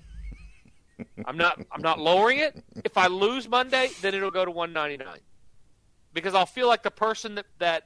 I'm 1.24 1.36
not. 1.36 1.60
I'm 1.70 1.82
not 1.82 2.00
lowering 2.00 2.40
it. 2.40 2.64
If 2.84 2.98
I 2.98 3.06
lose 3.06 3.48
Monday, 3.48 3.90
then 4.02 4.14
it'll 4.14 4.30
go 4.32 4.44
to 4.44 4.50
one 4.50 4.72
ninety 4.72 4.96
nine 4.96 5.20
because 6.12 6.34
I'll 6.34 6.46
feel 6.46 6.68
like 6.68 6.82
the 6.82 6.90
person 6.90 7.34
that, 7.34 7.46
that 7.58 7.84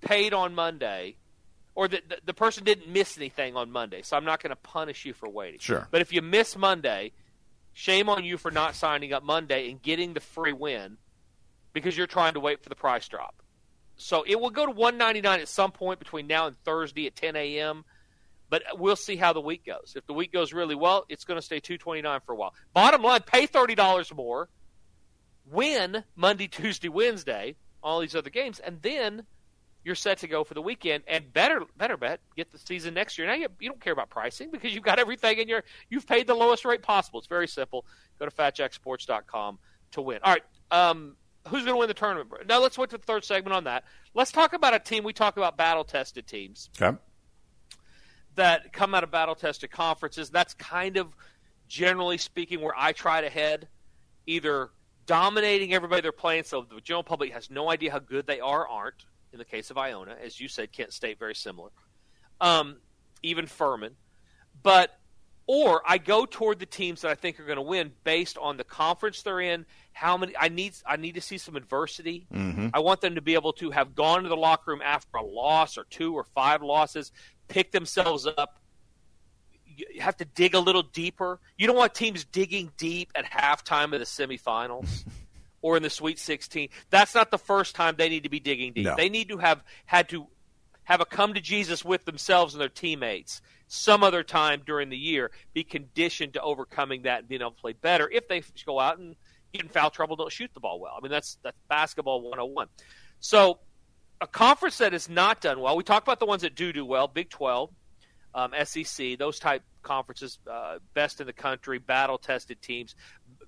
paid 0.00 0.32
on 0.32 0.54
Monday 0.54 1.16
or 1.74 1.88
the, 1.88 2.02
the, 2.08 2.18
the 2.26 2.34
person 2.34 2.64
didn't 2.64 2.88
miss 2.88 3.16
anything 3.16 3.56
on 3.56 3.70
Monday. 3.70 4.02
So 4.02 4.16
I'm 4.16 4.24
not 4.24 4.42
going 4.42 4.50
to 4.50 4.56
punish 4.56 5.04
you 5.04 5.14
for 5.14 5.28
waiting. 5.28 5.58
Sure. 5.58 5.88
But 5.90 6.02
if 6.02 6.12
you 6.12 6.22
miss 6.22 6.56
Monday, 6.56 7.12
shame 7.72 8.08
on 8.08 8.24
you 8.24 8.36
for 8.36 8.50
not 8.50 8.74
signing 8.74 9.12
up 9.12 9.22
Monday 9.22 9.70
and 9.70 9.80
getting 9.80 10.12
the 10.12 10.20
free 10.20 10.52
win 10.52 10.98
because 11.72 11.96
you're 11.96 12.06
trying 12.06 12.34
to 12.34 12.40
wait 12.40 12.62
for 12.62 12.68
the 12.68 12.74
price 12.74 13.08
drop. 13.08 13.42
So 13.96 14.24
it 14.26 14.40
will 14.40 14.50
go 14.50 14.66
to 14.66 14.72
199 14.72 15.40
at 15.40 15.48
some 15.48 15.70
point 15.70 15.98
between 15.98 16.26
now 16.26 16.46
and 16.46 16.56
Thursday 16.64 17.06
at 17.06 17.14
10 17.14 17.36
a.m. 17.36 17.84
But 18.48 18.62
we'll 18.74 18.96
see 18.96 19.16
how 19.16 19.32
the 19.32 19.40
week 19.40 19.64
goes. 19.64 19.94
If 19.96 20.06
the 20.06 20.12
week 20.12 20.32
goes 20.32 20.52
really 20.52 20.74
well, 20.74 21.04
it's 21.08 21.24
going 21.24 21.38
to 21.38 21.42
stay 21.42 21.60
229 21.60 22.20
for 22.26 22.32
a 22.32 22.36
while. 22.36 22.54
Bottom 22.74 23.02
line, 23.02 23.20
pay 23.24 23.46
$30 23.46 24.14
more 24.14 24.48
win 25.50 26.04
Monday, 26.16 26.48
Tuesday, 26.48 26.88
Wednesday, 26.88 27.56
all 27.82 28.00
these 28.00 28.14
other 28.14 28.30
games, 28.30 28.60
and 28.60 28.80
then 28.82 29.24
you're 29.84 29.94
set 29.96 30.18
to 30.18 30.28
go 30.28 30.44
for 30.44 30.54
the 30.54 30.62
weekend. 30.62 31.02
And 31.08 31.32
better, 31.32 31.62
better 31.76 31.96
bet, 31.96 32.20
get 32.36 32.52
the 32.52 32.58
season 32.58 32.94
next 32.94 33.18
year. 33.18 33.26
Now 33.26 33.34
you, 33.34 33.48
you 33.58 33.68
don't 33.68 33.80
care 33.80 33.92
about 33.92 34.10
pricing 34.10 34.50
because 34.50 34.72
you've 34.74 34.84
got 34.84 34.98
everything 34.98 35.38
in 35.38 35.48
your, 35.48 35.64
you've 35.90 36.06
paid 36.06 36.26
the 36.26 36.34
lowest 36.34 36.64
rate 36.64 36.82
possible. 36.82 37.18
It's 37.18 37.28
very 37.28 37.48
simple. 37.48 37.84
Go 38.18 38.26
to 38.26 38.30
fatjacksports.com 38.30 39.58
to 39.92 40.02
win. 40.02 40.20
All 40.22 40.32
right. 40.32 40.44
Um, 40.70 41.16
who's 41.48 41.64
going 41.64 41.74
to 41.74 41.78
win 41.78 41.88
the 41.88 41.94
tournament? 41.94 42.46
Now 42.46 42.60
let's 42.60 42.78
wait 42.78 42.90
to 42.90 42.98
the 42.98 43.02
third 43.02 43.24
segment 43.24 43.54
on 43.54 43.64
that. 43.64 43.84
Let's 44.14 44.32
talk 44.32 44.52
about 44.52 44.74
a 44.74 44.78
team. 44.78 45.04
We 45.04 45.12
talk 45.12 45.36
about 45.36 45.56
battle 45.56 45.84
tested 45.84 46.26
teams. 46.26 46.70
Okay. 46.80 46.96
That 48.36 48.72
come 48.72 48.94
out 48.94 49.04
of 49.04 49.10
battle 49.10 49.34
tested 49.34 49.70
conferences. 49.70 50.30
That's 50.30 50.54
kind 50.54 50.96
of 50.96 51.08
generally 51.68 52.18
speaking 52.18 52.60
where 52.60 52.74
I 52.76 52.92
try 52.92 53.20
to 53.20 53.28
head. 53.28 53.68
Either 54.26 54.70
dominating 55.06 55.74
everybody 55.74 56.00
they're 56.00 56.12
playing, 56.12 56.44
so 56.44 56.62
the 56.62 56.80
general 56.80 57.02
public 57.02 57.32
has 57.32 57.50
no 57.50 57.70
idea 57.70 57.90
how 57.90 57.98
good 57.98 58.26
they 58.26 58.40
are, 58.40 58.66
aren't. 58.68 59.04
In 59.32 59.38
the 59.38 59.44
case 59.46 59.70
of 59.70 59.78
Iona, 59.78 60.14
as 60.22 60.38
you 60.38 60.46
said, 60.46 60.72
Kent 60.72 60.92
State 60.92 61.18
very 61.18 61.34
similar. 61.34 61.70
Um, 62.40 62.76
even 63.22 63.46
Furman, 63.46 63.96
but 64.62 64.98
or 65.46 65.82
I 65.86 65.98
go 65.98 66.26
toward 66.26 66.58
the 66.58 66.66
teams 66.66 67.00
that 67.00 67.10
I 67.10 67.14
think 67.14 67.40
are 67.40 67.44
going 67.44 67.56
to 67.56 67.62
win 67.62 67.92
based 68.04 68.38
on 68.38 68.56
the 68.56 68.64
conference 68.64 69.22
they're 69.22 69.40
in. 69.40 69.66
How 69.92 70.16
many? 70.16 70.34
I 70.38 70.48
need 70.48 70.74
I 70.86 70.96
need 70.96 71.14
to 71.14 71.20
see 71.20 71.38
some 71.38 71.56
adversity. 71.56 72.26
Mm-hmm. 72.32 72.68
I 72.74 72.80
want 72.80 73.00
them 73.00 73.14
to 73.14 73.20
be 73.20 73.34
able 73.34 73.52
to 73.54 73.70
have 73.70 73.94
gone 73.94 74.22
to 74.22 74.28
the 74.28 74.36
locker 74.36 74.70
room 74.70 74.82
after 74.82 75.18
a 75.18 75.24
loss 75.24 75.76
or 75.78 75.84
two 75.84 76.14
or 76.14 76.24
five 76.24 76.62
losses, 76.62 77.12
pick 77.48 77.72
themselves 77.72 78.26
up. 78.26 78.58
You 79.64 80.00
have 80.00 80.16
to 80.18 80.24
dig 80.24 80.54
a 80.54 80.60
little 80.60 80.82
deeper. 80.82 81.40
You 81.56 81.66
don't 81.66 81.76
want 81.76 81.94
teams 81.94 82.24
digging 82.24 82.72
deep 82.76 83.10
at 83.14 83.24
halftime 83.24 83.92
of 83.94 84.00
the 84.00 84.04
semifinals 84.04 85.04
or 85.62 85.76
in 85.76 85.82
the 85.82 85.90
Sweet 85.90 86.18
16. 86.18 86.68
That's 86.90 87.14
not 87.14 87.30
the 87.30 87.38
first 87.38 87.74
time 87.74 87.94
they 87.96 88.10
need 88.10 88.24
to 88.24 88.28
be 88.28 88.40
digging 88.40 88.74
deep. 88.74 88.84
No. 88.84 88.96
They 88.96 89.08
need 89.08 89.28
to 89.28 89.38
have 89.38 89.62
had 89.86 90.10
to 90.10 90.26
have 90.84 91.00
a 91.00 91.06
come 91.06 91.34
to 91.34 91.40
Jesus 91.40 91.84
with 91.84 92.04
themselves 92.04 92.54
and 92.54 92.60
their 92.60 92.68
teammates 92.68 93.40
some 93.72 94.02
other 94.02 94.22
time 94.22 94.60
during 94.66 94.90
the 94.90 94.96
year, 94.98 95.30
be 95.54 95.64
conditioned 95.64 96.34
to 96.34 96.42
overcoming 96.42 97.02
that 97.02 97.20
and 97.20 97.28
being 97.28 97.40
able 97.40 97.52
to 97.52 97.60
play 97.60 97.72
better 97.72 98.06
if 98.10 98.28
they 98.28 98.42
go 98.66 98.78
out 98.78 98.98
and 98.98 99.16
in 99.52 99.68
foul 99.68 99.90
trouble, 99.90 100.16
don't 100.16 100.32
shoot 100.32 100.50
the 100.54 100.60
ball 100.60 100.80
well. 100.80 100.94
I 100.96 101.00
mean, 101.02 101.10
that's 101.10 101.38
that's 101.42 101.56
basketball 101.68 102.22
101. 102.22 102.68
So, 103.20 103.58
a 104.20 104.26
conference 104.26 104.78
that 104.78 104.94
is 104.94 105.08
not 105.08 105.40
done 105.40 105.60
well, 105.60 105.76
we 105.76 105.84
talk 105.84 106.02
about 106.02 106.20
the 106.20 106.26
ones 106.26 106.42
that 106.42 106.54
do 106.54 106.72
do 106.72 106.84
well, 106.84 107.08
Big 107.08 107.30
12, 107.30 107.70
um, 108.34 108.52
SEC, 108.64 109.18
those 109.18 109.38
type 109.38 109.62
conferences, 109.82 110.38
uh, 110.50 110.78
best 110.94 111.20
in 111.20 111.26
the 111.26 111.32
country, 111.32 111.78
battle 111.78 112.18
tested 112.18 112.60
teams, 112.62 112.94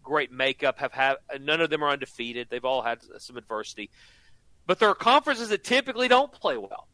great 0.03 0.33
makeup, 0.33 0.79
have 0.79 0.93
had 0.93 1.17
none 1.41 1.61
of 1.61 1.71
them 1.71 1.83
are 1.83 1.91
undefeated. 1.91 2.49
They've 2.51 2.65
all 2.65 2.83
had 2.83 2.99
some 3.19 3.37
adversity. 3.37 3.91
But 4.67 4.79
there 4.79 4.89
are 4.89 4.95
conferences 4.95 5.51
that 5.51 5.63
typically 5.63 6.09
don't 6.09 6.33
play 6.33 6.57
well 6.57 6.89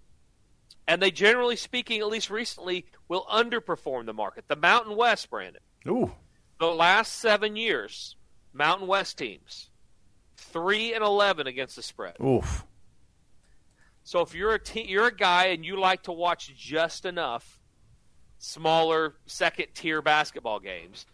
and 0.91 1.01
they 1.01 1.13
generally 1.13 1.55
speaking, 1.55 2.01
at 2.01 2.09
least 2.09 2.31
recently, 2.31 2.85
will 3.07 3.25
underperform 3.31 4.07
the 4.07 4.13
market. 4.13 4.45
The 4.49 4.57
Mountain 4.57 4.97
West, 4.97 5.31
Brandon. 5.31 5.63
Ooh. 5.87 6.11
The 6.59 6.67
last 6.67 7.21
seven 7.21 7.55
years, 7.55 8.17
Mountain 8.53 8.87
West 8.87 9.19
teams, 9.19 9.71
three 10.37 10.95
and 10.95 11.05
eleven 11.05 11.47
against 11.47 11.77
the 11.77 11.83
spread. 11.83 12.17
Oof. 12.25 12.65
So 14.03 14.21
if 14.21 14.35
you're 14.35 14.55
a 14.55 14.59
te- 14.59 14.89
you're 14.89 15.07
a 15.07 15.15
guy 15.15 15.47
and 15.47 15.65
you 15.65 15.79
like 15.79 16.03
to 16.05 16.13
watch 16.13 16.53
just 16.57 17.05
enough 17.05 17.61
smaller 18.39 19.15
second 19.27 19.67
tier 19.75 20.03
basketball 20.03 20.59
games, 20.59 21.07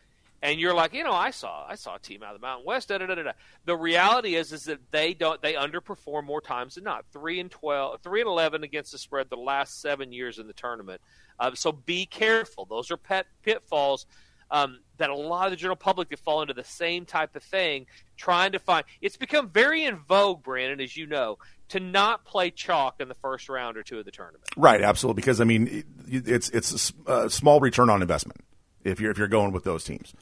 and 0.42 0.60
you're 0.60 0.74
like, 0.74 0.94
you 0.94 1.02
know, 1.02 1.12
I 1.12 1.30
saw 1.30 1.66
I 1.68 1.74
saw 1.74 1.96
a 1.96 1.98
team 1.98 2.22
out 2.22 2.34
of 2.34 2.40
the 2.40 2.46
Mountain 2.46 2.66
West. 2.66 2.88
Da, 2.88 2.98
da, 2.98 3.06
da, 3.06 3.14
da. 3.14 3.32
The 3.64 3.76
reality 3.76 4.36
is 4.36 4.52
is 4.52 4.64
that 4.64 4.90
they 4.90 5.14
don't 5.14 5.40
they 5.42 5.54
underperform 5.54 6.24
more 6.24 6.40
times 6.40 6.76
than 6.76 6.84
not. 6.84 7.04
Three 7.12 7.40
and 7.40 7.50
12, 7.50 8.00
3 8.00 8.20
and 8.20 8.28
eleven 8.28 8.62
against 8.62 8.92
the 8.92 8.98
spread 8.98 9.28
the 9.28 9.36
last 9.36 9.80
seven 9.80 10.12
years 10.12 10.38
in 10.38 10.46
the 10.46 10.52
tournament. 10.52 11.00
Uh, 11.38 11.54
so 11.54 11.72
be 11.72 12.06
careful. 12.06 12.64
Those 12.64 12.90
are 12.90 12.96
pet 12.96 13.26
pitfalls 13.42 14.06
um, 14.50 14.80
that 14.98 15.10
a 15.10 15.14
lot 15.14 15.46
of 15.46 15.50
the 15.50 15.56
general 15.56 15.76
public 15.76 16.10
have 16.10 16.20
fall 16.20 16.42
into 16.42 16.54
the 16.54 16.64
same 16.64 17.04
type 17.04 17.36
of 17.36 17.42
thing, 17.42 17.86
trying 18.16 18.52
to 18.52 18.58
find. 18.58 18.84
It's 19.00 19.16
become 19.16 19.48
very 19.48 19.84
in 19.84 19.96
vogue, 19.96 20.42
Brandon, 20.42 20.80
as 20.80 20.96
you 20.96 21.06
know, 21.06 21.38
to 21.68 21.80
not 21.80 22.24
play 22.24 22.50
chalk 22.50 23.00
in 23.00 23.08
the 23.08 23.14
first 23.14 23.48
round 23.48 23.76
or 23.76 23.82
two 23.82 23.98
of 23.98 24.04
the 24.04 24.10
tournament. 24.10 24.44
Right, 24.56 24.82
absolutely. 24.82 25.20
Because 25.20 25.40
I 25.40 25.44
mean, 25.44 25.84
it, 26.08 26.28
it's 26.28 26.48
it's 26.50 26.92
a 27.06 27.28
small 27.28 27.60
return 27.60 27.90
on 27.90 28.02
investment 28.02 28.40
if 28.84 29.00
you're 29.00 29.10
if 29.10 29.18
you're 29.18 29.28
going 29.28 29.52
with 29.52 29.64
those 29.64 29.84
teams. 29.84 30.14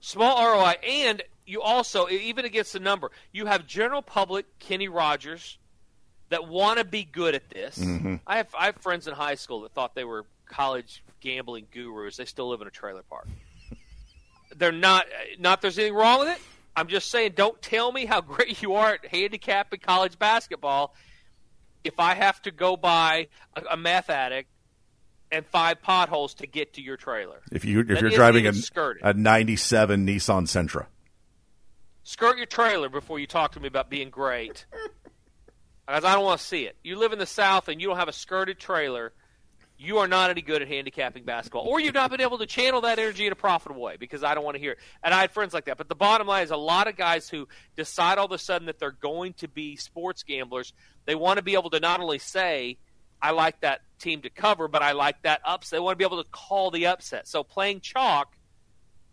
Small 0.00 0.42
ROI, 0.42 0.76
and 0.86 1.22
you 1.46 1.60
also 1.60 2.08
even 2.08 2.44
against 2.44 2.72
the 2.72 2.80
number, 2.80 3.10
you 3.32 3.46
have 3.46 3.66
general 3.66 4.02
public 4.02 4.58
Kenny 4.58 4.88
Rogers 4.88 5.58
that 6.30 6.48
want 6.48 6.78
to 6.78 6.84
be 6.84 7.04
good 7.04 7.34
at 7.34 7.50
this. 7.50 7.78
Mm-hmm. 7.78 8.16
I 8.26 8.38
have 8.38 8.54
I 8.58 8.66
have 8.66 8.76
friends 8.76 9.06
in 9.06 9.14
high 9.14 9.34
school 9.34 9.60
that 9.62 9.72
thought 9.72 9.94
they 9.94 10.04
were 10.04 10.24
college 10.46 11.04
gambling 11.20 11.66
gurus. 11.70 12.16
They 12.16 12.24
still 12.24 12.48
live 12.48 12.60
in 12.60 12.66
a 12.66 12.70
trailer 12.70 13.02
park. 13.02 13.28
They're 14.56 14.72
not. 14.72 15.06
Not 15.38 15.62
there's 15.62 15.78
anything 15.78 15.94
wrong 15.96 16.20
with 16.20 16.28
it. 16.28 16.38
I'm 16.76 16.88
just 16.88 17.10
saying, 17.10 17.32
don't 17.34 17.60
tell 17.60 17.92
me 17.92 18.06
how 18.06 18.20
great 18.20 18.62
you 18.62 18.74
are 18.74 18.94
at 18.94 19.06
handicapping 19.06 19.80
college 19.80 20.18
basketball. 20.18 20.94
If 21.82 21.98
I 21.98 22.14
have 22.14 22.40
to 22.42 22.50
go 22.50 22.76
buy 22.76 23.28
a, 23.56 23.62
a 23.72 23.76
meth 23.76 24.10
addict 24.10 24.48
and 25.32 25.46
five 25.46 25.80
potholes 25.80 26.34
to 26.34 26.46
get 26.46 26.74
to 26.74 26.82
your 26.82 26.96
trailer, 26.96 27.40
If 27.50 27.64
you 27.64 27.80
if 27.80 27.88
That 27.88 28.00
you're 28.00 28.10
driving 28.10 28.46
a, 28.46 28.52
a 29.02 29.14
'97 29.14 30.06
Nissan 30.06 30.42
Sentra, 30.42 30.86
skirt 32.02 32.36
your 32.36 32.46
trailer 32.46 32.88
before 32.88 33.18
you 33.18 33.26
talk 33.26 33.52
to 33.52 33.60
me 33.60 33.68
about 33.68 33.88
being 33.90 34.10
great. 34.10 34.66
Because 35.86 36.04
I 36.04 36.14
don't 36.14 36.24
want 36.24 36.38
to 36.40 36.46
see 36.46 36.66
it. 36.66 36.76
You 36.84 36.96
live 36.96 37.12
in 37.12 37.18
the 37.18 37.26
South 37.26 37.66
and 37.66 37.80
you 37.80 37.88
don't 37.88 37.96
have 37.96 38.06
a 38.06 38.12
skirted 38.12 38.60
trailer. 38.60 39.12
You 39.82 39.96
are 39.96 40.06
not 40.06 40.28
any 40.28 40.42
good 40.42 40.60
at 40.60 40.68
handicapping 40.68 41.24
basketball, 41.24 41.62
or 41.62 41.80
you've 41.80 41.94
not 41.94 42.10
been 42.10 42.20
able 42.20 42.36
to 42.36 42.44
channel 42.44 42.82
that 42.82 42.98
energy 42.98 43.24
in 43.24 43.32
a 43.32 43.36
profitable 43.36 43.80
way. 43.80 43.96
Because 43.96 44.22
I 44.22 44.34
don't 44.34 44.44
want 44.44 44.56
to 44.56 44.60
hear 44.60 44.72
it. 44.72 44.78
And 45.02 45.14
I 45.14 45.22
had 45.22 45.32
friends 45.32 45.54
like 45.54 45.64
that. 45.64 45.78
But 45.78 45.88
the 45.88 45.94
bottom 45.94 46.26
line 46.26 46.44
is, 46.44 46.50
a 46.50 46.56
lot 46.56 46.86
of 46.86 46.96
guys 46.96 47.30
who 47.30 47.48
decide 47.76 48.18
all 48.18 48.26
of 48.26 48.32
a 48.32 48.36
sudden 48.36 48.66
that 48.66 48.78
they're 48.78 48.90
going 48.90 49.32
to 49.34 49.48
be 49.48 49.76
sports 49.76 50.22
gamblers, 50.22 50.74
they 51.06 51.14
want 51.14 51.38
to 51.38 51.42
be 51.42 51.54
able 51.54 51.70
to 51.70 51.80
not 51.80 51.98
only 51.98 52.18
say, 52.18 52.76
"I 53.22 53.30
like 53.30 53.62
that 53.62 53.80
team 53.98 54.20
to 54.20 54.28
cover," 54.28 54.68
but 54.68 54.82
I 54.82 54.92
like 54.92 55.22
that 55.22 55.40
upset. 55.46 55.78
They 55.78 55.80
want 55.80 55.94
to 55.94 55.98
be 55.98 56.04
able 56.04 56.22
to 56.22 56.28
call 56.30 56.70
the 56.70 56.86
upset. 56.86 57.26
So 57.26 57.42
playing 57.42 57.80
chalk 57.80 58.36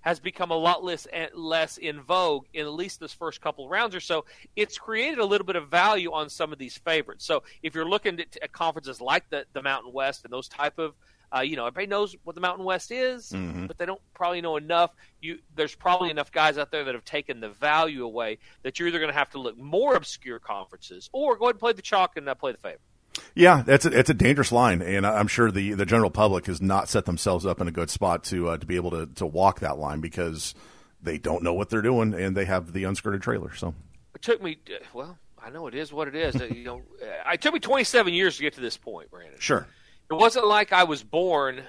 has 0.08 0.22
become 0.22 0.52
a 0.52 0.56
lot 0.56 0.86
less 0.86 1.06
less 1.34 1.78
in 1.78 2.02
vogue 2.02 2.46
in 2.54 2.66
at 2.66 2.72
least 2.72 2.98
this 3.02 3.12
first 3.12 3.42
couple 3.42 3.66
of 3.66 3.72
rounds 3.72 3.94
or 3.94 4.00
so. 4.00 4.24
It's 4.56 4.78
created 4.78 5.20
a 5.20 5.26
little 5.26 5.46
bit 5.46 5.58
of 5.58 5.68
value 5.68 6.14
on 6.14 6.30
some 6.30 6.54
of 6.54 6.58
these 6.58 6.78
favorites. 6.78 7.26
So 7.26 7.44
if 7.62 7.76
you're 7.76 7.90
looking 7.90 8.18
at, 8.22 8.38
at 8.42 8.54
conferences 8.54 9.02
like 9.02 9.30
the 9.30 9.46
the 9.52 9.62
Mountain 9.62 9.92
West 9.92 10.24
and 10.24 10.32
those 10.32 10.48
type 10.48 10.80
of 10.80 10.96
uh, 11.36 11.42
you 11.42 11.58
know, 11.58 11.66
everybody 11.66 11.88
knows 11.88 12.16
what 12.24 12.36
the 12.36 12.42
Mountain 12.42 12.64
West 12.64 12.90
is, 12.90 13.34
Mhm. 13.34 13.68
but 13.68 13.78
they 13.78 13.86
don't 13.86 14.00
probably 14.14 14.40
know 14.40 14.56
enough. 14.56 14.92
You, 15.20 15.40
there's 15.56 15.76
probably 15.76 16.10
enough 16.10 16.32
guys 16.32 16.58
out 16.58 16.72
there 16.72 16.86
that 16.86 16.96
have 16.96 17.04
taken 17.04 17.42
the 17.42 17.50
value 17.50 18.06
away 18.06 18.38
that 18.64 18.80
you're 18.80 18.88
either 18.88 19.00
going 19.00 19.12
to 19.12 19.18
have 19.18 19.32
to 19.32 19.38
look 19.40 19.58
more 19.58 19.96
obscure 19.96 20.40
conferences 20.40 21.10
or 21.12 21.36
go 21.36 21.46
ahead 21.48 21.56
and 21.56 21.60
play 21.60 21.74
the 21.74 21.82
chalk 21.82 22.16
and 22.16 22.30
uh, 22.30 22.34
play 22.36 22.54
the 22.54 22.58
favorite. 22.60 22.80
Yeah, 23.36 23.64
that's 23.66 23.86
a, 23.86 23.98
it's 23.98 24.10
a 24.10 24.14
dangerous 24.14 24.52
line, 24.52 24.82
and 24.82 25.06
I'm 25.06 25.28
sure 25.28 25.52
the, 25.52 25.74
the 25.74 25.86
general 25.86 26.10
public 26.10 26.46
has 26.48 26.62
not 26.62 26.90
set 26.90 27.06
themselves 27.06 27.46
up 27.46 27.62
in 27.62 27.68
a 27.68 27.72
good 27.72 27.90
spot 27.90 28.24
to 28.26 28.50
uh, 28.50 28.58
to 28.58 28.66
be 28.66 28.76
able 28.76 28.92
to, 28.92 29.06
to 29.16 29.26
walk 29.26 29.60
that 29.62 29.78
line 29.78 30.02
because 30.02 30.56
they 31.02 31.18
don't 31.18 31.44
know 31.44 31.54
what 31.54 31.70
they're 31.70 31.82
doing 31.82 32.14
and 32.14 32.36
they 32.36 32.46
have 32.46 32.74
the 32.74 32.84
unskirted 32.84 33.22
trailer. 33.22 33.54
So 33.56 33.74
It 34.16 34.22
took 34.22 34.42
me, 34.42 34.58
well, 34.94 35.18
I 35.42 35.50
know 35.50 35.68
it 35.68 35.76
is 35.76 35.94
what 35.94 36.08
it 36.08 36.16
is. 36.16 36.36
Uh, 36.36 36.46
you 36.46 36.64
know, 36.64 36.82
uh, 37.02 37.32
it 37.32 37.42
took 37.42 37.54
me 37.54 37.60
27 37.60 38.14
years 38.14 38.38
to 38.38 38.44
get 38.44 38.54
to 38.54 38.62
this 38.62 38.78
point, 38.78 39.12
Brandon. 39.12 39.40
sure, 39.40 39.68
It 40.10 40.16
wasn't 40.16 40.48
like 40.48 40.74
I 40.74 40.84
was 40.84 41.04
born 41.04 41.62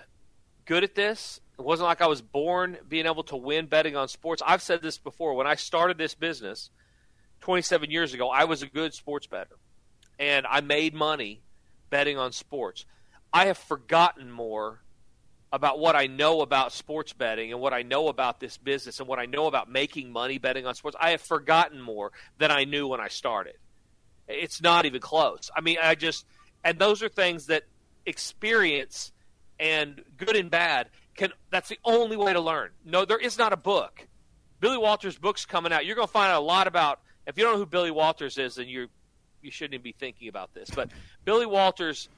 good 0.64 0.84
at 0.84 0.94
this. 0.94 1.40
It 1.58 1.64
wasn't 1.64 1.88
like 1.88 2.00
I 2.00 2.06
was 2.06 2.22
born 2.22 2.78
being 2.88 3.06
able 3.06 3.24
to 3.24 3.36
win 3.36 3.66
betting 3.66 3.96
on 3.96 4.08
sports. 4.08 4.42
I've 4.46 4.62
said 4.62 4.80
this 4.80 4.96
before. 4.96 5.34
When 5.34 5.46
I 5.46 5.56
started 5.56 5.98
this 5.98 6.14
business 6.14 6.70
27 7.40 7.90
years 7.90 8.14
ago, 8.14 8.28
I 8.30 8.44
was 8.44 8.62
a 8.62 8.66
good 8.66 8.94
sports 8.94 9.26
better. 9.26 9.56
And 10.18 10.46
I 10.46 10.60
made 10.60 10.94
money 10.94 11.40
betting 11.90 12.18
on 12.18 12.32
sports. 12.32 12.84
I 13.32 13.46
have 13.46 13.58
forgotten 13.58 14.30
more 14.30 14.80
about 15.52 15.78
what 15.78 15.96
I 15.96 16.06
know 16.06 16.40
about 16.42 16.72
sports 16.72 17.12
betting 17.12 17.52
and 17.52 17.60
what 17.60 17.72
I 17.72 17.82
know 17.82 18.08
about 18.08 18.40
this 18.40 18.56
business 18.58 19.00
and 19.00 19.08
what 19.08 19.18
I 19.18 19.26
know 19.26 19.46
about 19.46 19.70
making 19.70 20.12
money 20.12 20.38
betting 20.38 20.66
on 20.66 20.74
sports. 20.74 20.96
I 21.00 21.10
have 21.10 21.22
forgotten 21.22 21.80
more 21.80 22.12
than 22.38 22.50
I 22.50 22.64
knew 22.64 22.86
when 22.88 23.00
I 23.00 23.08
started. 23.08 23.54
It's 24.26 24.60
not 24.60 24.84
even 24.84 25.00
close. 25.00 25.50
I 25.56 25.62
mean, 25.62 25.78
I 25.82 25.94
just, 25.94 26.26
and 26.62 26.78
those 26.78 27.02
are 27.02 27.08
things 27.08 27.46
that 27.46 27.62
experience 28.04 29.12
and 29.58 30.02
good 30.16 30.36
and 30.36 30.50
bad 30.50 30.90
can, 31.16 31.32
that's 31.50 31.70
the 31.70 31.78
only 31.84 32.16
way 32.16 32.32
to 32.34 32.40
learn. 32.40 32.70
No, 32.84 33.04
there 33.04 33.18
is 33.18 33.38
not 33.38 33.52
a 33.52 33.56
book. 33.56 34.06
Billy 34.60 34.76
Walters' 34.76 35.16
book's 35.16 35.46
coming 35.46 35.72
out. 35.72 35.86
You're 35.86 35.96
going 35.96 36.08
to 36.08 36.12
find 36.12 36.30
out 36.30 36.42
a 36.42 36.44
lot 36.44 36.66
about, 36.66 37.00
if 37.26 37.38
you 37.38 37.44
don't 37.44 37.54
know 37.54 37.58
who 37.58 37.66
Billy 37.66 37.90
Walters 37.90 38.36
is, 38.36 38.56
then 38.56 38.68
you're, 38.68 38.88
you 39.42 39.50
shouldn't 39.50 39.74
even 39.74 39.84
be 39.84 39.92
thinking 39.92 40.28
about 40.28 40.54
this. 40.54 40.70
But 40.70 40.90
Billy 41.24 41.46
Walters 41.46 42.08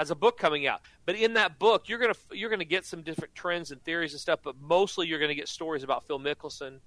has 0.00 0.10
a 0.10 0.14
book 0.14 0.38
coming 0.38 0.66
out. 0.66 0.80
But 1.04 1.16
in 1.16 1.34
that 1.34 1.58
book, 1.58 1.88
you're 1.88 1.98
gonna 1.98 2.14
you're 2.32 2.50
gonna 2.50 2.64
get 2.64 2.86
some 2.86 3.02
different 3.02 3.34
trends 3.34 3.70
and 3.70 3.82
theories 3.84 4.12
and 4.12 4.20
stuff. 4.20 4.40
But 4.42 4.56
mostly, 4.60 5.06
you're 5.06 5.20
gonna 5.20 5.34
get 5.34 5.48
stories 5.48 5.82
about 5.82 6.06
Phil 6.06 6.18
Mickelson. 6.18 6.78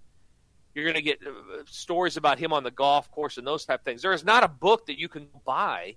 You're 0.73 0.87
gonna 0.87 1.01
get 1.01 1.19
uh, 1.25 1.63
stories 1.65 2.17
about 2.17 2.39
him 2.39 2.51
on 2.51 2.63
the 2.63 2.71
golf 2.71 3.11
course 3.11 3.37
and 3.37 3.45
those 3.45 3.65
type 3.65 3.81
of 3.81 3.85
things. 3.85 4.01
There 4.01 4.13
is 4.13 4.25
not 4.25 4.43
a 4.43 4.47
book 4.47 4.87
that 4.87 4.97
you 4.99 5.07
can 5.07 5.27
buy 5.45 5.95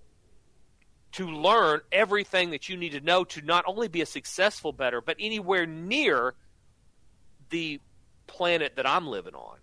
to 1.13 1.27
learn 1.27 1.81
everything 1.91 2.51
that 2.51 2.69
you 2.69 2.77
need 2.77 2.93
to 2.93 3.01
know 3.01 3.25
to 3.25 3.41
not 3.41 3.65
only 3.67 3.89
be 3.89 4.03
a 4.03 4.07
successful 4.07 4.71
better, 4.71 5.01
but 5.01 5.17
anywhere 5.19 5.65
near 5.65 6.35
the 7.49 7.81
planet 8.27 8.77
that 8.77 8.87
I'm 8.87 9.07
living 9.07 9.35
on. 9.35 9.57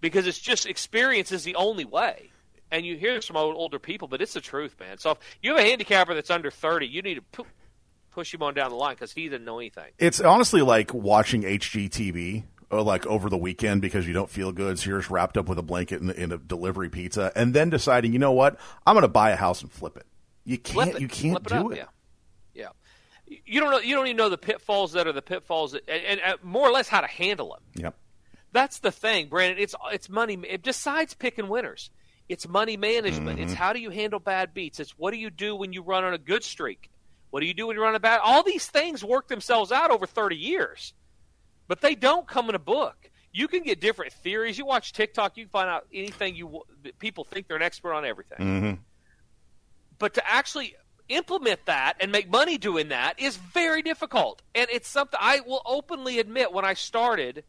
Because 0.00 0.26
it's 0.26 0.40
just 0.40 0.66
experience 0.66 1.30
is 1.30 1.44
the 1.44 1.54
only 1.54 1.84
way. 1.84 2.31
And 2.72 2.84
you 2.84 2.96
hear 2.96 3.14
this 3.14 3.26
from 3.26 3.36
old, 3.36 3.54
older 3.54 3.78
people, 3.78 4.08
but 4.08 4.20
it's 4.20 4.32
the 4.32 4.40
truth, 4.40 4.74
man. 4.80 4.98
So 4.98 5.12
if 5.12 5.18
you 5.42 5.50
have 5.54 5.64
a 5.64 5.68
handicapper 5.68 6.14
that's 6.14 6.30
under 6.30 6.50
30, 6.50 6.86
you 6.86 7.02
need 7.02 7.14
to 7.14 7.22
pu- 7.22 7.46
push 8.10 8.32
him 8.32 8.42
on 8.42 8.54
down 8.54 8.70
the 8.70 8.76
line 8.76 8.94
because 8.94 9.12
he 9.12 9.28
doesn't 9.28 9.44
know 9.44 9.58
anything. 9.58 9.92
It's 9.98 10.20
honestly 10.20 10.62
like 10.62 10.92
watching 10.92 11.42
HGTV 11.42 12.44
or 12.70 12.78
uh, 12.78 12.82
like 12.82 13.06
over 13.06 13.28
the 13.28 13.36
weekend 13.36 13.82
because 13.82 14.06
you 14.08 14.14
don't 14.14 14.30
feel 14.30 14.50
good, 14.50 14.78
so 14.78 14.88
you're 14.88 14.98
just 15.00 15.10
wrapped 15.10 15.36
up 15.36 15.48
with 15.48 15.58
a 15.58 15.62
blanket 15.62 16.00
in, 16.00 16.10
in 16.10 16.32
a 16.32 16.38
delivery 16.38 16.88
pizza, 16.88 17.30
and 17.36 17.52
then 17.52 17.68
deciding, 17.68 18.14
you 18.14 18.18
know 18.18 18.32
what, 18.32 18.58
I'm 18.86 18.94
going 18.94 19.02
to 19.02 19.08
buy 19.08 19.30
a 19.30 19.36
house 19.36 19.60
and 19.60 19.70
flip 19.70 19.96
it. 19.98 20.06
You 20.44 20.58
can't. 20.58 20.94
it. 20.94 21.00
You 21.00 21.08
can't 21.08 21.46
Flip 21.46 21.46
it 21.46 21.48
do 21.48 21.66
up, 21.66 21.72
it. 21.72 21.76
Yeah. 22.54 22.68
Yeah. 23.26 23.38
You 23.44 23.60
don't 23.60 23.70
know. 23.70 23.78
You 23.78 23.94
don't 23.94 24.06
even 24.06 24.16
know 24.16 24.28
the 24.28 24.38
pitfalls 24.38 24.92
that 24.92 25.06
are 25.06 25.12
the 25.12 25.22
pitfalls, 25.22 25.72
that, 25.72 25.88
and, 25.88 26.20
and 26.20 26.20
uh, 26.20 26.36
more 26.42 26.66
or 26.66 26.72
less 26.72 26.88
how 26.88 27.00
to 27.00 27.06
handle 27.06 27.50
them. 27.50 27.82
Yep. 27.84 27.94
That's 28.52 28.80
the 28.80 28.90
thing, 28.90 29.28
Brandon. 29.28 29.62
It's 29.62 29.74
it's 29.92 30.08
money. 30.08 30.38
It, 30.48 30.62
besides 30.62 31.14
picking 31.14 31.48
winners, 31.48 31.90
it's 32.32 32.48
money 32.48 32.78
management. 32.78 33.38
It's 33.38 33.52
how 33.52 33.74
do 33.74 33.78
you 33.78 33.90
handle 33.90 34.18
bad 34.18 34.54
beats. 34.54 34.80
It's 34.80 34.92
what 34.92 35.10
do 35.10 35.18
you 35.18 35.28
do 35.28 35.54
when 35.54 35.74
you 35.74 35.82
run 35.82 36.02
on 36.02 36.14
a 36.14 36.18
good 36.18 36.42
streak. 36.42 36.88
What 37.28 37.40
do 37.40 37.46
you 37.46 37.52
do 37.52 37.66
when 37.66 37.76
you 37.76 37.82
run 37.82 37.94
a 37.94 38.00
bad? 38.00 38.20
All 38.24 38.42
these 38.42 38.66
things 38.66 39.04
work 39.04 39.28
themselves 39.28 39.70
out 39.70 39.90
over 39.90 40.06
thirty 40.06 40.36
years, 40.36 40.94
but 41.68 41.82
they 41.82 41.94
don't 41.94 42.26
come 42.26 42.48
in 42.48 42.54
a 42.54 42.58
book. 42.58 43.10
You 43.32 43.48
can 43.48 43.62
get 43.62 43.82
different 43.82 44.14
theories. 44.14 44.56
You 44.56 44.64
watch 44.64 44.94
TikTok, 44.94 45.36
you 45.36 45.44
can 45.44 45.50
find 45.50 45.68
out 45.68 45.86
anything 45.92 46.34
you 46.34 46.62
people 46.98 47.24
think 47.24 47.48
they're 47.48 47.58
an 47.58 47.62
expert 47.62 47.92
on 47.92 48.06
everything. 48.06 48.38
Mm-hmm. 48.38 48.80
But 49.98 50.14
to 50.14 50.26
actually 50.26 50.74
implement 51.10 51.66
that 51.66 51.96
and 52.00 52.10
make 52.10 52.30
money 52.30 52.56
doing 52.56 52.88
that 52.88 53.20
is 53.20 53.36
very 53.36 53.82
difficult. 53.82 54.40
And 54.54 54.68
it's 54.70 54.88
something 54.88 55.18
I 55.20 55.40
will 55.40 55.60
openly 55.66 56.18
admit 56.18 56.50
when 56.50 56.64
I 56.64 56.72
started, 56.72 57.44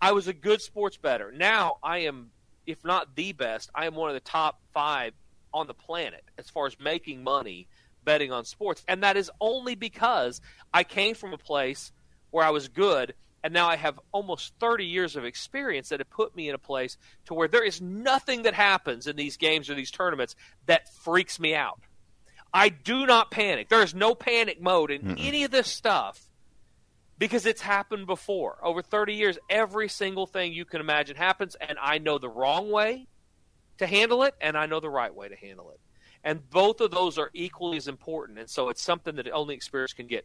I 0.00 0.10
was 0.10 0.26
a 0.26 0.32
good 0.32 0.60
sports 0.60 0.96
better. 0.96 1.30
Now 1.30 1.76
I 1.84 1.98
am, 1.98 2.31
if 2.66 2.84
not 2.84 3.16
the 3.16 3.32
best, 3.32 3.70
I 3.74 3.86
am 3.86 3.94
one 3.94 4.10
of 4.10 4.14
the 4.14 4.20
top 4.20 4.60
five 4.72 5.14
on 5.52 5.66
the 5.66 5.74
planet 5.74 6.24
as 6.38 6.48
far 6.48 6.66
as 6.66 6.78
making 6.80 7.22
money 7.22 7.66
betting 8.04 8.32
on 8.32 8.44
sports. 8.44 8.82
And 8.88 9.02
that 9.02 9.16
is 9.16 9.30
only 9.40 9.74
because 9.74 10.40
I 10.72 10.84
came 10.84 11.14
from 11.14 11.32
a 11.32 11.38
place 11.38 11.92
where 12.30 12.44
I 12.44 12.50
was 12.50 12.68
good 12.68 13.14
and 13.44 13.52
now 13.52 13.68
I 13.68 13.76
have 13.76 13.98
almost 14.12 14.54
30 14.60 14.86
years 14.86 15.16
of 15.16 15.24
experience 15.24 15.88
that 15.88 16.00
have 16.00 16.10
put 16.10 16.36
me 16.36 16.48
in 16.48 16.54
a 16.54 16.58
place 16.58 16.96
to 17.26 17.34
where 17.34 17.48
there 17.48 17.64
is 17.64 17.80
nothing 17.80 18.42
that 18.42 18.54
happens 18.54 19.06
in 19.06 19.16
these 19.16 19.36
games 19.36 19.68
or 19.68 19.74
these 19.74 19.90
tournaments 19.90 20.36
that 20.66 20.92
freaks 20.94 21.40
me 21.40 21.54
out. 21.54 21.80
I 22.54 22.68
do 22.68 23.06
not 23.06 23.30
panic. 23.30 23.68
There 23.68 23.82
is 23.82 23.94
no 23.94 24.14
panic 24.14 24.60
mode 24.60 24.90
in 24.90 25.18
any 25.18 25.42
of 25.44 25.50
this 25.50 25.68
stuff 25.68 26.28
because 27.22 27.46
it's 27.46 27.60
happened 27.60 28.04
before. 28.04 28.58
Over 28.64 28.82
30 28.82 29.14
years, 29.14 29.38
every 29.48 29.88
single 29.88 30.26
thing 30.26 30.52
you 30.52 30.64
can 30.64 30.80
imagine 30.80 31.14
happens, 31.14 31.54
and 31.54 31.78
I 31.80 31.98
know 31.98 32.18
the 32.18 32.28
wrong 32.28 32.68
way 32.68 33.06
to 33.78 33.86
handle 33.86 34.24
it, 34.24 34.34
and 34.40 34.58
I 34.58 34.66
know 34.66 34.80
the 34.80 34.90
right 34.90 35.14
way 35.14 35.28
to 35.28 35.36
handle 35.36 35.70
it. 35.70 35.78
And 36.24 36.50
both 36.50 36.80
of 36.80 36.90
those 36.90 37.18
are 37.18 37.30
equally 37.32 37.76
as 37.76 37.86
important. 37.86 38.40
And 38.40 38.50
so 38.50 38.70
it's 38.70 38.82
something 38.82 39.14
that 39.14 39.30
only 39.30 39.54
experience 39.54 39.92
can 39.92 40.08
get. 40.08 40.24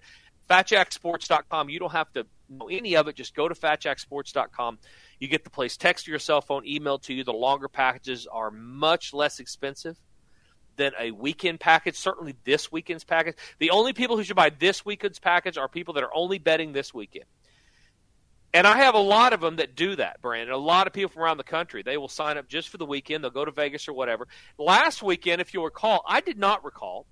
FatJackSports.com. 0.49 1.69
You 1.69 1.77
don't 1.77 1.91
have 1.91 2.11
to 2.13 2.25
know 2.49 2.67
any 2.67 2.95
of 2.95 3.07
it. 3.07 3.15
Just 3.15 3.35
go 3.35 3.47
to 3.47 3.53
FatJackSports.com. 3.53 4.79
You 5.19 5.27
get 5.27 5.43
the 5.43 5.51
place 5.51 5.77
text 5.77 6.05
to 6.05 6.11
your 6.11 6.19
cell 6.19 6.41
phone, 6.41 6.65
email 6.65 6.97
to 6.97 7.13
you. 7.13 7.23
The 7.23 7.31
longer 7.31 7.67
packages 7.67 8.25
are 8.25 8.49
much 8.49 9.13
less 9.13 9.39
expensive 9.39 9.99
than 10.77 10.93
a 10.99 11.11
weekend 11.11 11.59
package. 11.59 11.97
Certainly 11.97 12.35
this 12.43 12.71
weekend's 12.71 13.03
package. 13.03 13.35
The 13.59 13.71
only 13.71 13.93
people 13.93 14.15
who 14.15 14.23
should 14.23 14.35
buy 14.35 14.49
this 14.49 14.85
weekend's 14.85 15.19
package 15.19 15.57
are 15.57 15.67
people 15.67 15.95
that 15.95 16.03
are 16.03 16.15
only 16.15 16.39
betting 16.39 16.73
this 16.73 16.93
weekend. 16.93 17.25
And 18.53 18.65
I 18.65 18.77
have 18.77 18.95
a 18.95 18.99
lot 18.99 19.33
of 19.33 19.41
them 19.41 19.57
that 19.57 19.75
do 19.75 19.95
that, 19.97 20.21
Brandon. 20.21 20.53
A 20.53 20.57
lot 20.57 20.87
of 20.87 20.93
people 20.93 21.09
from 21.09 21.21
around 21.21 21.37
the 21.37 21.43
country. 21.43 21.83
They 21.83 21.97
will 21.97 22.07
sign 22.07 22.37
up 22.37 22.47
just 22.47 22.69
for 22.69 22.77
the 22.77 22.85
weekend. 22.85 23.23
They'll 23.23 23.31
go 23.31 23.45
to 23.45 23.51
Vegas 23.51 23.87
or 23.87 23.93
whatever. 23.93 24.27
Last 24.57 25.03
weekend, 25.03 25.41
if 25.41 25.53
you'll 25.53 25.65
recall, 25.65 26.01
I 26.07 26.21
did 26.21 26.39
not 26.39 26.63
recall, 26.63 27.05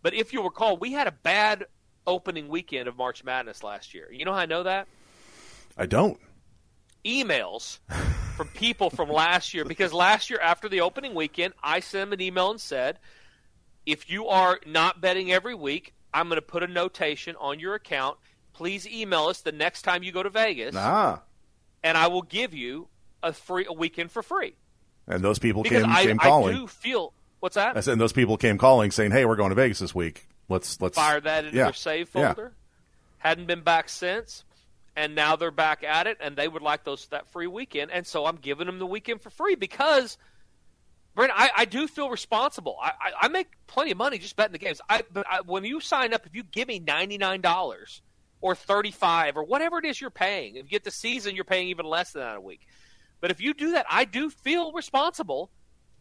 but 0.00 0.14
if 0.14 0.32
you'll 0.32 0.44
recall, 0.44 0.76
we 0.78 0.92
had 0.92 1.06
a 1.06 1.12
bad 1.12 1.66
opening 2.06 2.48
weekend 2.48 2.88
of 2.88 2.96
March 2.96 3.22
Madness 3.22 3.62
last 3.62 3.94
year. 3.94 4.10
You 4.10 4.24
know 4.24 4.32
how 4.32 4.38
I 4.38 4.46
know 4.46 4.62
that? 4.62 4.88
I 5.76 5.86
don't. 5.86 6.18
Emails 7.04 7.78
from 8.36 8.48
people 8.48 8.90
from 8.90 9.08
last 9.08 9.54
year 9.54 9.64
because 9.64 9.92
last 9.92 10.30
year 10.30 10.40
after 10.40 10.68
the 10.68 10.80
opening 10.80 11.14
weekend, 11.14 11.54
I 11.62 11.80
sent 11.80 12.10
them 12.10 12.12
an 12.18 12.20
email 12.20 12.50
and 12.50 12.60
said, 12.60 12.98
if 13.86 14.08
you 14.10 14.28
are 14.28 14.60
not 14.66 15.00
betting 15.00 15.30
every 15.32 15.54
week, 15.54 15.94
I'm 16.14 16.28
going 16.28 16.36
to 16.36 16.42
put 16.46 16.62
a 16.62 16.66
notation 16.66 17.36
on 17.40 17.58
your 17.60 17.74
account. 17.74 18.18
Please 18.52 18.86
email 18.86 19.24
us 19.26 19.40
the 19.40 19.52
next 19.52 19.82
time 19.82 20.02
you 20.02 20.12
go 20.12 20.22
to 20.22 20.30
Vegas, 20.30 20.74
Ah. 20.76 21.22
and 21.82 21.96
I 21.96 22.06
will 22.08 22.22
give 22.22 22.52
you 22.54 22.88
a 23.22 23.32
free 23.32 23.66
a 23.68 23.72
weekend 23.72 24.10
for 24.10 24.22
free. 24.22 24.54
And 25.06 25.22
those 25.24 25.38
people 25.38 25.62
Because 25.62 25.82
came, 25.82 25.90
I, 25.92 26.04
came 26.04 26.20
I 26.20 26.24
calling. 26.24 26.56
do 26.56 26.66
feel 26.66 27.12
what's 27.40 27.54
that? 27.56 27.76
I 27.76 27.80
said, 27.80 27.92
and 27.92 28.00
those 28.00 28.12
people 28.12 28.36
came 28.36 28.58
calling 28.58 28.90
saying, 28.90 29.10
"Hey, 29.10 29.24
we're 29.24 29.36
going 29.36 29.48
to 29.48 29.54
Vegas 29.56 29.78
this 29.80 29.94
week. 29.94 30.28
Let's 30.48 30.80
let's 30.80 30.96
Fire 30.96 31.20
that 31.20 31.44
into 31.46 31.56
yeah. 31.56 31.64
their 31.64 31.72
save 31.72 32.10
Yeah. 32.14 32.34
folder. 32.34 32.52
Hadn't 33.18 33.46
been 33.46 33.62
back 33.62 33.88
since, 33.88 34.44
and 34.96 35.14
now 35.14 35.36
they're 35.36 35.50
back 35.50 35.84
at 35.84 36.06
it, 36.06 36.18
and 36.20 36.36
they 36.36 36.48
would 36.48 36.62
like 36.62 36.84
those 36.84 37.06
that 37.08 37.30
free 37.32 37.46
weekend, 37.46 37.90
and 37.90 38.06
so 38.06 38.26
I'm 38.26 38.36
giving 38.36 38.66
them 38.66 38.78
the 38.78 38.86
weekend 38.86 39.20
for 39.22 39.30
free 39.30 39.54
because. 39.54 40.18
Brent, 41.14 41.30
I, 41.34 41.50
I 41.54 41.64
do 41.66 41.88
feel 41.88 42.08
responsible. 42.08 42.78
I, 42.82 42.88
I, 42.88 43.12
I 43.24 43.28
make 43.28 43.48
plenty 43.66 43.90
of 43.90 43.98
money 43.98 44.16
just 44.16 44.34
betting 44.34 44.52
the 44.52 44.58
games. 44.58 44.80
I, 44.88 45.02
but 45.12 45.26
I, 45.30 45.42
when 45.42 45.62
you 45.62 45.78
sign 45.78 46.14
up, 46.14 46.24
if 46.24 46.34
you 46.34 46.42
give 46.42 46.66
me 46.66 46.78
ninety 46.78 47.18
nine 47.18 47.42
dollars 47.42 48.00
or 48.40 48.54
thirty 48.54 48.92
five 48.92 49.36
or 49.36 49.44
whatever 49.44 49.78
it 49.78 49.84
is 49.84 50.00
you're 50.00 50.08
paying, 50.08 50.56
if 50.56 50.64
you 50.64 50.70
get 50.70 50.84
the 50.84 50.90
season, 50.90 51.34
you're 51.34 51.44
paying 51.44 51.68
even 51.68 51.84
less 51.84 52.12
than 52.12 52.22
that 52.22 52.36
a 52.36 52.40
week. 52.40 52.66
But 53.20 53.30
if 53.30 53.42
you 53.42 53.52
do 53.52 53.72
that, 53.72 53.84
I 53.90 54.06
do 54.06 54.30
feel 54.30 54.72
responsible 54.72 55.50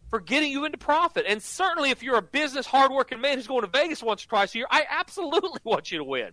for 0.09 0.19
getting 0.19 0.51
you 0.51 0.65
into 0.65 0.77
profit. 0.77 1.25
And 1.27 1.41
certainly, 1.41 1.89
if 1.89 2.03
you're 2.03 2.17
a 2.17 2.21
business, 2.21 2.65
hardworking 2.65 3.21
man 3.21 3.37
who's 3.37 3.47
going 3.47 3.61
to 3.61 3.67
Vegas 3.67 4.03
once 4.03 4.25
or 4.25 4.27
twice 4.27 4.53
a 4.53 4.59
year, 4.59 4.67
I 4.69 4.85
absolutely 4.89 5.51
want 5.63 5.91
you 5.91 5.99
to 5.99 6.03
win. 6.03 6.31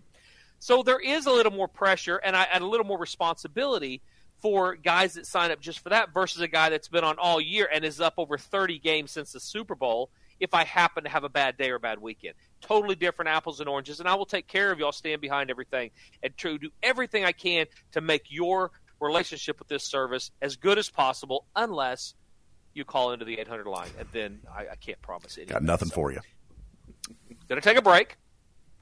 So 0.58 0.82
there 0.82 1.00
is 1.00 1.26
a 1.26 1.30
little 1.30 1.52
more 1.52 1.68
pressure 1.68 2.16
and, 2.16 2.36
I, 2.36 2.46
and 2.52 2.62
a 2.62 2.66
little 2.66 2.86
more 2.86 2.98
responsibility 2.98 4.02
for 4.40 4.76
guys 4.76 5.14
that 5.14 5.26
sign 5.26 5.50
up 5.50 5.60
just 5.60 5.80
for 5.80 5.88
that 5.90 6.12
versus 6.14 6.40
a 6.42 6.48
guy 6.48 6.70
that's 6.70 6.88
been 6.88 7.04
on 7.04 7.16
all 7.18 7.40
year 7.40 7.68
and 7.72 7.84
is 7.84 8.00
up 8.00 8.14
over 8.18 8.38
30 8.38 8.78
games 8.78 9.10
since 9.10 9.32
the 9.32 9.40
Super 9.40 9.74
Bowl. 9.74 10.10
If 10.40 10.54
I 10.54 10.62
happen 10.64 11.02
to 11.02 11.10
have 11.10 11.24
a 11.24 11.28
bad 11.28 11.56
day 11.56 11.70
or 11.70 11.76
a 11.76 11.80
bad 11.80 12.00
weekend, 12.00 12.34
totally 12.60 12.94
different 12.94 13.28
apples 13.28 13.58
and 13.58 13.68
oranges, 13.68 13.98
and 13.98 14.08
I 14.08 14.14
will 14.14 14.26
take 14.26 14.46
care 14.46 14.70
of 14.70 14.78
you. 14.78 14.84
I'll 14.84 14.92
stand 14.92 15.20
behind 15.20 15.50
everything 15.50 15.90
and 16.22 16.36
to 16.38 16.58
do 16.58 16.70
everything 16.80 17.24
I 17.24 17.32
can 17.32 17.66
to 17.92 18.00
make 18.00 18.26
your 18.28 18.70
relationship 19.00 19.58
with 19.58 19.66
this 19.66 19.82
service 19.82 20.30
as 20.40 20.54
good 20.56 20.78
as 20.78 20.88
possible, 20.88 21.46
unless 21.56 22.14
you 22.74 22.84
call 22.84 23.12
into 23.12 23.24
the 23.24 23.38
800 23.38 23.66
line, 23.66 23.90
and 23.98 24.08
then 24.12 24.40
I, 24.54 24.68
I 24.72 24.76
can't 24.76 25.00
promise 25.02 25.36
anything. 25.36 25.54
Got 25.54 25.62
nothing 25.64 25.90
for 25.90 26.12
you. 26.12 26.20
To 27.48 27.60
take 27.60 27.78
a 27.78 27.82
break. 27.82 28.16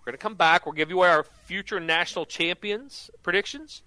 We're 0.07 0.13
going 0.13 0.19
to 0.19 0.23
come 0.23 0.35
back. 0.37 0.67
We'll 0.67 0.73
give 0.73 0.89
you 0.91 1.01
our 1.01 1.25
future 1.47 1.81
national 1.81 2.27
champions 2.27 3.11
predictions. 3.25 3.83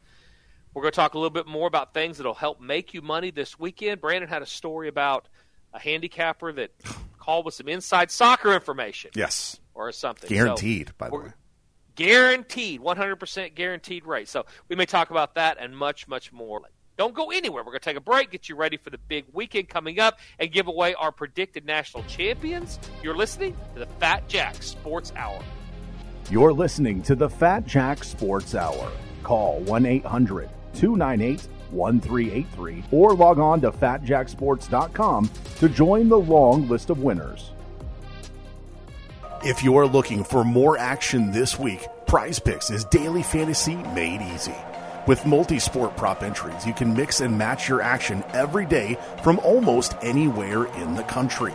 We're 0.73 0.81
going 0.81 0.91
to 0.91 0.95
talk 0.97 1.13
a 1.13 1.17
little 1.17 1.29
bit 1.29 1.47
more 1.47 1.65
about 1.65 1.93
things 1.93 2.17
that'll 2.17 2.33
help 2.33 2.59
make 2.59 2.93
you 2.93 3.01
money 3.01 3.31
this 3.31 3.57
weekend. 3.57 4.01
Brandon 4.01 4.29
had 4.29 4.41
a 4.41 4.45
story 4.45 4.89
about 4.89 5.29
a 5.73 5.79
handicapper 5.79 6.51
that 6.51 6.71
called 7.19 7.45
with 7.45 7.53
some 7.53 7.69
inside 7.69 8.11
soccer 8.11 8.53
information 8.53 9.11
Yes, 9.15 9.61
or 9.73 9.93
something. 9.93 10.27
guaranteed. 10.29 10.89
So, 10.89 10.93
by 10.97 11.09
the 11.09 11.15
way, 11.15 11.27
Guaranteed, 11.95 12.81
100% 12.81 13.55
guaranteed 13.55 14.05
rate. 14.05 14.27
So 14.27 14.45
we 14.67 14.75
may 14.75 14.85
talk 14.85 15.11
about 15.11 15.35
that 15.35 15.57
and 15.59 15.75
much, 15.75 16.07
much 16.07 16.31
more. 16.33 16.61
Don't 16.97 17.13
go 17.13 17.31
anywhere. 17.31 17.63
We're 17.63 17.71
going 17.71 17.79
to 17.79 17.85
take 17.85 17.97
a 17.97 18.01
break, 18.01 18.31
get 18.31 18.49
you 18.49 18.55
ready 18.55 18.75
for 18.77 18.89
the 18.89 18.97
big 18.97 19.25
weekend 19.31 19.69
coming 19.69 19.99
up, 19.99 20.19
and 20.37 20.51
give 20.51 20.67
away 20.67 20.93
our 20.95 21.13
predicted 21.13 21.65
national 21.65 22.03
champions. 22.03 22.77
You're 23.03 23.15
listening 23.15 23.55
to 23.73 23.79
the 23.79 23.85
Fat 23.99 24.27
Jack 24.27 24.61
Sports 24.61 25.13
Hour. 25.15 25.41
You're 26.29 26.53
listening 26.53 27.01
to 27.03 27.15
the 27.15 27.27
Fat 27.27 27.65
Jack 27.65 28.03
Sports 28.03 28.53
Hour. 28.53 28.91
Call 29.23 29.61
1 29.61 29.85
800 29.87 30.47
298 30.75 31.47
1383 31.71 32.83
or 32.91 33.15
log 33.15 33.39
on 33.39 33.61
to 33.61 33.71
fatjacksports.com 33.71 35.29
to 35.57 35.69
join 35.69 36.07
the 36.07 36.19
long 36.19 36.67
list 36.67 36.91
of 36.91 36.99
winners. 36.99 37.51
if 39.43 39.63
you're 39.63 39.87
looking 39.87 40.23
for 40.23 40.43
more 40.43 40.77
action 40.77 41.31
this 41.31 41.57
week, 41.57 41.87
Prize 42.05 42.39
Picks 42.39 42.69
is 42.69 42.85
daily 42.85 43.23
fantasy 43.23 43.75
made 43.95 44.21
easy. 44.21 44.55
With 45.07 45.25
multi-sport 45.25 45.95
prop 45.97 46.21
entries, 46.21 46.67
you 46.67 46.73
can 46.73 46.93
mix 46.93 47.21
and 47.21 47.35
match 47.35 47.67
your 47.69 47.81
action 47.81 48.23
every 48.33 48.65
day 48.65 48.97
from 49.23 49.39
almost 49.39 49.95
anywhere 50.03 50.65
in 50.75 50.93
the 50.93 51.03
country. 51.03 51.53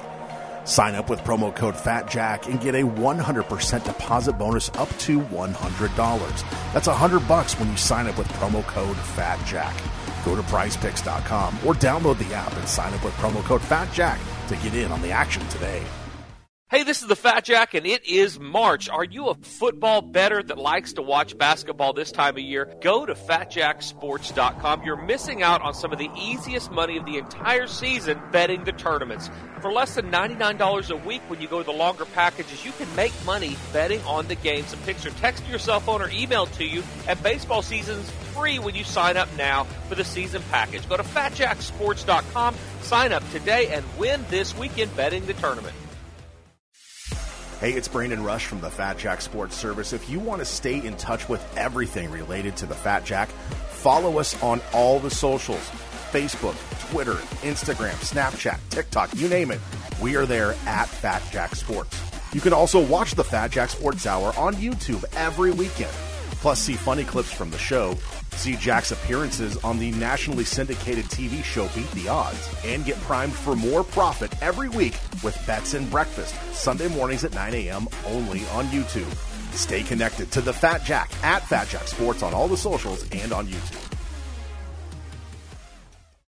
Sign 0.65 0.95
up 0.95 1.11
with 1.11 1.21
promo 1.21 1.55
code 1.55 1.75
FATJACK 1.75 2.47
and 2.47 2.61
get 2.61 2.75
a 2.75 2.83
100% 2.83 3.85
deposit 3.85 4.33
bonus 4.39 4.71
up 4.71 4.89
to 4.99 5.21
$100. 5.21 6.73
That's 6.73 6.87
100 6.87 7.29
bucks 7.29 7.59
when 7.59 7.71
you 7.71 7.77
sign 7.77 8.07
up 8.07 8.17
with 8.17 8.29
promo 8.29 8.67
code 8.67 8.97
FATJACK. 8.97 10.25
Go 10.25 10.35
to 10.35 10.43
prizepicks.com 10.43 11.59
or 11.67 11.75
download 11.75 12.19
the 12.19 12.35
app 12.35 12.55
and 12.57 12.67
sign 12.67 12.95
up 12.95 13.05
with 13.05 13.15
promo 13.15 13.43
code 13.45 13.61
FATJACK 13.61 14.19
to 14.49 14.57
get 14.57 14.75
in 14.75 14.91
on 14.91 15.03
the 15.03 15.11
action 15.11 15.47
today. 15.49 15.83
Hey, 16.75 16.83
this 16.83 17.03
is 17.03 17.07
the 17.07 17.15
Fat 17.15 17.45
Jack, 17.45 17.75
and 17.75 17.87
it 17.87 18.05
is 18.05 18.41
March. 18.41 18.89
Are 18.89 19.05
you 19.05 19.29
a 19.29 19.37
football 19.37 20.03
better 20.03 20.43
that 20.43 20.59
likes 20.59 20.95
to 20.95 21.03
watch 21.03 21.39
basketball 21.39 21.93
this 21.93 22.11
time 22.11 22.35
of 22.35 22.43
year? 22.43 22.75
Go 22.81 23.07
to 23.07 23.15
fatjacksports.com. 23.15 24.83
You're 24.83 25.01
missing 25.01 25.45
out 25.45 25.63
on 25.63 25.73
some 25.73 25.93
of 25.93 26.01
the 26.01 26.11
easiest 26.19 26.73
money 26.73 26.97
of 26.97 27.07
the 27.07 27.17
entire 27.17 27.69
season 27.69 28.21
betting 28.33 28.65
the 28.65 28.73
tournaments. 28.73 29.31
For 29.61 29.71
less 29.71 29.95
than 29.95 30.11
$99 30.11 30.91
a 30.91 30.97
week 31.07 31.23
when 31.29 31.41
you 31.41 31.47
go 31.47 31.59
to 31.59 31.65
the 31.65 31.71
longer 31.71 32.07
packages, 32.07 32.65
you 32.65 32.73
can 32.73 32.93
make 32.97 33.13
money 33.25 33.57
betting 33.73 34.01
on 34.01 34.27
the 34.27 34.35
games. 34.35 34.73
The 34.73 34.77
picks 34.79 35.07
are 35.07 35.11
texted 35.11 35.45
to 35.45 35.51
your 35.51 35.61
cell 35.61 35.79
phone 35.79 36.03
or 36.03 36.09
emailed 36.09 36.53
to 36.57 36.65
you, 36.65 36.83
and 37.07 37.23
baseball 37.23 37.63
season's 37.63 38.11
free 38.35 38.59
when 38.59 38.75
you 38.75 38.83
sign 38.83 39.17
up 39.17 39.29
now 39.39 39.63
for 39.89 39.95
the 39.95 40.05
season 40.05 40.43
package. 40.51 40.89
Go 40.89 40.97
to 40.97 41.05
fatjacksports.com, 41.05 42.57
sign 42.83 43.13
up 43.13 43.23
today, 43.31 43.69
and 43.69 43.85
win 43.97 44.25
this 44.29 44.59
weekend 44.59 44.97
betting 44.97 45.25
the 45.27 45.35
tournament. 45.35 45.77
Hey, 47.61 47.73
it's 47.73 47.89
Brandon 47.89 48.23
Rush 48.23 48.47
from 48.47 48.61
the 48.61 48.69
Fat 48.69 48.99
Jack 48.99 49.21
Sports 49.21 49.57
Service. 49.57 49.93
If 49.93 50.11
you 50.11 50.19
want 50.19 50.41
to 50.41 50.45
stay 50.45 50.85
in 50.85 50.97
touch 50.97 51.29
with 51.29 51.43
everything 51.57 52.11
related 52.11 52.57
to 52.59 52.67
the 52.67 52.75
Fat 52.75 53.05
Jack, 53.05 53.29
follow 53.29 54.19
us 54.19 54.41
on 54.43 54.61
all 54.73 54.99
the 54.99 55.11
socials 55.11 55.71
Facebook, 56.11 56.55
Twitter, 56.91 57.15
Instagram, 57.43 57.95
Snapchat, 57.95 58.59
TikTok, 58.71 59.11
you 59.15 59.29
name 59.29 59.51
it. 59.51 59.61
We 60.03 60.17
are 60.17 60.27
there 60.27 60.53
at 60.67 60.89
Fat 60.89 61.23
Jack 61.33 61.55
Sports. 61.55 61.99
You 62.33 62.41
can 62.41 62.53
also 62.53 62.85
watch 62.85 63.15
the 63.15 63.25
Fat 63.25 63.51
Jack 63.51 63.71
Sports 63.71 64.07
Hour 64.07 64.33
on 64.37 64.55
YouTube 64.55 65.05
every 65.17 65.53
weekend. 65.53 65.93
Plus, 66.45 66.61
see 66.61 66.75
funny 66.75 67.05
clips 67.05 67.33
from 67.33 67.49
the 67.49 67.57
show, 67.57 67.97
see 68.33 68.55
Jack's 68.57 68.91
appearances 68.91 69.57
on 69.65 69.79
the 69.79 69.91
nationally 69.93 70.45
syndicated 70.45 71.07
TV 71.07 71.43
show 71.43 71.67
Beat 71.75 71.91
the 71.93 72.07
Odds, 72.07 72.55
and 72.67 72.85
get 72.85 73.01
primed 73.01 73.33
for 73.33 73.57
more 73.57 73.83
profit 73.83 74.31
every 74.43 74.69
week 74.69 74.93
with 75.23 75.43
Bets 75.47 75.73
and 75.73 75.91
Breakfast, 75.91 76.35
Sunday 76.53 76.89
mornings 76.89 77.25
at 77.25 77.33
9 77.33 77.55
a.m. 77.55 77.89
only 78.09 78.41
on 78.49 78.67
YouTube. 78.67 79.11
Stay 79.55 79.83
connected 79.83 80.31
to 80.33 80.43
the 80.43 80.53
Fat 80.53 80.85
Jack 80.85 81.11
at 81.25 81.49
Fat 81.49 81.67
Jack 81.69 81.89
Sports 81.89 82.23
on 82.23 82.35
all 82.35 82.47
the 82.47 82.59
socials 82.59 83.09
and 83.13 83.33
on 83.33 83.47
YouTube. 83.47 83.94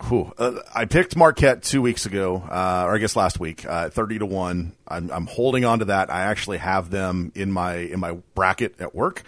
Whew. 0.03 0.33
Uh, 0.37 0.61
I 0.75 0.87
picked 0.87 1.17
Marquette 1.17 1.63
two 1.63 1.81
weeks 1.81 2.05
ago, 2.05 2.37
uh, 2.51 2.85
or 2.87 2.97
I 2.97 2.99
guess 2.99 3.15
last 3.15 3.39
week, 3.39 3.65
uh, 3.65 3.91
thirty 3.91 4.19
to 4.19 4.27
one. 4.27 4.73
I'm, 4.89 5.11
I'm, 5.11 5.27
holding 5.27 5.65
on 5.65 5.79
to 5.79 5.85
that. 5.87 6.11
I 6.11 6.23
actually 6.23 6.59
have 6.59 6.91
them 6.91 7.31
in 7.35 7.53
my 7.53 7.77
in 7.77 8.01
my 8.01 8.19
bracket 8.35 8.81
at 8.81 8.95
work. 8.95 9.23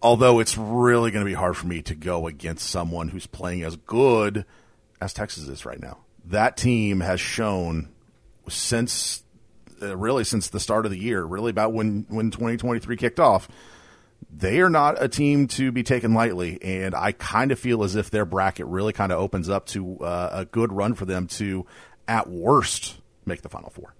Although 0.00 0.38
it's 0.38 0.56
really 0.56 1.10
going 1.10 1.24
to 1.24 1.28
be 1.28 1.34
hard 1.34 1.56
for 1.56 1.66
me 1.66 1.82
to 1.82 1.94
go 1.94 2.28
against 2.28 2.68
someone 2.68 3.08
who's 3.08 3.26
playing 3.26 3.62
as 3.62 3.76
good 3.76 4.44
as 5.00 5.12
Texas 5.12 5.48
is 5.48 5.66
right 5.66 5.80
now. 5.80 5.98
That 6.26 6.56
team 6.56 7.00
has 7.00 7.20
shown 7.20 7.88
since 8.48 9.24
uh, 9.82 9.96
really 9.96 10.22
since 10.22 10.48
the 10.48 10.60
start 10.60 10.86
of 10.86 10.92
the 10.92 10.98
year, 10.98 11.24
really 11.24 11.50
about 11.50 11.72
when 11.72 12.06
when 12.08 12.30
2023 12.30 12.96
kicked 12.96 13.18
off 13.18 13.48
they 14.30 14.60
are 14.60 14.70
not 14.70 15.02
a 15.02 15.08
team 15.08 15.46
to 15.48 15.72
be 15.72 15.82
taken 15.82 16.12
lightly, 16.12 16.58
and 16.62 16.94
I 16.94 17.12
kind 17.12 17.52
of 17.52 17.58
feel 17.58 17.82
as 17.82 17.96
if 17.96 18.10
their 18.10 18.24
bracket 18.24 18.66
really 18.66 18.92
kind 18.92 19.12
of 19.12 19.18
opens 19.18 19.48
up 19.48 19.66
to 19.66 19.98
uh, 20.00 20.30
a 20.32 20.44
good 20.44 20.72
run 20.72 20.94
for 20.94 21.04
them 21.04 21.26
to, 21.28 21.64
at 22.06 22.28
worst, 22.28 23.00
make 23.24 23.42
the 23.42 23.48
Final 23.48 23.70
Four. 23.70 23.94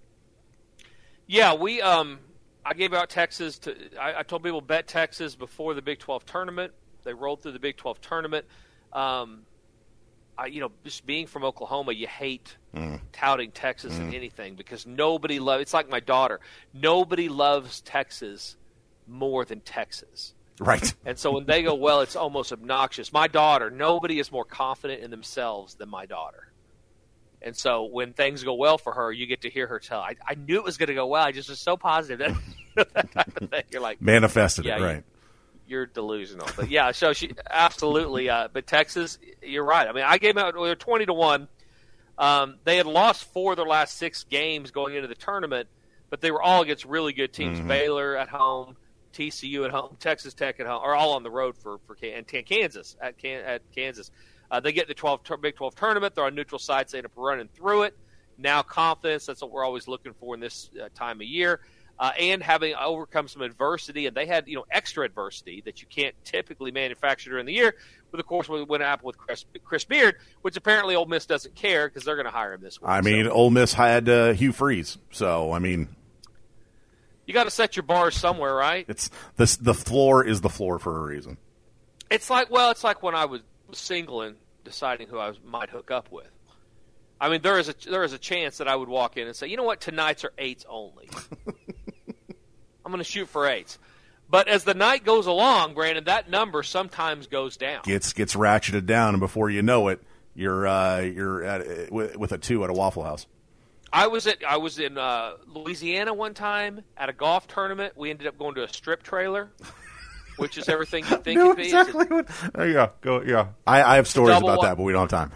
Yeah, 1.26 1.54
we. 1.54 1.80
Um, 1.80 2.18
I 2.64 2.74
gave 2.74 2.92
out 2.92 3.08
Texas 3.08 3.58
to. 3.60 3.74
I, 4.00 4.20
I 4.20 4.22
told 4.22 4.42
people 4.42 4.60
bet 4.60 4.86
Texas 4.86 5.34
before 5.34 5.74
the 5.74 5.82
Big 5.82 5.98
12 6.00 6.26
tournament. 6.26 6.72
They 7.04 7.14
rolled 7.14 7.42
through 7.42 7.52
the 7.52 7.58
Big 7.58 7.76
12 7.76 8.00
tournament. 8.00 8.44
Um, 8.92 9.42
I, 10.36 10.46
you 10.46 10.60
know, 10.60 10.70
just 10.84 11.06
being 11.06 11.26
from 11.26 11.44
Oklahoma, 11.44 11.92
you 11.92 12.06
hate 12.06 12.56
mm. 12.74 13.00
touting 13.12 13.52
Texas 13.52 13.94
mm. 13.94 14.08
in 14.08 14.14
anything 14.14 14.54
because 14.54 14.86
nobody 14.86 15.38
loves. 15.38 15.62
It's 15.62 15.74
like 15.74 15.88
my 15.88 16.00
daughter. 16.00 16.40
Nobody 16.74 17.28
loves 17.28 17.80
Texas 17.80 18.56
more 19.06 19.44
than 19.44 19.60
Texas. 19.60 20.34
Right. 20.58 20.94
And 21.04 21.18
so 21.18 21.32
when 21.32 21.46
they 21.46 21.62
go 21.62 21.74
well, 21.74 22.00
it's 22.00 22.16
almost 22.16 22.52
obnoxious. 22.52 23.12
My 23.12 23.28
daughter, 23.28 23.70
nobody 23.70 24.18
is 24.18 24.32
more 24.32 24.44
confident 24.44 25.02
in 25.02 25.10
themselves 25.10 25.74
than 25.74 25.88
my 25.88 26.06
daughter. 26.06 26.50
And 27.42 27.56
so 27.56 27.84
when 27.84 28.12
things 28.12 28.42
go 28.42 28.54
well 28.54 28.76
for 28.76 28.92
her, 28.92 29.12
you 29.12 29.26
get 29.26 29.42
to 29.42 29.50
hear 29.50 29.68
her 29.68 29.78
tell, 29.78 30.00
I, 30.00 30.16
I 30.26 30.34
knew 30.34 30.56
it 30.56 30.64
was 30.64 30.78
going 30.78 30.88
to 30.88 30.94
go 30.94 31.06
well. 31.06 31.22
I 31.22 31.32
just 31.32 31.48
was 31.48 31.60
so 31.60 31.76
positive 31.76 32.36
that, 32.74 32.88
that 32.94 33.12
type 33.12 33.40
of 33.40 33.50
thing. 33.50 33.62
You're 33.70 33.82
like, 33.82 34.02
manifested 34.02 34.64
yeah, 34.64 34.78
it, 34.78 34.82
right. 34.82 35.04
You, 35.68 35.78
are 35.78 35.86
delusional. 35.86 36.48
But 36.56 36.70
yeah, 36.70 36.90
so 36.92 37.12
she 37.12 37.32
absolutely. 37.48 38.30
Uh, 38.30 38.48
but 38.52 38.66
Texas, 38.66 39.18
you're 39.42 39.64
right. 39.64 39.86
I 39.86 39.92
mean, 39.92 40.04
I 40.04 40.18
gave 40.18 40.36
out, 40.36 40.54
they're 40.54 40.74
20 40.74 41.06
to 41.06 41.12
1. 41.12 41.48
Um, 42.18 42.56
they 42.64 42.78
had 42.78 42.86
lost 42.86 43.24
four 43.32 43.52
of 43.52 43.56
their 43.56 43.66
last 43.66 43.96
six 43.96 44.24
games 44.24 44.70
going 44.70 44.94
into 44.94 45.06
the 45.06 45.14
tournament, 45.14 45.68
but 46.08 46.20
they 46.20 46.30
were 46.30 46.42
all 46.42 46.62
against 46.62 46.84
really 46.84 47.12
good 47.12 47.32
teams. 47.32 47.58
Mm-hmm. 47.58 47.68
Baylor 47.68 48.16
at 48.16 48.28
home, 48.28 48.76
TCU 49.16 49.64
at 49.64 49.70
home, 49.70 49.96
Texas 49.98 50.34
Tech 50.34 50.60
at 50.60 50.66
home, 50.66 50.82
are 50.82 50.94
all 50.94 51.14
on 51.14 51.22
the 51.22 51.30
road 51.30 51.56
for 51.56 51.78
for 51.86 51.96
and 52.02 52.26
Kansas 52.26 52.96
at 53.00 53.14
at 53.24 53.62
Kansas. 53.74 54.10
Uh, 54.50 54.60
they 54.60 54.72
get 54.72 54.86
the 54.86 54.94
12 54.94 55.20
Big 55.40 55.56
12 55.56 55.74
tournament. 55.74 56.14
They're 56.14 56.24
on 56.24 56.34
neutral 56.34 56.58
sites. 56.58 56.92
They 56.92 56.98
end 56.98 57.06
up 57.06 57.12
running 57.16 57.48
through 57.48 57.84
it. 57.84 57.96
Now 58.38 58.62
confidence. 58.62 59.26
That's 59.26 59.40
what 59.40 59.50
we're 59.50 59.64
always 59.64 59.88
looking 59.88 60.12
for 60.12 60.34
in 60.34 60.40
this 60.40 60.70
uh, 60.80 60.88
time 60.94 61.20
of 61.20 61.26
year. 61.26 61.60
Uh, 61.98 62.12
and 62.20 62.42
having 62.42 62.74
overcome 62.74 63.26
some 63.26 63.40
adversity, 63.40 64.06
and 64.06 64.14
they 64.14 64.26
had 64.26 64.46
you 64.46 64.54
know 64.54 64.66
extra 64.70 65.06
adversity 65.06 65.62
that 65.64 65.80
you 65.80 65.88
can't 65.88 66.14
typically 66.24 66.70
manufacture 66.70 67.30
during 67.30 67.46
the 67.46 67.54
year. 67.54 67.74
But 68.10 68.20
of 68.20 68.26
course, 68.26 68.50
we 68.50 68.62
went 68.64 68.82
up 68.82 69.02
with 69.02 69.16
Chris, 69.16 69.46
Chris 69.64 69.84
Beard, 69.84 70.16
which 70.42 70.58
apparently 70.58 70.94
Ole 70.94 71.06
Miss 71.06 71.24
doesn't 71.24 71.54
care 71.54 71.88
because 71.88 72.04
they're 72.04 72.16
going 72.16 72.26
to 72.26 72.32
hire 72.32 72.52
him 72.52 72.60
this 72.60 72.78
week. 72.78 72.90
I 72.90 73.00
mean, 73.00 73.24
so. 73.24 73.30
Ole 73.30 73.50
Miss 73.50 73.72
had 73.72 74.10
uh, 74.10 74.34
Hugh 74.34 74.52
Freeze, 74.52 74.98
so 75.10 75.52
I 75.52 75.58
mean, 75.58 75.88
you 77.26 77.34
got 77.34 77.44
to 77.44 77.50
set 77.50 77.76
your 77.76 77.82
bars 77.82 78.16
somewhere, 78.16 78.54
right? 78.54 78.84
It's 78.88 79.10
the 79.36 79.56
the 79.60 79.74
floor 79.74 80.24
is 80.24 80.40
the 80.40 80.48
floor 80.48 80.78
for 80.78 80.98
a 80.98 81.02
reason. 81.02 81.38
It's 82.10 82.30
like 82.30 82.50
well, 82.50 82.70
it's 82.70 82.84
like 82.84 83.02
when 83.02 83.14
I 83.14 83.24
was 83.24 83.40
single 83.72 84.22
and 84.22 84.36
deciding 84.64 85.08
who 85.08 85.18
I 85.18 85.28
was, 85.28 85.38
might 85.44 85.70
hook 85.70 85.90
up 85.90 86.10
with. 86.10 86.28
I 87.20 87.28
mean, 87.30 87.42
there 87.42 87.58
is 87.58 87.68
a 87.68 87.74
there 87.88 88.04
is 88.04 88.12
a 88.12 88.18
chance 88.18 88.58
that 88.58 88.68
I 88.68 88.76
would 88.76 88.88
walk 88.88 89.16
in 89.16 89.26
and 89.26 89.34
say, 89.34 89.48
you 89.48 89.56
know 89.56 89.64
what, 89.64 89.80
tonight's 89.80 90.24
are 90.24 90.32
eights 90.38 90.64
only. 90.68 91.08
I'm 92.84 92.92
going 92.92 92.98
to 92.98 93.04
shoot 93.04 93.28
for 93.28 93.46
eights. 93.46 93.78
But 94.28 94.48
as 94.48 94.64
the 94.64 94.74
night 94.74 95.04
goes 95.04 95.26
along, 95.26 95.74
Brandon, 95.74 96.04
that 96.04 96.28
number 96.30 96.62
sometimes 96.62 97.26
goes 97.26 97.56
down. 97.56 97.82
Gets 97.84 98.12
gets 98.12 98.34
ratcheted 98.34 98.86
down, 98.86 99.14
and 99.14 99.20
before 99.20 99.50
you 99.50 99.62
know 99.62 99.88
it, 99.88 100.02
you're 100.34 100.66
uh, 100.66 101.00
you're 101.00 101.42
at, 101.44 101.92
with, 101.92 102.16
with 102.16 102.32
a 102.32 102.38
two 102.38 102.62
at 102.64 102.70
a 102.70 102.72
Waffle 102.72 103.04
House. 103.04 103.26
I 103.92 104.06
was 104.08 104.26
at 104.26 104.44
I 104.46 104.56
was 104.56 104.78
in 104.78 104.98
uh, 104.98 105.32
Louisiana 105.46 106.12
one 106.12 106.34
time 106.34 106.82
at 106.96 107.08
a 107.08 107.12
golf 107.12 107.46
tournament. 107.46 107.96
We 107.96 108.10
ended 108.10 108.26
up 108.26 108.38
going 108.38 108.54
to 108.56 108.64
a 108.64 108.68
strip 108.68 109.02
trailer, 109.02 109.50
which 110.36 110.58
is 110.58 110.68
everything 110.68 111.04
you 111.04 111.16
think 111.18 111.40
it'd 111.40 111.56
be. 111.56 111.64
Exactly 111.64 112.06
what, 112.06 112.28
there 112.54 112.66
you 112.66 112.74
go. 112.74 112.90
Go 113.00 113.22
yeah. 113.22 113.48
I, 113.66 113.82
I 113.82 113.96
have 113.96 114.08
stories 114.08 114.36
about 114.36 114.62
that, 114.62 114.76
but 114.76 114.82
we 114.82 114.92
don't 114.92 115.10
have 115.10 115.30
time. 115.30 115.32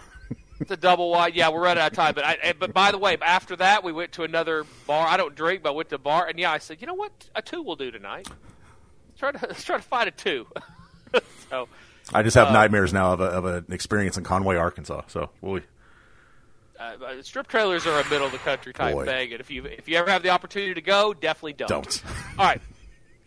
it's 0.61 0.71
a 0.71 0.77
double 0.77 1.11
wide. 1.11 1.35
Yeah, 1.35 1.51
we're 1.51 1.63
running 1.63 1.83
out 1.83 1.93
of 1.93 1.97
time. 1.97 2.15
But 2.15 2.25
I, 2.25 2.55
but 2.59 2.73
by 2.75 2.91
the 2.91 2.99
way, 2.99 3.17
after 3.21 3.57
that, 3.57 3.85
we 3.85 3.93
went 3.93 4.13
to 4.13 4.25
another 4.25 4.65
bar. 4.87 5.07
I 5.07 5.17
don't 5.17 5.35
drink, 5.35 5.63
but 5.63 5.71
I 5.71 5.73
went 5.73 5.89
to 5.91 5.95
a 5.97 5.99
bar, 5.99 6.27
and 6.27 6.39
yeah, 6.39 6.53
I 6.53 6.59
said, 6.59 6.81
you 6.81 6.87
know 6.87 6.95
what, 6.95 7.13
a 7.35 7.43
two 7.43 7.63
will 7.63 7.77
do 7.77 7.91
tonight. 7.91 8.29
Let's 9.09 9.19
try 9.19 9.33
to 9.33 9.47
let's 9.47 9.65
try 9.65 9.77
to 9.77 9.83
find 9.83 10.09
a 10.09 10.13
two. 10.13 10.47
so. 11.51 11.69
I 12.13 12.25
just 12.25 12.35
have 12.35 12.49
uh, 12.49 12.53
nightmares 12.53 12.93
now 12.93 13.13
of, 13.13 13.21
a, 13.21 13.25
of 13.25 13.45
an 13.45 13.67
experience 13.71 14.17
in 14.19 14.25
Conway, 14.25 14.57
Arkansas. 14.57 15.03
So 15.07 15.31
we'll 15.41 15.61
uh, 16.81 17.05
uh, 17.05 17.23
strip 17.23 17.47
trailers 17.47 17.87
are 17.87 18.01
a 18.01 18.09
middle 18.09 18.27
of 18.27 18.33
the 18.33 18.39
country 18.39 18.73
type 18.73 18.95
Boy. 18.95 19.05
thing, 19.05 19.33
and 19.33 19.41
if 19.41 19.51
you 19.51 19.65
if 19.67 19.89
you 19.89 19.97
ever 19.97 20.11
have 20.11 20.23
the 20.23 20.31
opportunity 20.31 20.75
to 20.75 20.81
go, 20.81 21.13
definitely 21.13 21.53
don't. 21.53 21.69
Don't. 21.69 22.03
All 22.39 22.47
right. 22.47 22.61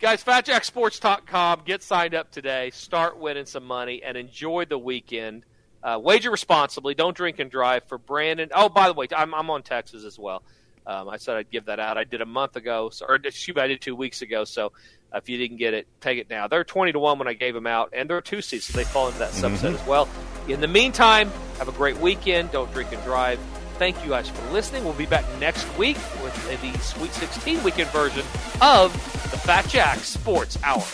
Guys, 0.00 0.22
FatJackSports.com. 0.24 1.62
Get 1.64 1.82
signed 1.82 2.14
up 2.14 2.30
today. 2.30 2.70
Start 2.70 3.18
winning 3.18 3.46
some 3.46 3.64
money 3.64 4.02
and 4.02 4.16
enjoy 4.16 4.64
the 4.64 4.76
weekend. 4.76 5.44
Uh, 5.82 5.98
wager 6.02 6.30
responsibly. 6.30 6.94
Don't 6.94 7.16
drink 7.16 7.38
and 7.38 7.50
drive. 7.50 7.84
For 7.84 7.96
Brandon. 7.96 8.50
Oh, 8.54 8.68
by 8.68 8.88
the 8.88 8.94
way, 8.94 9.06
I'm, 9.16 9.34
I'm 9.34 9.48
on 9.50 9.62
Texas 9.62 10.04
as 10.04 10.18
well. 10.18 10.42
Um, 10.86 11.08
I 11.08 11.16
said 11.16 11.36
I'd 11.36 11.50
give 11.50 11.66
that 11.66 11.80
out. 11.80 11.96
I 11.96 12.04
did 12.04 12.20
a 12.20 12.26
month 12.26 12.56
ago, 12.56 12.90
so, 12.90 13.06
or 13.08 13.14
excuse 13.14 13.56
me, 13.56 13.62
I 13.62 13.68
did 13.68 13.80
two 13.80 13.96
weeks 13.96 14.20
ago. 14.20 14.44
So 14.44 14.72
if 15.14 15.28
you 15.28 15.38
didn't 15.38 15.56
get 15.58 15.74
it, 15.74 15.86
take 16.00 16.18
it 16.18 16.28
now. 16.30 16.48
They're 16.48 16.64
20 16.64 16.92
to 16.92 16.98
1 16.98 17.18
when 17.18 17.28
I 17.28 17.32
gave 17.34 17.54
them 17.54 17.66
out, 17.66 17.90
and 17.92 18.08
they're 18.10 18.20
two 18.20 18.42
seats, 18.42 18.66
so 18.66 18.76
they 18.76 18.84
fall 18.84 19.06
into 19.06 19.18
that 19.20 19.32
subset 19.32 19.70
Mhm. 19.72 19.80
as 19.80 19.86
well. 19.86 20.08
In 20.48 20.60
the 20.60 20.68
meantime, 20.68 21.30
have 21.58 21.68
a 21.68 21.72
great 21.72 21.96
weekend. 21.98 22.52
Don't 22.52 22.72
drink 22.72 22.92
and 22.92 23.02
drive. 23.04 23.38
Thank 23.78 24.02
you 24.04 24.10
guys 24.10 24.28
for 24.28 24.52
listening. 24.52 24.84
We'll 24.84 24.92
be 24.92 25.06
back 25.06 25.24
next 25.40 25.66
week 25.76 25.96
with 26.22 26.34
the 26.62 26.78
Sweet 26.80 27.12
16 27.14 27.62
weekend 27.64 27.90
version 27.90 28.24
of 28.60 28.92
the 29.30 29.38
Fat 29.38 29.66
Jack 29.68 29.98
Sports 30.00 30.58
Hour. 30.62 30.84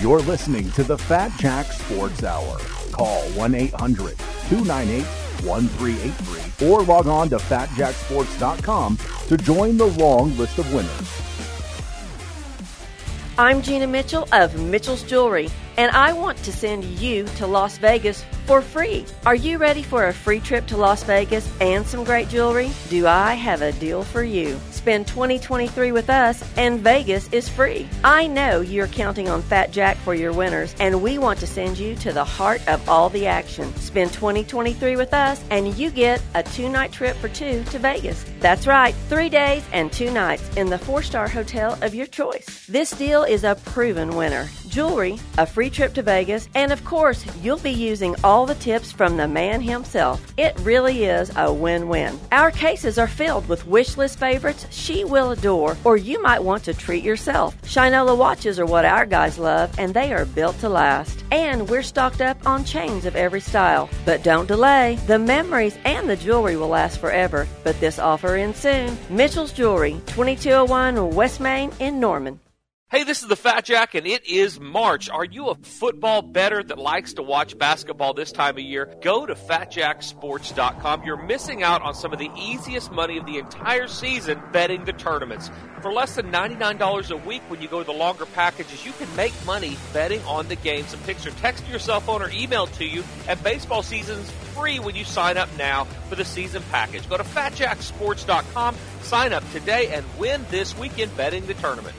You're 0.00 0.20
listening 0.20 0.70
to 0.72 0.84
the 0.84 0.96
Fat 0.96 1.32
Jack 1.38 1.66
Sports 1.72 2.22
Hour. 2.22 2.58
Call 2.92 3.22
1 3.30 3.54
800 3.54 4.16
298 4.48 5.04
1383 5.44 6.68
or 6.68 6.82
log 6.82 7.06
on 7.08 7.28
to 7.30 7.36
fatjacksports.com 7.36 8.98
to 9.28 9.36
join 9.36 9.76
the 9.76 9.86
long 9.86 10.36
list 10.36 10.58
of 10.58 10.72
winners. 10.72 11.22
I'm 13.40 13.62
Gina 13.62 13.86
Mitchell 13.86 14.26
of 14.32 14.60
Mitchell's 14.60 15.04
Jewelry, 15.04 15.48
and 15.76 15.92
I 15.92 16.12
want 16.12 16.38
to 16.38 16.52
send 16.52 16.82
you 16.82 17.24
to 17.36 17.46
Las 17.46 17.78
Vegas 17.78 18.24
for 18.46 18.60
free. 18.60 19.04
Are 19.24 19.36
you 19.36 19.58
ready 19.58 19.84
for 19.84 20.08
a 20.08 20.12
free 20.12 20.40
trip 20.40 20.66
to 20.66 20.76
Las 20.76 21.04
Vegas 21.04 21.48
and 21.60 21.86
some 21.86 22.02
great 22.02 22.28
jewelry? 22.28 22.72
Do 22.88 23.06
I 23.06 23.34
have 23.34 23.62
a 23.62 23.70
deal 23.70 24.02
for 24.02 24.24
you? 24.24 24.58
Spend 24.72 25.06
2023 25.06 25.92
with 25.92 26.10
us, 26.10 26.42
and 26.56 26.80
Vegas 26.80 27.32
is 27.32 27.48
free. 27.48 27.88
I 28.02 28.26
know 28.26 28.60
you're 28.60 28.88
counting 28.88 29.28
on 29.28 29.42
Fat 29.42 29.70
Jack 29.70 29.98
for 29.98 30.16
your 30.16 30.32
winners, 30.32 30.74
and 30.80 31.00
we 31.00 31.18
want 31.18 31.38
to 31.38 31.46
send 31.46 31.78
you 31.78 31.94
to 31.94 32.12
the 32.12 32.24
heart 32.24 32.66
of 32.66 32.88
all 32.88 33.08
the 33.08 33.28
action. 33.28 33.72
Spend 33.76 34.12
2023 34.12 34.96
with 34.96 35.14
us, 35.14 35.44
and 35.50 35.76
you 35.76 35.92
get 35.92 36.20
a 36.34 36.42
two 36.42 36.68
night 36.68 36.90
trip 36.90 37.16
for 37.18 37.28
two 37.28 37.62
to 37.64 37.78
Vegas. 37.78 38.24
That's 38.40 38.68
right, 38.68 38.94
three 39.08 39.28
days 39.28 39.64
and 39.72 39.92
two 39.92 40.12
nights 40.12 40.48
in 40.56 40.68
the 40.68 40.78
four 40.78 41.02
star 41.02 41.28
hotel 41.28 41.76
of 41.82 41.94
your 41.94 42.06
choice. 42.06 42.66
This 42.66 42.90
deal 42.90 43.24
is 43.24 43.42
a 43.42 43.56
proven 43.64 44.14
winner. 44.14 44.48
Jewelry, 44.68 45.18
a 45.38 45.46
free 45.46 45.70
trip 45.70 45.94
to 45.94 46.02
Vegas, 46.02 46.48
and 46.54 46.70
of 46.70 46.84
course, 46.84 47.24
you'll 47.42 47.58
be 47.58 47.70
using 47.70 48.14
all 48.22 48.46
the 48.46 48.54
tips 48.56 48.92
from 48.92 49.16
the 49.16 49.26
man 49.26 49.60
himself. 49.60 50.24
It 50.36 50.56
really 50.60 51.04
is 51.04 51.32
a 51.36 51.52
win 51.52 51.88
win. 51.88 52.20
Our 52.30 52.50
cases 52.50 52.98
are 52.98 53.08
filled 53.08 53.48
with 53.48 53.66
wish 53.66 53.96
list 53.96 54.18
favorites 54.18 54.66
she 54.70 55.04
will 55.04 55.30
adore, 55.30 55.76
or 55.84 55.96
you 55.96 56.22
might 56.22 56.44
want 56.44 56.64
to 56.64 56.74
treat 56.74 57.02
yourself. 57.02 57.60
Shinola 57.62 58.16
watches 58.16 58.60
are 58.60 58.66
what 58.66 58.84
our 58.84 59.06
guys 59.06 59.38
love, 59.38 59.76
and 59.78 59.94
they 59.94 60.12
are 60.12 60.26
built 60.26 60.58
to 60.60 60.68
last. 60.68 61.24
And 61.32 61.68
we're 61.68 61.82
stocked 61.82 62.20
up 62.20 62.46
on 62.46 62.64
chains 62.64 63.04
of 63.04 63.16
every 63.16 63.40
style. 63.40 63.88
But 64.04 64.22
don't 64.22 64.46
delay. 64.46 64.98
The 65.06 65.18
memories 65.18 65.76
and 65.84 66.08
the 66.08 66.16
jewelry 66.16 66.56
will 66.56 66.68
last 66.68 67.00
forever, 67.00 67.48
but 67.64 67.80
this 67.80 67.98
offer 67.98 68.27
ends 68.36 68.58
soon. 68.58 68.96
Mitchell's 69.08 69.52
Jewelry, 69.52 70.00
2201 70.06 71.14
West 71.14 71.40
Main 71.40 71.70
in 71.80 72.00
Norman. 72.00 72.40
Hey, 72.90 73.04
this 73.04 73.20
is 73.20 73.28
the 73.28 73.36
Fat 73.36 73.66
Jack, 73.66 73.94
and 73.94 74.06
it 74.06 74.26
is 74.26 74.58
March. 74.58 75.10
Are 75.10 75.22
you 75.22 75.48
a 75.48 75.54
football 75.56 76.22
better 76.22 76.62
that 76.62 76.78
likes 76.78 77.12
to 77.12 77.22
watch 77.22 77.58
basketball 77.58 78.14
this 78.14 78.32
time 78.32 78.56
of 78.56 78.62
year? 78.62 78.90
Go 79.02 79.26
to 79.26 79.34
FatJackSports.com. 79.34 81.02
You're 81.04 81.22
missing 81.22 81.62
out 81.62 81.82
on 81.82 81.92
some 81.92 82.14
of 82.14 82.18
the 82.18 82.30
easiest 82.34 82.90
money 82.90 83.18
of 83.18 83.26
the 83.26 83.36
entire 83.36 83.88
season 83.88 84.40
betting 84.54 84.86
the 84.86 84.94
tournaments. 84.94 85.50
For 85.82 85.92
less 85.92 86.14
than 86.14 86.32
$99 86.32 87.10
a 87.10 87.16
week 87.28 87.42
when 87.48 87.60
you 87.60 87.68
go 87.68 87.80
to 87.80 87.84
the 87.84 87.92
longer 87.92 88.24
packages, 88.24 88.86
you 88.86 88.92
can 88.92 89.14
make 89.16 89.34
money 89.44 89.76
betting 89.92 90.22
on 90.22 90.48
the 90.48 90.56
games. 90.56 90.88
Some 90.88 91.00
picks 91.00 91.26
are 91.26 91.30
text 91.32 91.66
to 91.66 91.70
your 91.70 91.80
cell 91.80 92.00
phone 92.00 92.22
or 92.22 92.30
emailed 92.30 92.74
to 92.78 92.86
you, 92.86 93.04
and 93.28 93.42
baseball 93.42 93.82
season's 93.82 94.30
free 94.54 94.78
when 94.78 94.96
you 94.96 95.04
sign 95.04 95.36
up 95.36 95.50
now 95.58 95.84
for 96.08 96.16
the 96.16 96.24
season 96.24 96.62
package. 96.70 97.06
Go 97.06 97.18
to 97.18 97.22
FatJackSports.com, 97.22 98.76
sign 99.02 99.34
up 99.34 99.44
today, 99.52 99.92
and 99.92 100.06
win 100.18 100.46
this 100.48 100.74
weekend 100.78 101.14
betting 101.18 101.44
the 101.44 101.52
tournament. 101.52 101.94